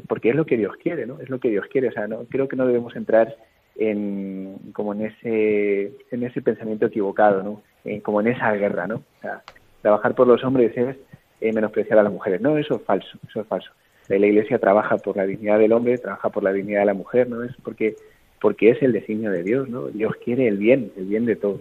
porque 0.08 0.30
es 0.30 0.36
lo 0.36 0.46
que 0.46 0.56
Dios 0.56 0.74
quiere, 0.76 1.06
¿no? 1.06 1.20
Es 1.20 1.28
lo 1.28 1.38
que 1.38 1.50
Dios 1.50 1.66
quiere, 1.70 1.88
o 1.88 1.92
sea, 1.92 2.06
no 2.06 2.24
creo 2.28 2.48
que 2.48 2.56
no 2.56 2.66
debemos 2.66 2.96
entrar 2.96 3.36
en 3.76 4.56
como 4.72 4.92
en 4.94 5.06
ese 5.06 5.92
en 6.10 6.22
ese 6.22 6.42
pensamiento 6.42 6.86
equivocado, 6.86 7.42
¿no? 7.42 7.62
En, 7.84 8.00
como 8.00 8.20
en 8.20 8.28
esa 8.28 8.52
guerra, 8.52 8.86
¿no? 8.86 8.96
O 8.96 9.20
sea, 9.20 9.42
trabajar 9.82 10.14
por 10.14 10.26
los 10.26 10.42
hombres 10.44 10.76
es 10.76 10.96
eh, 11.40 11.52
menospreciar 11.52 11.98
a 11.98 12.02
las 12.02 12.12
mujeres. 12.12 12.40
No, 12.40 12.56
eso 12.56 12.76
es 12.76 12.82
falso, 12.82 13.18
eso 13.28 13.40
es 13.40 13.46
falso. 13.46 13.70
La 14.08 14.26
Iglesia 14.26 14.58
trabaja 14.58 14.98
por 14.98 15.16
la 15.16 15.24
dignidad 15.24 15.58
del 15.58 15.72
hombre, 15.72 15.96
trabaja 15.96 16.28
por 16.28 16.42
la 16.42 16.52
dignidad 16.52 16.80
de 16.80 16.86
la 16.86 16.94
mujer, 16.94 17.28
¿no? 17.28 17.42
Es 17.42 17.54
porque 17.62 17.96
porque 18.40 18.70
es 18.70 18.82
el 18.82 18.92
designio 18.92 19.30
de 19.30 19.44
Dios, 19.44 19.68
¿no? 19.68 19.86
Dios 19.86 20.14
quiere 20.24 20.48
el 20.48 20.56
bien, 20.56 20.92
el 20.96 21.06
bien 21.06 21.26
de 21.26 21.36
todos. 21.36 21.60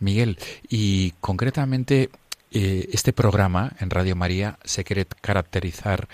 Miguel, 0.00 0.38
y 0.68 1.12
concretamente 1.20 2.10
eh, 2.50 2.88
este 2.92 3.12
programa 3.12 3.72
en 3.80 3.90
Radio 3.90 4.14
María 4.14 4.58
se 4.64 4.84
quiere 4.84 5.06
caracterizar 5.06 6.08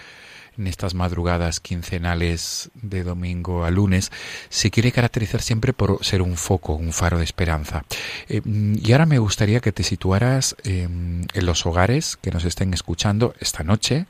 en 0.57 0.66
estas 0.66 0.94
madrugadas 0.94 1.61
quincenales 1.61 2.70
de 2.74 3.05
domingo 3.05 3.64
a 3.64 3.70
lunes, 3.70 4.11
se 4.49 4.70
quiere 4.70 4.92
caracterizar 4.92 5.40
siempre 5.40 5.72
por 5.72 6.05
ser 6.05 6.20
un 6.20 6.36
foco, 6.36 6.74
un 6.74 6.92
faro 6.92 7.18
de 7.18 7.24
esperanza. 7.24 7.84
Eh, 8.28 8.42
y 8.44 8.92
ahora 8.92 9.07
me 9.07 9.18
gustaría 9.18 9.61
que 9.61 9.72
te 9.72 9.84
situaras 9.84 10.57
eh, 10.64 10.82
en 10.82 11.46
los 11.46 11.64
hogares 11.64 12.16
que 12.20 12.30
nos 12.30 12.44
estén 12.44 12.74
escuchando 12.74 13.34
esta 13.40 13.62
noche 13.62 14.07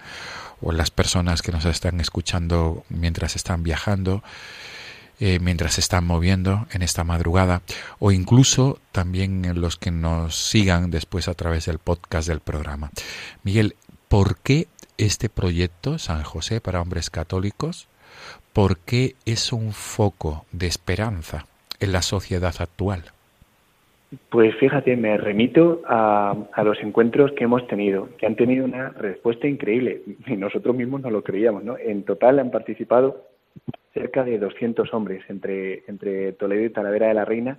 o 0.61 0.73
las 0.73 0.91
personas 0.91 1.43
que 1.43 1.53
nos 1.53 1.65
están 1.67 2.01
escuchando 2.01 2.85
mientras 2.89 3.37
están 3.37 3.63
viajando 3.63 4.23
eh, 5.21 5.39
mientras 5.41 5.75
se 5.75 5.81
están 5.81 6.07
moviendo 6.07 6.67
en 6.73 6.83
esta 6.83 7.03
madrugada 7.03 7.63
o 7.99 8.13
incluso 8.13 8.79
también 8.93 9.61
los 9.61 9.77
que 9.77 9.91
nos 9.91 10.37
sigan 10.37 10.91
después 10.91 11.27
a 11.27 11.35
través 11.35 11.67
del 11.67 11.79
podcast 11.79 12.29
del 12.29 12.41
programa. 12.41 12.91
Miguel, 13.43 13.75
¿por 14.09 14.39
qué 14.39 14.69
este 14.97 15.29
proyecto 15.29 15.99
San 15.99 16.23
José 16.23 16.61
para 16.61 16.81
hombres 16.81 17.11
católicos? 17.11 17.89
¿Por 18.53 18.79
qué 18.79 19.15
es 19.25 19.53
un 19.53 19.73
foco 19.73 20.45
de 20.53 20.67
esperanza 20.67 21.47
en 21.81 21.93
la 21.93 22.03
sociedad 22.03 22.55
actual? 22.61 23.03
Pues 24.31 24.55
fíjate, 24.57 24.97
me 24.97 25.19
remito 25.19 25.83
a, 25.87 26.35
a, 26.53 26.63
los 26.63 26.79
encuentros 26.81 27.33
que 27.33 27.45
hemos 27.45 27.67
tenido, 27.67 28.09
que 28.17 28.27
han 28.27 28.37
tenido 28.37 28.65
una 28.65 28.89
respuesta 28.91 29.47
increíble 29.47 30.03
y 30.27 30.37
nosotros 30.37 30.75
mismos 30.75 31.03
no 31.03 31.11
lo 31.11 31.23
creíamos, 31.23 31.63
¿no? 31.63 31.77
En 31.77 32.05
total 32.05 32.39
han 32.39 32.51
participado 32.51 33.27
cerca 33.95 34.25
de 34.25 34.39
200 34.39 34.93
hombres 34.95 35.25
entre, 35.29 35.83
entre 35.89 36.33
Toledo 36.33 36.65
y 36.65 36.71
Talavera 36.71 37.09
de 37.09 37.15
la 37.15 37.25
Reina, 37.25 37.59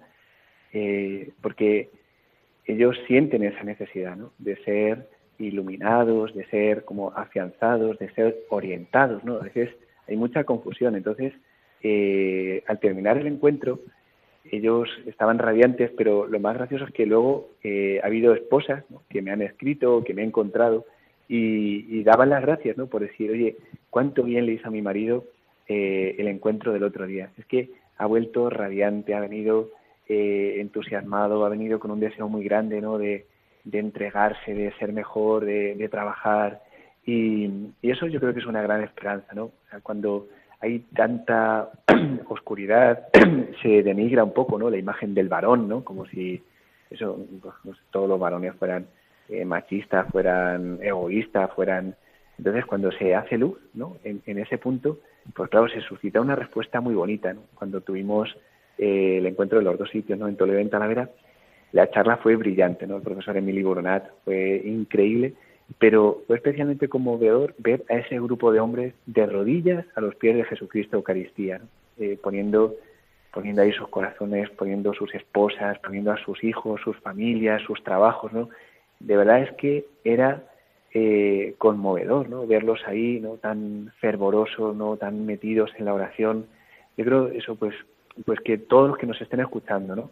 eh, 0.72 1.32
porque 1.42 1.90
ellos 2.66 2.98
sienten 3.08 3.44
esa 3.44 3.64
necesidad 3.64 4.16
¿no? 4.16 4.32
de 4.38 4.56
ser 4.64 5.10
iluminados, 5.40 6.34
de 6.36 6.46
ser 6.46 6.86
como 6.86 7.12
afianzados, 7.12 7.98
de 7.98 8.10
ser 8.12 8.38
orientados, 8.50 9.24
¿no? 9.24 9.36
A 9.36 9.44
veces 9.44 9.70
hay 10.08 10.18
mucha 10.18 10.44
confusión. 10.44 10.96
Entonces, 10.96 11.34
eh, 11.82 12.64
al 12.68 12.80
terminar 12.80 13.18
el 13.18 13.28
encuentro, 13.28 13.80
ellos 14.52 14.90
estaban 15.06 15.40
radiantes, 15.40 15.92
pero 15.98 16.28
lo 16.28 16.40
más 16.40 16.56
gracioso 16.56 16.86
es 16.86 16.92
que 16.92 17.06
luego 17.06 17.52
eh, 17.64 18.00
ha 18.04 18.08
habido 18.08 18.34
esposas 18.34 18.84
que 19.10 19.22
me 19.22 19.32
han 19.32 19.42
escrito, 19.42 20.04
que 20.04 20.14
me 20.14 20.22
han 20.22 20.30
encontrado 20.30 20.86
y, 21.28 21.86
y 22.00 22.04
daban 22.04 22.30
las 22.30 22.42
gracias, 22.42 22.78
¿no? 22.78 22.88
Por 22.88 23.02
decir, 23.02 23.32
oye, 23.32 23.56
cuánto 23.90 24.24
bien 24.24 24.46
le 24.46 24.54
hizo 24.54 24.68
a 24.68 24.72
mi 24.72 24.82
marido 24.82 25.26
eh, 25.70 26.16
el 26.18 26.28
encuentro 26.28 26.74
del 26.74 26.84
otro 26.84 27.06
día. 27.06 27.30
Es 27.38 27.46
que 27.46 27.70
ha 27.98 28.08
vuelto 28.08 28.50
radiante, 28.50 29.14
ha 29.14 29.20
venido 29.20 29.70
eh, 30.08 30.56
entusiasmado, 30.58 31.46
ha 31.46 31.50
venido 31.50 31.80
con 31.80 31.92
un 31.92 32.00
deseo 32.00 32.28
muy 32.28 32.44
grande, 32.44 32.82
¿no? 32.82 32.98
De, 32.98 33.28
de 33.64 33.80
entregarse, 33.80 34.56
de 34.56 34.72
ser 34.80 34.94
mejor, 34.94 35.46
de, 35.46 35.76
de 35.76 35.90
trabajar. 35.90 36.64
Y, 37.06 37.70
eso 37.84 38.08
yo 38.08 38.20
creo 38.20 38.34
que 38.34 38.40
es 38.40 38.48
una 38.48 38.64
gran 38.64 38.84
esperanza, 38.84 39.34
¿no? 39.36 39.52
Cuando 39.84 40.28
hay 40.60 40.80
tanta 40.96 41.70
oscuridad, 42.30 43.08
se 43.62 43.84
denigra 43.84 44.24
un 44.24 44.34
poco, 44.34 44.58
¿no? 44.58 44.72
La 44.72 44.78
imagen 44.78 45.14
del 45.14 45.30
varón, 45.30 45.70
¿no? 45.70 45.84
Como 45.84 46.08
si 46.08 46.42
eso, 46.90 47.20
pues, 47.64 47.78
todos 47.92 48.10
los 48.10 48.20
varones 48.20 48.56
fueran 48.56 48.88
eh, 49.30 49.46
machistas, 49.46 50.08
fueran 50.12 50.80
egoístas, 50.82 51.52
fueran 51.54 51.96
Entonces, 52.40 52.66
cuando 52.66 52.90
se 52.94 53.14
hace 53.14 53.38
luz, 53.38 53.60
¿no? 53.74 53.98
En, 54.06 54.40
ese 54.40 54.58
punto, 54.58 55.00
pues 55.36 55.50
claro, 55.50 55.68
se 55.68 55.82
suscita 55.82 56.22
una 56.22 56.38
respuesta 56.38 56.80
muy 56.80 56.96
bonita, 56.96 57.34
¿no? 57.34 57.42
Cuando 57.54 57.82
tuvimos 57.82 58.30
eh, 58.78 59.18
el 59.18 59.26
encuentro 59.26 59.60
de 59.60 59.66
los 59.66 59.78
dos 59.78 59.90
sitios, 59.90 60.18
¿no? 60.18 60.30
En 60.30 60.38
Toledo 60.38 60.58
y 60.60 60.62
en 60.62 60.70
Talavera, 60.70 61.10
la 61.74 61.92
charla 61.92 62.16
fue 62.16 62.38
brillante, 62.38 62.88
¿no? 62.88 62.96
El 62.96 63.02
profesor 63.02 63.36
Emily 63.36 63.62
Boronat 63.62 64.10
fue 64.24 64.62
increíble, 64.64 65.34
pero 65.80 66.24
fue 66.28 66.38
especialmente 66.38 66.88
conmovedor 66.88 67.56
ver 67.58 67.84
a 67.90 67.96
ese 67.96 68.16
grupo 68.16 68.54
de 68.54 68.62
hombres 68.62 68.94
de 69.06 69.26
rodillas 69.26 69.86
a 69.96 70.00
los 70.00 70.16
pies 70.16 70.38
de 70.38 70.46
Jesucristo 70.46 70.96
Eucaristía, 70.96 71.58
¿no? 71.58 71.66
Eh, 71.98 72.18
poniendo 72.24 72.76
poniendo 73.34 73.62
ahí 73.62 73.74
sus 73.74 73.90
corazones, 73.90 74.50
poniendo 74.52 74.94
sus 74.94 75.14
esposas, 75.14 75.78
poniendo 75.80 76.12
a 76.14 76.18
sus 76.24 76.42
hijos, 76.42 76.80
sus 76.82 76.98
familias, 77.02 77.62
sus 77.64 77.84
trabajos, 77.84 78.32
¿no? 78.32 78.50
De 79.02 79.18
verdad 79.18 79.42
es 79.42 79.52
que 79.58 79.86
era 80.06 80.42
eh, 80.94 81.56
conmovedor, 81.58 82.30
¿no? 82.30 82.48
Verlos 82.48 82.82
ahí, 82.86 83.20
¿no? 83.20 83.38
Tan 83.38 83.94
fervorosos, 84.00 84.76
¿no? 84.76 84.98
Tan 84.98 85.26
metidos 85.26 85.72
en 85.78 85.86
la 85.86 85.94
oración. 85.94 86.48
Yo 86.98 87.06
creo 87.06 87.28
eso, 87.28 87.56
pues, 87.56 87.76
pues 88.26 88.40
que 88.42 88.58
todos 88.58 88.90
los 88.90 88.98
que 88.98 89.08
nos 89.08 89.22
estén 89.22 89.40
escuchando, 89.40 89.96
¿no? 89.96 90.12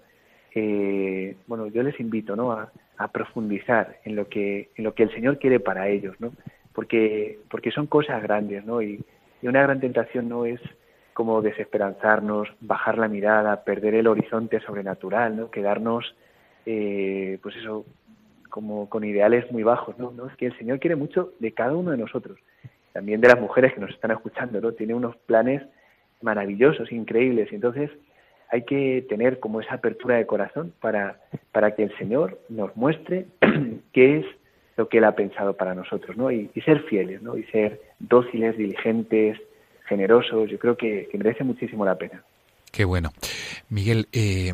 Eh, 0.54 1.36
bueno, 1.48 1.68
yo 1.68 1.84
les 1.84 2.00
invito, 2.00 2.36
¿no? 2.36 2.52
A, 2.52 2.72
profundizar 3.12 4.00
en 4.06 4.16
lo 4.16 4.28
que 4.28 4.70
en 4.76 4.84
lo 4.84 4.96
que 4.96 5.04
el 5.04 5.12
Señor 5.14 5.38
quiere 5.38 5.60
para 5.60 5.88
ellos, 5.88 6.16
¿no? 6.20 6.32
Porque 6.74 7.38
porque 7.50 7.70
son 7.70 7.86
cosas 7.86 8.24
grandes, 8.24 8.66
¿no? 8.66 8.82
Y, 8.82 9.00
y 9.42 9.48
una 9.48 9.62
gran 9.62 9.80
tentación 9.80 10.28
no 10.28 10.46
es 10.46 10.60
como 11.18 11.42
desesperanzarnos, 11.42 12.48
bajar 12.60 13.00
la 13.00 13.08
mirada, 13.08 13.64
perder 13.64 13.96
el 13.96 14.06
horizonte 14.06 14.60
sobrenatural, 14.60 15.36
¿no? 15.36 15.50
Quedarnos, 15.50 16.16
eh, 16.64 17.40
pues 17.42 17.56
eso, 17.56 17.86
como 18.58 18.90
con 18.90 19.04
ideales 19.04 19.52
muy 19.52 19.62
bajos, 19.62 20.00
¿no? 20.00 20.10
¿no? 20.10 20.26
Es 20.26 20.36
que 20.36 20.48
el 20.48 20.58
Señor 20.58 20.80
quiere 20.80 20.96
mucho 20.96 21.32
de 21.38 21.52
cada 21.52 21.76
uno 21.76 21.92
de 21.92 21.98
nosotros, 21.98 22.40
también 22.92 23.22
de 23.22 23.28
las 23.28 23.40
mujeres 23.40 23.72
que 23.72 23.80
nos 23.80 23.92
están 23.92 24.10
escuchando, 24.10 24.60
¿no? 24.60 24.72
Tiene 24.72 24.96
unos 24.96 25.16
planes 25.16 25.62
maravillosos, 26.24 26.92
increíbles, 26.92 27.52
y 27.52 27.56
entonces 27.56 27.92
hay 28.50 28.64
que 28.64 29.06
tener 29.10 29.40
como 29.40 29.62
esa 29.62 29.76
apertura 29.76 30.16
de 30.16 30.26
corazón 30.26 30.74
para, 30.82 31.20
para 31.52 31.76
que 31.76 31.84
el 31.84 31.96
Señor 32.00 32.40
nos 32.50 32.76
muestre 32.76 33.28
qué 33.94 34.22
es 34.22 34.26
lo 34.76 34.90
que 34.90 34.98
Él 34.98 35.04
ha 35.04 35.16
pensado 35.16 35.56
para 35.56 35.76
nosotros, 35.76 36.18
¿no? 36.18 36.32
Y, 36.32 36.50
ser 36.66 36.82
fieles, 36.86 37.22
¿no? 37.22 37.38
Y 37.38 37.44
ser 37.44 37.80
dóciles, 38.00 38.58
diligentes, 38.58 39.40
generosos, 39.86 40.50
yo 40.50 40.58
creo 40.58 40.76
que 40.76 41.08
merece 41.14 41.44
muchísimo 41.44 41.86
la 41.86 42.00
pena. 42.00 42.24
Qué 42.72 42.86
bueno. 42.86 43.12
Miguel, 43.70 44.08
eh, 44.12 44.54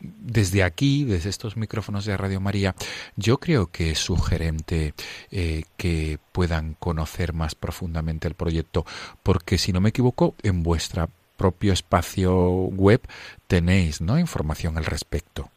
desde 0.00 0.62
aquí, 0.62 1.04
desde 1.04 1.30
estos 1.30 1.56
micrófonos 1.56 2.04
de 2.04 2.16
Radio 2.16 2.40
María, 2.40 2.74
yo 3.16 3.38
creo 3.38 3.68
que 3.68 3.90
es 3.92 3.98
sugerente 3.98 4.94
eh, 5.30 5.64
que 5.76 6.18
puedan 6.32 6.74
conocer 6.74 7.32
más 7.32 7.54
profundamente 7.54 8.26
el 8.28 8.34
proyecto, 8.34 8.84
porque 9.22 9.58
si 9.58 9.72
no 9.72 9.80
me 9.80 9.90
equivoco, 9.90 10.34
en 10.42 10.62
vuestra 10.62 11.08
propio 11.36 11.72
espacio 11.72 12.32
web 12.34 13.00
tenéis 13.46 14.00
¿no? 14.00 14.18
información 14.18 14.78
al 14.78 14.84
respecto. 14.84 15.50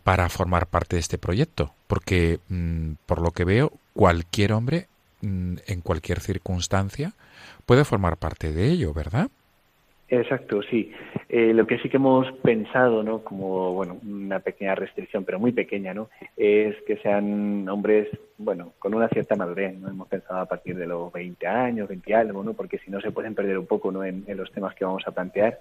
para 0.04 0.30
formar 0.30 0.68
parte 0.68 0.96
de 0.96 1.02
este 1.02 1.18
proyecto? 1.18 1.74
Porque, 1.88 2.40
mm, 2.50 2.94
por 3.06 3.22
lo 3.22 3.32
que 3.32 3.46
veo, 3.46 3.72
cualquier 3.94 4.54
hombre, 4.54 4.88
mm, 5.22 5.56
en 5.68 5.82
cualquier 5.82 6.20
circunstancia, 6.20 7.14
puede 7.66 7.86
formar 7.86 8.18
parte 8.18 8.52
de 8.52 8.70
ello, 8.70 8.94
¿verdad? 8.94 9.30
Exacto, 10.08 10.62
sí. 10.62 10.92
Eh, 11.30 11.52
lo 11.54 11.66
que 11.66 11.80
sí 11.80 11.90
que 11.90 11.98
hemos 11.98 12.32
pensado, 12.44 13.02
¿no? 13.02 13.24
Como, 13.24 13.74
bueno, 13.74 13.98
una 14.08 14.40
pequeña 14.40 14.76
restricción, 14.76 15.24
pero 15.24 15.40
muy 15.40 15.52
pequeña, 15.52 15.96
¿no? 15.96 16.10
Es 16.38 16.76
que 16.86 16.98
sean 16.98 17.68
hombres, 17.68 18.08
bueno, 18.38 18.74
con 18.78 18.94
una 18.94 19.10
cierta 19.10 19.36
madurez, 19.36 19.76
¿no? 19.80 19.90
Hemos 19.90 20.08
pensado 20.08 20.42
a 20.42 20.46
partir 20.46 20.76
de 20.78 20.86
los 20.86 21.12
20 21.12 21.48
años, 21.48 21.90
20 21.90 22.10
y 22.10 22.14
algo, 22.14 22.44
¿no? 22.44 22.54
Porque 22.54 22.78
si 22.78 22.92
no 22.92 23.02
se 23.02 23.12
pueden 23.12 23.34
perder 23.34 23.58
un 23.58 23.66
poco, 23.66 23.92
¿no? 23.92 24.04
En, 24.04 24.24
en 24.28 24.38
los 24.38 24.52
temas 24.52 24.76
que 24.76 24.86
vamos 24.86 25.04
a 25.08 25.12
plantear. 25.12 25.60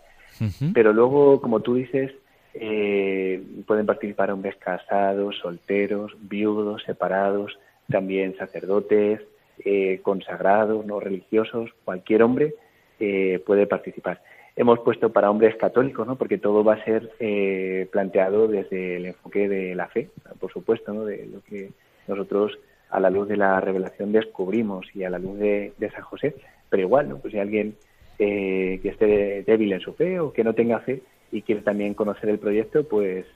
Pero 0.75 0.93
luego, 0.93 1.41
como 1.41 1.61
tú 1.61 1.77
dices, 1.77 2.13
eh, 2.55 3.43
pueden 3.67 3.87
participar 3.87 4.31
hombres 4.31 4.57
casados, 4.57 5.37
solteros, 5.39 6.17
viudos, 6.21 6.83
separados, 6.85 7.59
también 7.91 8.37
sacerdotes, 8.37 9.21
eh, 9.65 10.01
consagrados, 10.03 10.85
no 10.87 11.01
religiosos, 11.01 11.71
cualquier 11.85 12.23
hombre 12.23 12.55
eh, 13.01 13.43
puede 13.45 13.67
participar. 13.67 14.23
Hemos 14.57 14.79
puesto 14.81 15.13
para 15.13 15.31
hombres 15.31 15.57
católicos, 15.57 16.07
¿no? 16.07 16.17
Porque 16.17 16.39
todo 16.39 16.63
va 16.63 16.75
a 16.75 16.85
ser 16.85 17.11
eh, 17.19 17.89
planteado 17.91 18.47
desde 18.47 18.97
el 18.97 19.07
enfoque 19.07 19.49
de 19.49 19.75
la 19.75 19.89
fe, 19.89 20.11
por 20.39 20.53
supuesto, 20.53 20.93
¿no? 20.93 21.05
De 21.05 21.27
lo 21.27 21.43
que 21.43 21.71
nosotros 22.07 22.59
a 22.91 23.01
la 23.01 23.11
luz 23.11 23.27
de 23.27 23.37
la 23.37 23.61
revelación 23.61 24.13
descubrimos 24.13 24.87
y 24.95 25.03
a 25.03 25.11
la 25.11 25.19
luz 25.19 25.39
de, 25.39 25.73
de 25.77 25.91
San 25.91 26.03
José, 26.03 26.37
pero 26.71 26.83
igual, 26.83 27.09
¿no? 27.09 27.19
Pues 27.19 27.33
si 27.33 27.41
alguien 27.41 27.75
eh, 28.19 28.79
que 28.81 28.91
esté 28.91 29.43
débil 29.43 29.73
en 29.73 29.81
su 29.81 29.93
fe 29.95 30.21
o 30.21 30.33
que 30.33 30.45
no 30.45 30.55
tenga 30.55 30.79
fe 30.79 31.03
y 31.35 31.43
quiere 31.43 31.63
también 31.63 31.95
conocer 31.95 32.31
el 32.31 32.39
proyecto, 32.39 32.87
pues 32.87 33.27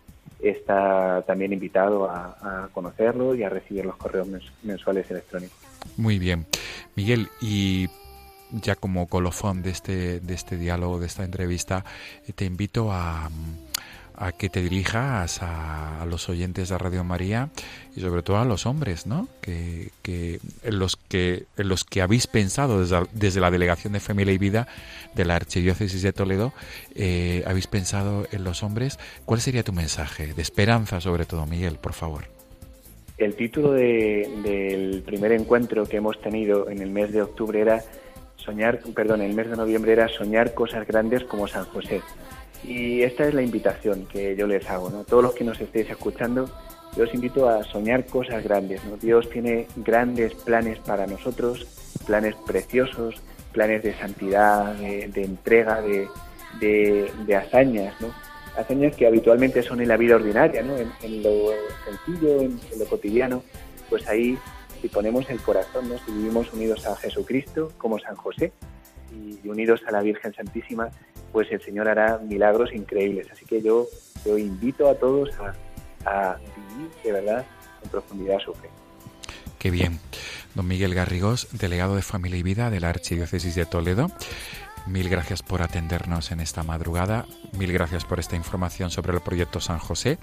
está 0.41 1.23
también 1.27 1.53
invitado 1.53 2.09
a, 2.09 2.69
conocerlo 2.73 3.35
y 3.35 3.43
a 3.43 3.49
recibir 3.49 3.85
los 3.85 3.97
correos 3.97 4.29
mens- 4.29 4.53
mensuales 4.63 5.11
electrónicos. 5.11 5.59
Muy 5.97 6.21
bien. 6.21 6.47
Miguel, 6.95 7.29
y 7.41 7.89
ya 8.53 8.77
como 8.77 9.09
colofón 9.09 9.63
de 9.63 9.71
este, 9.71 10.21
de 10.21 10.35
este 10.35 10.57
diálogo, 10.57 11.01
de 11.01 11.07
esta 11.07 11.25
entrevista, 11.25 11.85
te 12.37 12.45
invito 12.45 12.93
a, 12.93 13.29
a 14.21 14.33
que 14.33 14.49
te 14.49 14.63
dirijas 14.63 15.39
a, 15.43 16.05
los 16.07 16.29
oyentes 16.29 16.69
de 16.71 16.79
Radio 16.79 17.05
María 17.05 17.51
y 17.95 18.01
sobre 18.01 18.23
todo 18.23 18.39
a 18.39 18.45
los 18.45 18.67
hombres, 18.67 19.07
¿no? 19.07 19.29
Que, 19.41 19.91
que 20.03 20.41
en 20.65 20.79
los 20.79 20.97
que 20.97 21.45
en 21.57 21.69
los 21.69 21.85
que 21.85 22.03
habéis 22.03 22.27
pensado 22.27 22.81
desde, 22.81 23.07
desde 23.13 23.41
la 23.41 23.51
delegación 23.51 23.93
de 23.93 24.01
Familia 24.01 24.35
y 24.35 24.39
Vida 24.39 24.67
de 25.15 25.25
la 25.25 25.37
Archidiócesis 25.37 26.03
de 26.03 26.13
Toledo, 26.13 26.53
eh, 26.95 27.45
habéis 27.47 27.69
pensado 27.69 28.27
en 28.33 28.43
los 28.45 28.63
hombres. 28.63 28.99
¿Cuál 29.25 29.41
sería 29.41 29.63
tu 29.63 29.73
mensaje 29.73 30.35
de 30.35 30.43
esperanza, 30.43 31.01
sobre 31.01 31.25
todo, 31.25 31.47
Miguel, 31.47 31.77
por 31.77 31.93
favor? 31.93 32.25
El 33.19 33.35
título 33.35 33.73
de- 33.73 34.29
del 34.43 35.03
primer 35.05 35.33
encuentro 35.33 35.87
que 35.87 35.97
hemos 35.99 36.21
tenido 36.21 36.69
en 36.71 36.81
el 36.83 36.91
mes 36.91 37.13
de 37.13 37.23
octubre 37.23 37.61
era 37.61 37.83
soñar, 38.37 38.81
perdón, 38.95 39.21
el 39.23 39.35
mes 39.35 39.49
de 39.51 39.57
noviembre 39.57 39.93
era 39.93 40.09
soñar 40.09 40.55
cosas 40.55 40.87
grandes 40.87 41.25
como 41.25 41.47
San 41.49 41.65
José. 41.67 42.01
Y 42.65 43.03
esta 43.03 43.27
es 43.27 43.35
la 43.35 43.43
invitación 43.43 44.07
que 44.07 44.37
yo 44.37 44.47
les 44.47 44.69
hago, 44.69 44.91
¿no? 44.91 45.05
Todos 45.05 45.23
los 45.23 45.35
que 45.35 45.45
nos 45.45 45.61
estéis 45.61 45.89
escuchando, 45.91 46.51
yo 46.97 47.05
os 47.05 47.15
invito 47.15 47.49
a 47.49 47.63
soñar 47.65 48.07
cosas 48.07 48.43
grandes, 48.45 48.85
¿no? 48.85 48.97
Dios 48.97 49.29
tiene 49.31 49.67
grandes 49.77 50.35
planes 50.35 50.79
para 50.81 51.07
nosotros, 51.07 51.67
planes 52.07 52.35
preciosos, 52.47 53.15
planes 53.53 53.83
de 53.83 53.95
santidad, 53.95 54.75
de, 54.75 55.05
entrega, 55.23 55.81
de, 55.81 56.09
de- 56.61 57.37
hazañas, 57.37 57.95
¿no? 58.01 58.09
Hazañas 58.57 58.97
que 58.97 59.07
habitualmente 59.07 59.63
son 59.63 59.81
en 59.81 59.89
la 59.89 59.97
vida 59.97 60.17
ordinaria, 60.17 60.63
¿no? 60.63 60.77
En, 60.77 60.91
en 61.03 61.23
lo 61.23 61.51
sencillo, 61.85 62.41
en, 62.41 62.61
en 62.73 62.79
lo 62.79 62.85
cotidiano, 62.87 63.43
pues 63.89 64.07
ahí 64.09 64.37
si 64.83 64.89
ponemos 64.89 65.29
el 65.31 65.41
corazón, 65.41 65.89
¿no? 65.89 65.97
si 65.99 66.13
vivimos 66.13 66.53
unidos 66.53 66.87
a 66.87 66.95
Jesucristo 66.97 67.73
como 67.79 67.99
San 67.99 68.15
José 68.15 68.53
y 69.13 69.47
unidos 69.49 69.81
a 69.87 69.93
la 69.93 70.01
Virgen 70.01 70.35
Santísima, 70.35 70.91
pues 71.33 71.51
el 71.51 71.61
Señor 71.63 71.89
hará 71.89 72.19
milagros 72.19 72.73
increíbles. 72.73 73.29
Así 73.31 73.45
que 73.45 73.63
yo, 73.63 73.87
yo 74.25 74.39
invito 74.39 74.89
a 74.89 74.95
todos 74.95 75.31
a, 76.05 76.37
vivir 76.57 76.91
de 77.05 77.13
verdad 77.13 77.47
en 77.83 77.91
profundidad 77.91 78.39
su 78.39 78.55
fe. 78.55 78.69
Qué 79.59 79.71
bien. 79.71 79.99
Don 80.55 80.67
Miguel 80.67 80.95
Garrigós, 80.95 81.49
delegado 81.53 81.97
de 81.97 82.03
Familia 82.03 82.39
y 82.39 82.43
Vida 82.43 82.71
de 82.71 82.81
la 82.81 82.89
Archidiócesis 82.89 83.55
de 83.55 83.67
Toledo. 83.67 84.11
Mil 84.87 85.11
gracias 85.11 85.43
por 85.43 85.61
atendernos 85.61 86.31
en 86.31 86.41
esta 86.41 86.63
madrugada. 86.63 87.27
Mil 87.53 87.73
gracias 87.73 88.05
por 88.05 88.21
esta 88.21 88.37
información 88.37 88.91
sobre 88.91 89.13
el 89.13 89.21
proyecto 89.21 89.61
San 89.61 89.79
José. 89.79 90.19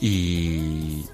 Y 0.00 1.04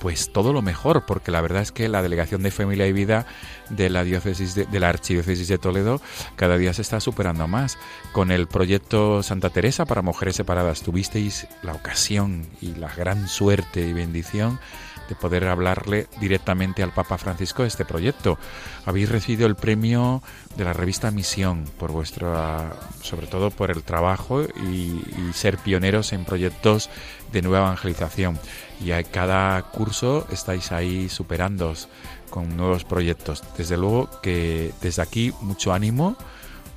pues 0.00 0.30
todo 0.32 0.52
lo 0.52 0.62
mejor, 0.62 1.04
porque 1.06 1.30
la 1.30 1.40
verdad 1.40 1.62
es 1.62 1.72
que 1.72 1.88
la 1.88 2.02
Delegación 2.02 2.42
de 2.42 2.50
Familia 2.50 2.86
y 2.86 2.92
Vida 2.92 3.26
de 3.70 3.90
la 3.90 4.04
diócesis 4.04 4.54
de, 4.54 4.80
la 4.80 4.88
Archidiócesis 4.88 5.48
de 5.48 5.58
Toledo 5.58 6.00
cada 6.36 6.58
día 6.58 6.72
se 6.72 6.82
está 6.82 7.00
superando 7.00 7.48
más. 7.48 7.78
Con 8.12 8.30
el 8.30 8.46
proyecto 8.46 9.22
Santa 9.22 9.50
Teresa 9.50 9.84
para 9.84 10.02
mujeres 10.02 10.36
separadas 10.36 10.82
tuvisteis 10.82 11.46
la 11.62 11.72
ocasión 11.72 12.46
y 12.60 12.74
la 12.74 12.94
gran 12.94 13.28
suerte 13.28 13.80
y 13.80 13.92
bendición 13.92 14.60
de 15.08 15.14
poder 15.14 15.46
hablarle 15.46 16.08
directamente 16.20 16.82
al 16.82 16.92
Papa 16.92 17.16
Francisco 17.16 17.62
de 17.62 17.68
este 17.68 17.84
proyecto. 17.84 18.38
Habéis 18.84 19.08
recibido 19.08 19.46
el 19.46 19.54
premio 19.54 20.22
de 20.56 20.64
la 20.64 20.72
revista 20.72 21.12
Misión 21.12 21.64
por 21.78 21.92
vuestra, 21.92 22.72
sobre 23.02 23.28
todo 23.28 23.50
por 23.50 23.70
el 23.70 23.84
trabajo 23.84 24.42
y 24.42 25.00
ser 25.32 25.58
pioneros 25.58 26.12
en 26.12 26.24
proyectos 26.24 26.90
de 27.32 27.42
nueva 27.42 27.66
evangelización. 27.66 28.38
Y 28.84 28.92
a 28.92 29.02
cada 29.02 29.62
curso 29.62 30.26
estáis 30.30 30.70
ahí 30.72 31.08
superándoos 31.08 31.88
con 32.30 32.56
nuevos 32.56 32.84
proyectos. 32.84 33.42
Desde 33.56 33.76
luego 33.76 34.08
que 34.22 34.72
desde 34.82 35.02
aquí 35.02 35.32
mucho 35.40 35.72
ánimo, 35.72 36.16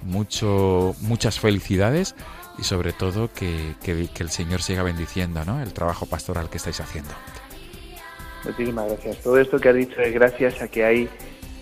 mucho, 0.03 0.95
muchas 1.01 1.39
felicidades 1.39 2.15
y 2.57 2.63
sobre 2.63 2.93
todo 2.93 3.29
que, 3.33 3.73
que- 3.83 4.07
que 4.13 4.23
el 4.23 4.29
Señor 4.29 4.61
siga 4.61 4.83
bendiciendo 4.83 5.43
¿no? 5.45 5.61
el 5.61 5.73
trabajo 5.73 6.05
pastoral 6.05 6.49
que 6.49 6.57
estáis 6.57 6.79
haciendo. 6.79 7.11
Muchísimas 8.45 8.87
gracias. 8.87 9.17
Todo 9.17 9.37
esto 9.37 9.59
que 9.59 9.69
has 9.69 9.75
dicho 9.75 9.99
es 9.99 10.13
gracias 10.13 10.61
a 10.61 10.67
que 10.69 10.85
hay 10.85 11.09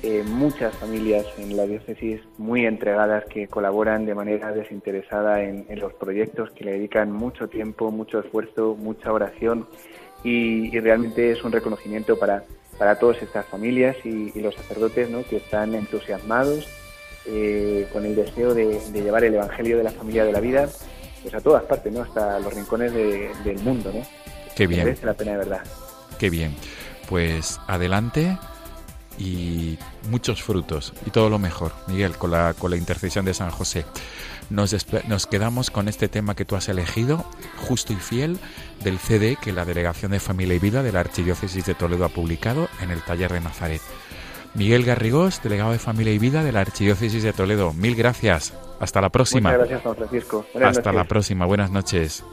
eh, 0.04 0.24
muchas 0.28 0.76
familias 0.76 1.26
en 1.40 1.58
la 1.58 1.66
diócesis 1.66 2.22
muy 2.38 2.66
entregadas 2.68 3.26
que 3.26 3.48
colaboran 3.48 4.06
de 4.06 4.14
manera 4.14 4.52
desinteresada 4.52 5.42
en, 5.44 5.66
en 5.70 5.80
los 5.80 5.94
proyectos, 5.94 6.52
que 6.52 6.66
le 6.66 6.74
dedican 6.74 7.12
mucho 7.12 7.48
tiempo, 7.48 7.90
mucho 7.90 8.20
esfuerzo, 8.20 8.76
mucha 8.76 9.12
oración 9.12 9.68
y, 10.28 10.76
y 10.76 10.80
realmente 10.80 11.32
es 11.32 11.44
un 11.44 11.52
reconocimiento 11.52 12.18
para, 12.18 12.44
para 12.78 12.98
todas 13.00 13.22
estas 13.22 13.46
familias 13.46 13.96
y, 14.04 14.32
y 14.36 14.42
los 14.42 14.56
sacerdotes 14.56 15.10
¿no? 15.10 15.24
que 15.24 15.38
están 15.38 15.74
entusiasmados 15.76 16.68
eh, 17.26 17.88
con 17.92 18.06
el 18.06 18.16
deseo 18.16 18.54
de, 18.54 18.80
de 18.92 19.02
llevar 19.02 19.24
el 19.24 19.36
Evangelio 19.36 19.78
de 19.78 19.84
la 19.84 19.92
familia 19.92 20.24
de 20.26 20.32
la 20.32 20.40
vida 20.40 20.70
pues 21.22 21.34
a 21.34 21.42
todas 21.42 21.64
partes, 21.64 21.92
¿no? 21.92 22.02
hasta 22.02 22.40
los 22.40 22.54
rincones 22.54 22.94
de- 22.94 23.32
del 23.44 23.60
mundo. 23.60 23.92
¿no? 23.94 24.02
Qué 24.56 24.68
bien. 24.68 24.86
Merece 24.86 25.06
la 25.06 25.14
pena 25.14 25.32
de 25.32 25.38
verdad. 25.38 25.62
Qué 26.20 26.30
bien. 26.30 26.56
Pues 27.10 27.60
adelante 27.68 28.38
y 29.18 29.78
muchos 30.10 30.44
frutos 30.44 30.94
y 31.06 31.10
todo 31.10 31.30
lo 31.30 31.40
mejor, 31.40 31.72
Miguel, 31.88 32.18
con 32.18 32.32
la, 32.32 32.54
con 32.54 32.70
la 32.72 32.78
intercesión 32.78 33.26
de 33.26 33.34
San 33.34 33.50
José. 33.50 33.86
Nos, 34.50 35.28
quedamos 35.30 35.72
con 35.72 35.88
este 35.88 36.08
tema 36.08 36.36
que 36.36 36.46
tú 36.46 36.56
has 36.56 36.70
elegido, 36.70 37.26
justo 37.68 37.94
y 37.94 37.98
fiel, 37.98 38.40
del 38.84 38.98
CD 38.98 39.38
que 39.42 39.52
la 39.52 39.66
Delegación 39.66 40.12
de 40.12 40.20
Familia 40.20 40.56
y 40.56 40.60
Vida 40.60 40.84
de 40.84 40.92
la 40.92 41.02
Archidiócesis 41.02 41.66
de 41.66 41.74
Toledo 41.74 42.06
ha 42.06 42.10
publicado 42.10 42.70
en 42.82 42.92
el 42.92 43.02
taller 43.02 43.34
de 43.34 43.42
Nazaret. 43.42 43.82
Miguel 44.54 44.86
Garrigós, 44.86 45.44
delegado 45.44 45.72
de 45.72 45.80
Familia 45.80 46.14
y 46.14 46.20
Vida 46.20 46.44
de 46.44 46.52
la 46.52 46.62
Archidiócesis 46.62 47.24
de 47.24 47.34
Toledo. 47.34 47.74
Mil 47.74 47.96
gracias. 47.96 48.54
Hasta 48.80 49.02
la 49.02 49.10
próxima. 49.10 49.52
Muchas 49.52 49.60
gracias, 49.68 49.82
Juan 49.82 49.96
Francisco. 49.96 50.46
Buenas 50.54 50.78
Hasta 50.78 50.94
la 50.94 51.04
próxima. 51.04 51.46
Buenas 51.46 51.72
noches. 51.72 52.24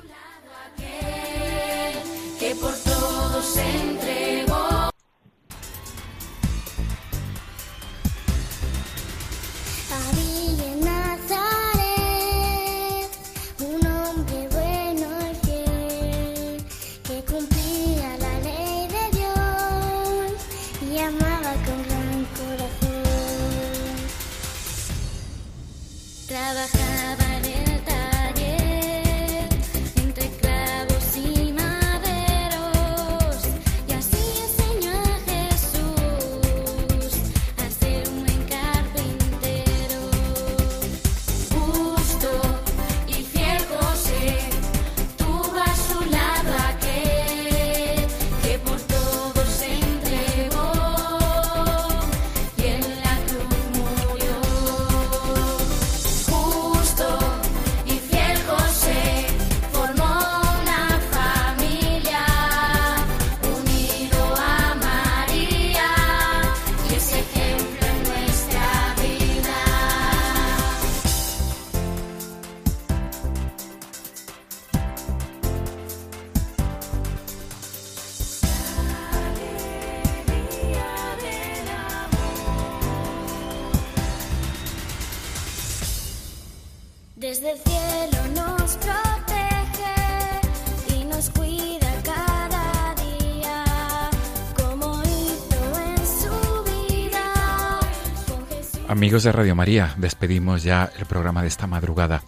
De 99.22 99.30
Radio 99.30 99.54
María, 99.54 99.94
despedimos 99.96 100.64
ya 100.64 100.90
el 100.98 101.06
programa 101.06 101.42
de 101.42 101.46
esta 101.46 101.68
madrugada. 101.68 102.24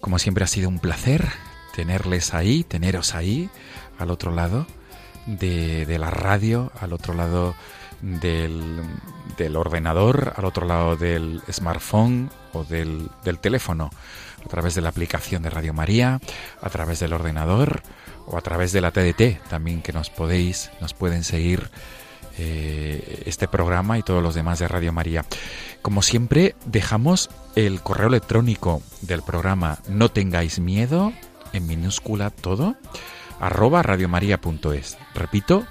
Como 0.00 0.18
siempre 0.18 0.44
ha 0.44 0.46
sido 0.46 0.70
un 0.70 0.78
placer 0.78 1.28
tenerles 1.74 2.32
ahí, 2.32 2.64
teneros 2.64 3.14
ahí, 3.14 3.50
al 3.98 4.10
otro 4.10 4.32
lado 4.32 4.66
de, 5.26 5.84
de 5.84 5.98
la 5.98 6.08
radio, 6.08 6.72
al 6.80 6.94
otro 6.94 7.12
lado 7.12 7.54
del, 8.00 8.80
del 9.36 9.56
ordenador, 9.56 10.32
al 10.34 10.46
otro 10.46 10.66
lado 10.66 10.96
del 10.96 11.42
smartphone 11.52 12.30
o 12.54 12.64
del, 12.64 13.10
del 13.24 13.38
teléfono, 13.38 13.90
a 14.42 14.48
través 14.48 14.74
de 14.74 14.80
la 14.80 14.88
aplicación 14.88 15.42
de 15.42 15.50
Radio 15.50 15.74
María, 15.74 16.18
a 16.62 16.70
través 16.70 16.98
del 16.98 17.12
ordenador 17.12 17.82
o 18.26 18.38
a 18.38 18.40
través 18.40 18.72
de 18.72 18.80
la 18.80 18.90
TDT 18.90 19.48
también 19.50 19.82
que 19.82 19.92
nos 19.92 20.08
podéis, 20.08 20.70
nos 20.80 20.94
pueden 20.94 21.24
seguir 21.24 21.70
eh, 22.44 23.22
este 23.26 23.46
programa 23.46 23.98
y 23.98 24.02
todos 24.02 24.22
los 24.22 24.34
demás 24.34 24.58
de 24.58 24.66
Radio 24.66 24.92
María. 24.92 25.24
Como 25.80 26.02
siempre, 26.02 26.56
dejamos 26.66 27.30
el 27.54 27.80
correo 27.82 28.08
electrónico 28.08 28.82
del 29.00 29.22
programa 29.22 29.78
No 29.88 30.10
tengáis 30.10 30.58
miedo, 30.58 31.12
en 31.52 31.66
minúscula 31.66 32.30
todo, 32.30 32.76
arroba 33.40 33.82
radiomaria.es. 33.82 34.98
Repito, 35.14 35.64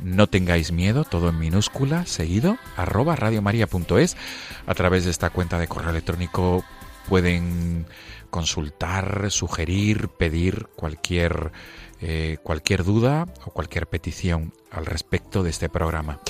no 0.00 0.26
tengáis 0.26 0.72
miedo, 0.72 1.04
todo 1.04 1.28
en 1.28 1.38
minúscula, 1.38 2.06
seguido, 2.06 2.56
arroba 2.76 3.16
radiomaria.es. 3.16 4.16
A 4.66 4.74
través 4.74 5.04
de 5.04 5.10
esta 5.10 5.30
cuenta 5.30 5.58
de 5.58 5.68
correo 5.68 5.90
electrónico 5.90 6.64
pueden 7.08 7.86
consultar, 8.30 9.30
sugerir, 9.30 10.08
pedir 10.08 10.66
cualquier, 10.74 11.52
eh, 12.06 12.36
cualquier 12.42 12.84
duda 12.84 13.26
o 13.46 13.50
cualquier 13.50 13.86
petición 13.86 14.52
al 14.70 14.84
respecto 14.84 15.42
de 15.42 15.48
este 15.48 15.70
programa. 15.70 16.20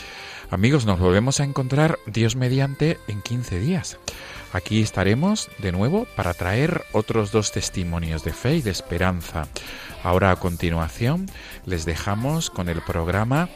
Amigos, 0.51 0.87
nos 0.87 1.01
volvemos 1.01 1.41
a 1.41 1.45
encontrar 1.45 1.99
Dios 2.07 2.37
mediante 2.37 2.99
en 3.09 3.23
15 3.23 3.59
días. 3.59 3.99
Aquí 4.53 4.81
estaremos 4.83 5.51
de 5.59 5.73
nuevo 5.73 6.07
para 6.15 6.33
traer 6.33 6.85
otros 6.93 7.33
dos 7.33 7.51
testimonios 7.51 8.23
de 8.23 8.33
fe 8.33 8.57
y 8.57 8.63
de 8.63 8.71
esperanza. 8.71 9.49
Ahora 10.05 10.31
a 10.31 10.37
continuación 10.37 11.29
les 11.67 11.85
dejamos 11.85 12.51
con 12.51 12.69
el 12.69 12.81
programa 12.81 13.49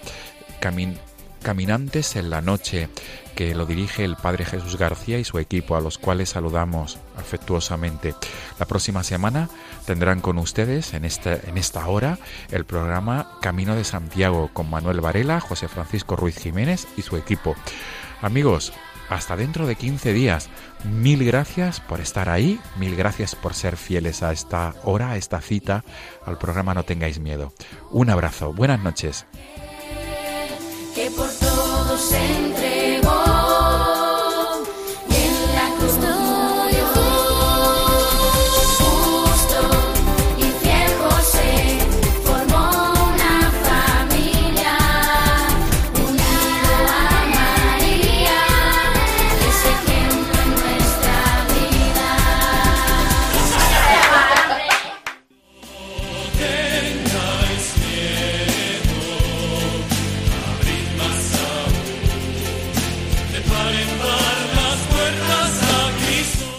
Camin- 0.61 0.99
Caminantes 1.43 2.16
en 2.16 2.30
la 2.30 2.41
Noche, 2.41 2.89
que 3.34 3.55
lo 3.55 3.66
dirige 3.66 4.05
el 4.05 4.16
Padre 4.16 4.45
Jesús 4.45 4.76
García 4.76 5.18
y 5.18 5.24
su 5.24 5.39
equipo, 5.39 5.76
a 5.76 5.80
los 5.80 5.99
cuales 5.99 6.30
saludamos 6.30 6.99
afectuosamente. 7.16 8.14
La 8.59 8.66
próxima 8.66 9.05
semana 9.05 9.49
tendrán 9.86 10.20
con 10.20 10.39
ustedes 10.39 10.95
en 10.95 11.05
esta, 11.05 11.34
en 11.34 11.57
esta 11.57 11.86
hora 11.86 12.18
el 12.51 12.64
programa 12.64 13.39
Camino 13.41 13.76
de 13.76 13.84
Santiago 13.84 14.51
con 14.53 14.68
Manuel 14.68 15.01
Varela, 15.01 15.41
José 15.41 15.68
Francisco 15.68 16.16
Ruiz 16.16 16.39
Jiménez 16.39 16.86
y 16.97 17.03
su 17.03 17.16
equipo. 17.16 17.55
Amigos, 18.20 18.72
hasta 19.09 19.36
dentro 19.36 19.66
de 19.66 19.76
15 19.76 20.12
días. 20.12 20.49
Mil 20.84 21.24
gracias 21.24 21.80
por 21.80 22.01
estar 22.01 22.28
ahí, 22.28 22.61
mil 22.76 22.97
gracias 22.97 23.34
por 23.34 23.55
ser 23.55 23.76
fieles 23.76 24.22
a 24.22 24.32
esta 24.32 24.74
hora, 24.84 25.11
a 25.11 25.16
esta 25.16 25.41
cita, 25.41 25.84
al 26.24 26.39
programa 26.39 26.74
No 26.74 26.84
tengáis 26.84 27.18
miedo. 27.18 27.53
Un 27.91 28.11
abrazo, 28.11 28.53
buenas 28.53 28.80
noches. 28.80 29.26
Que 31.99 32.05
por 32.05 32.14
todos 32.14 32.47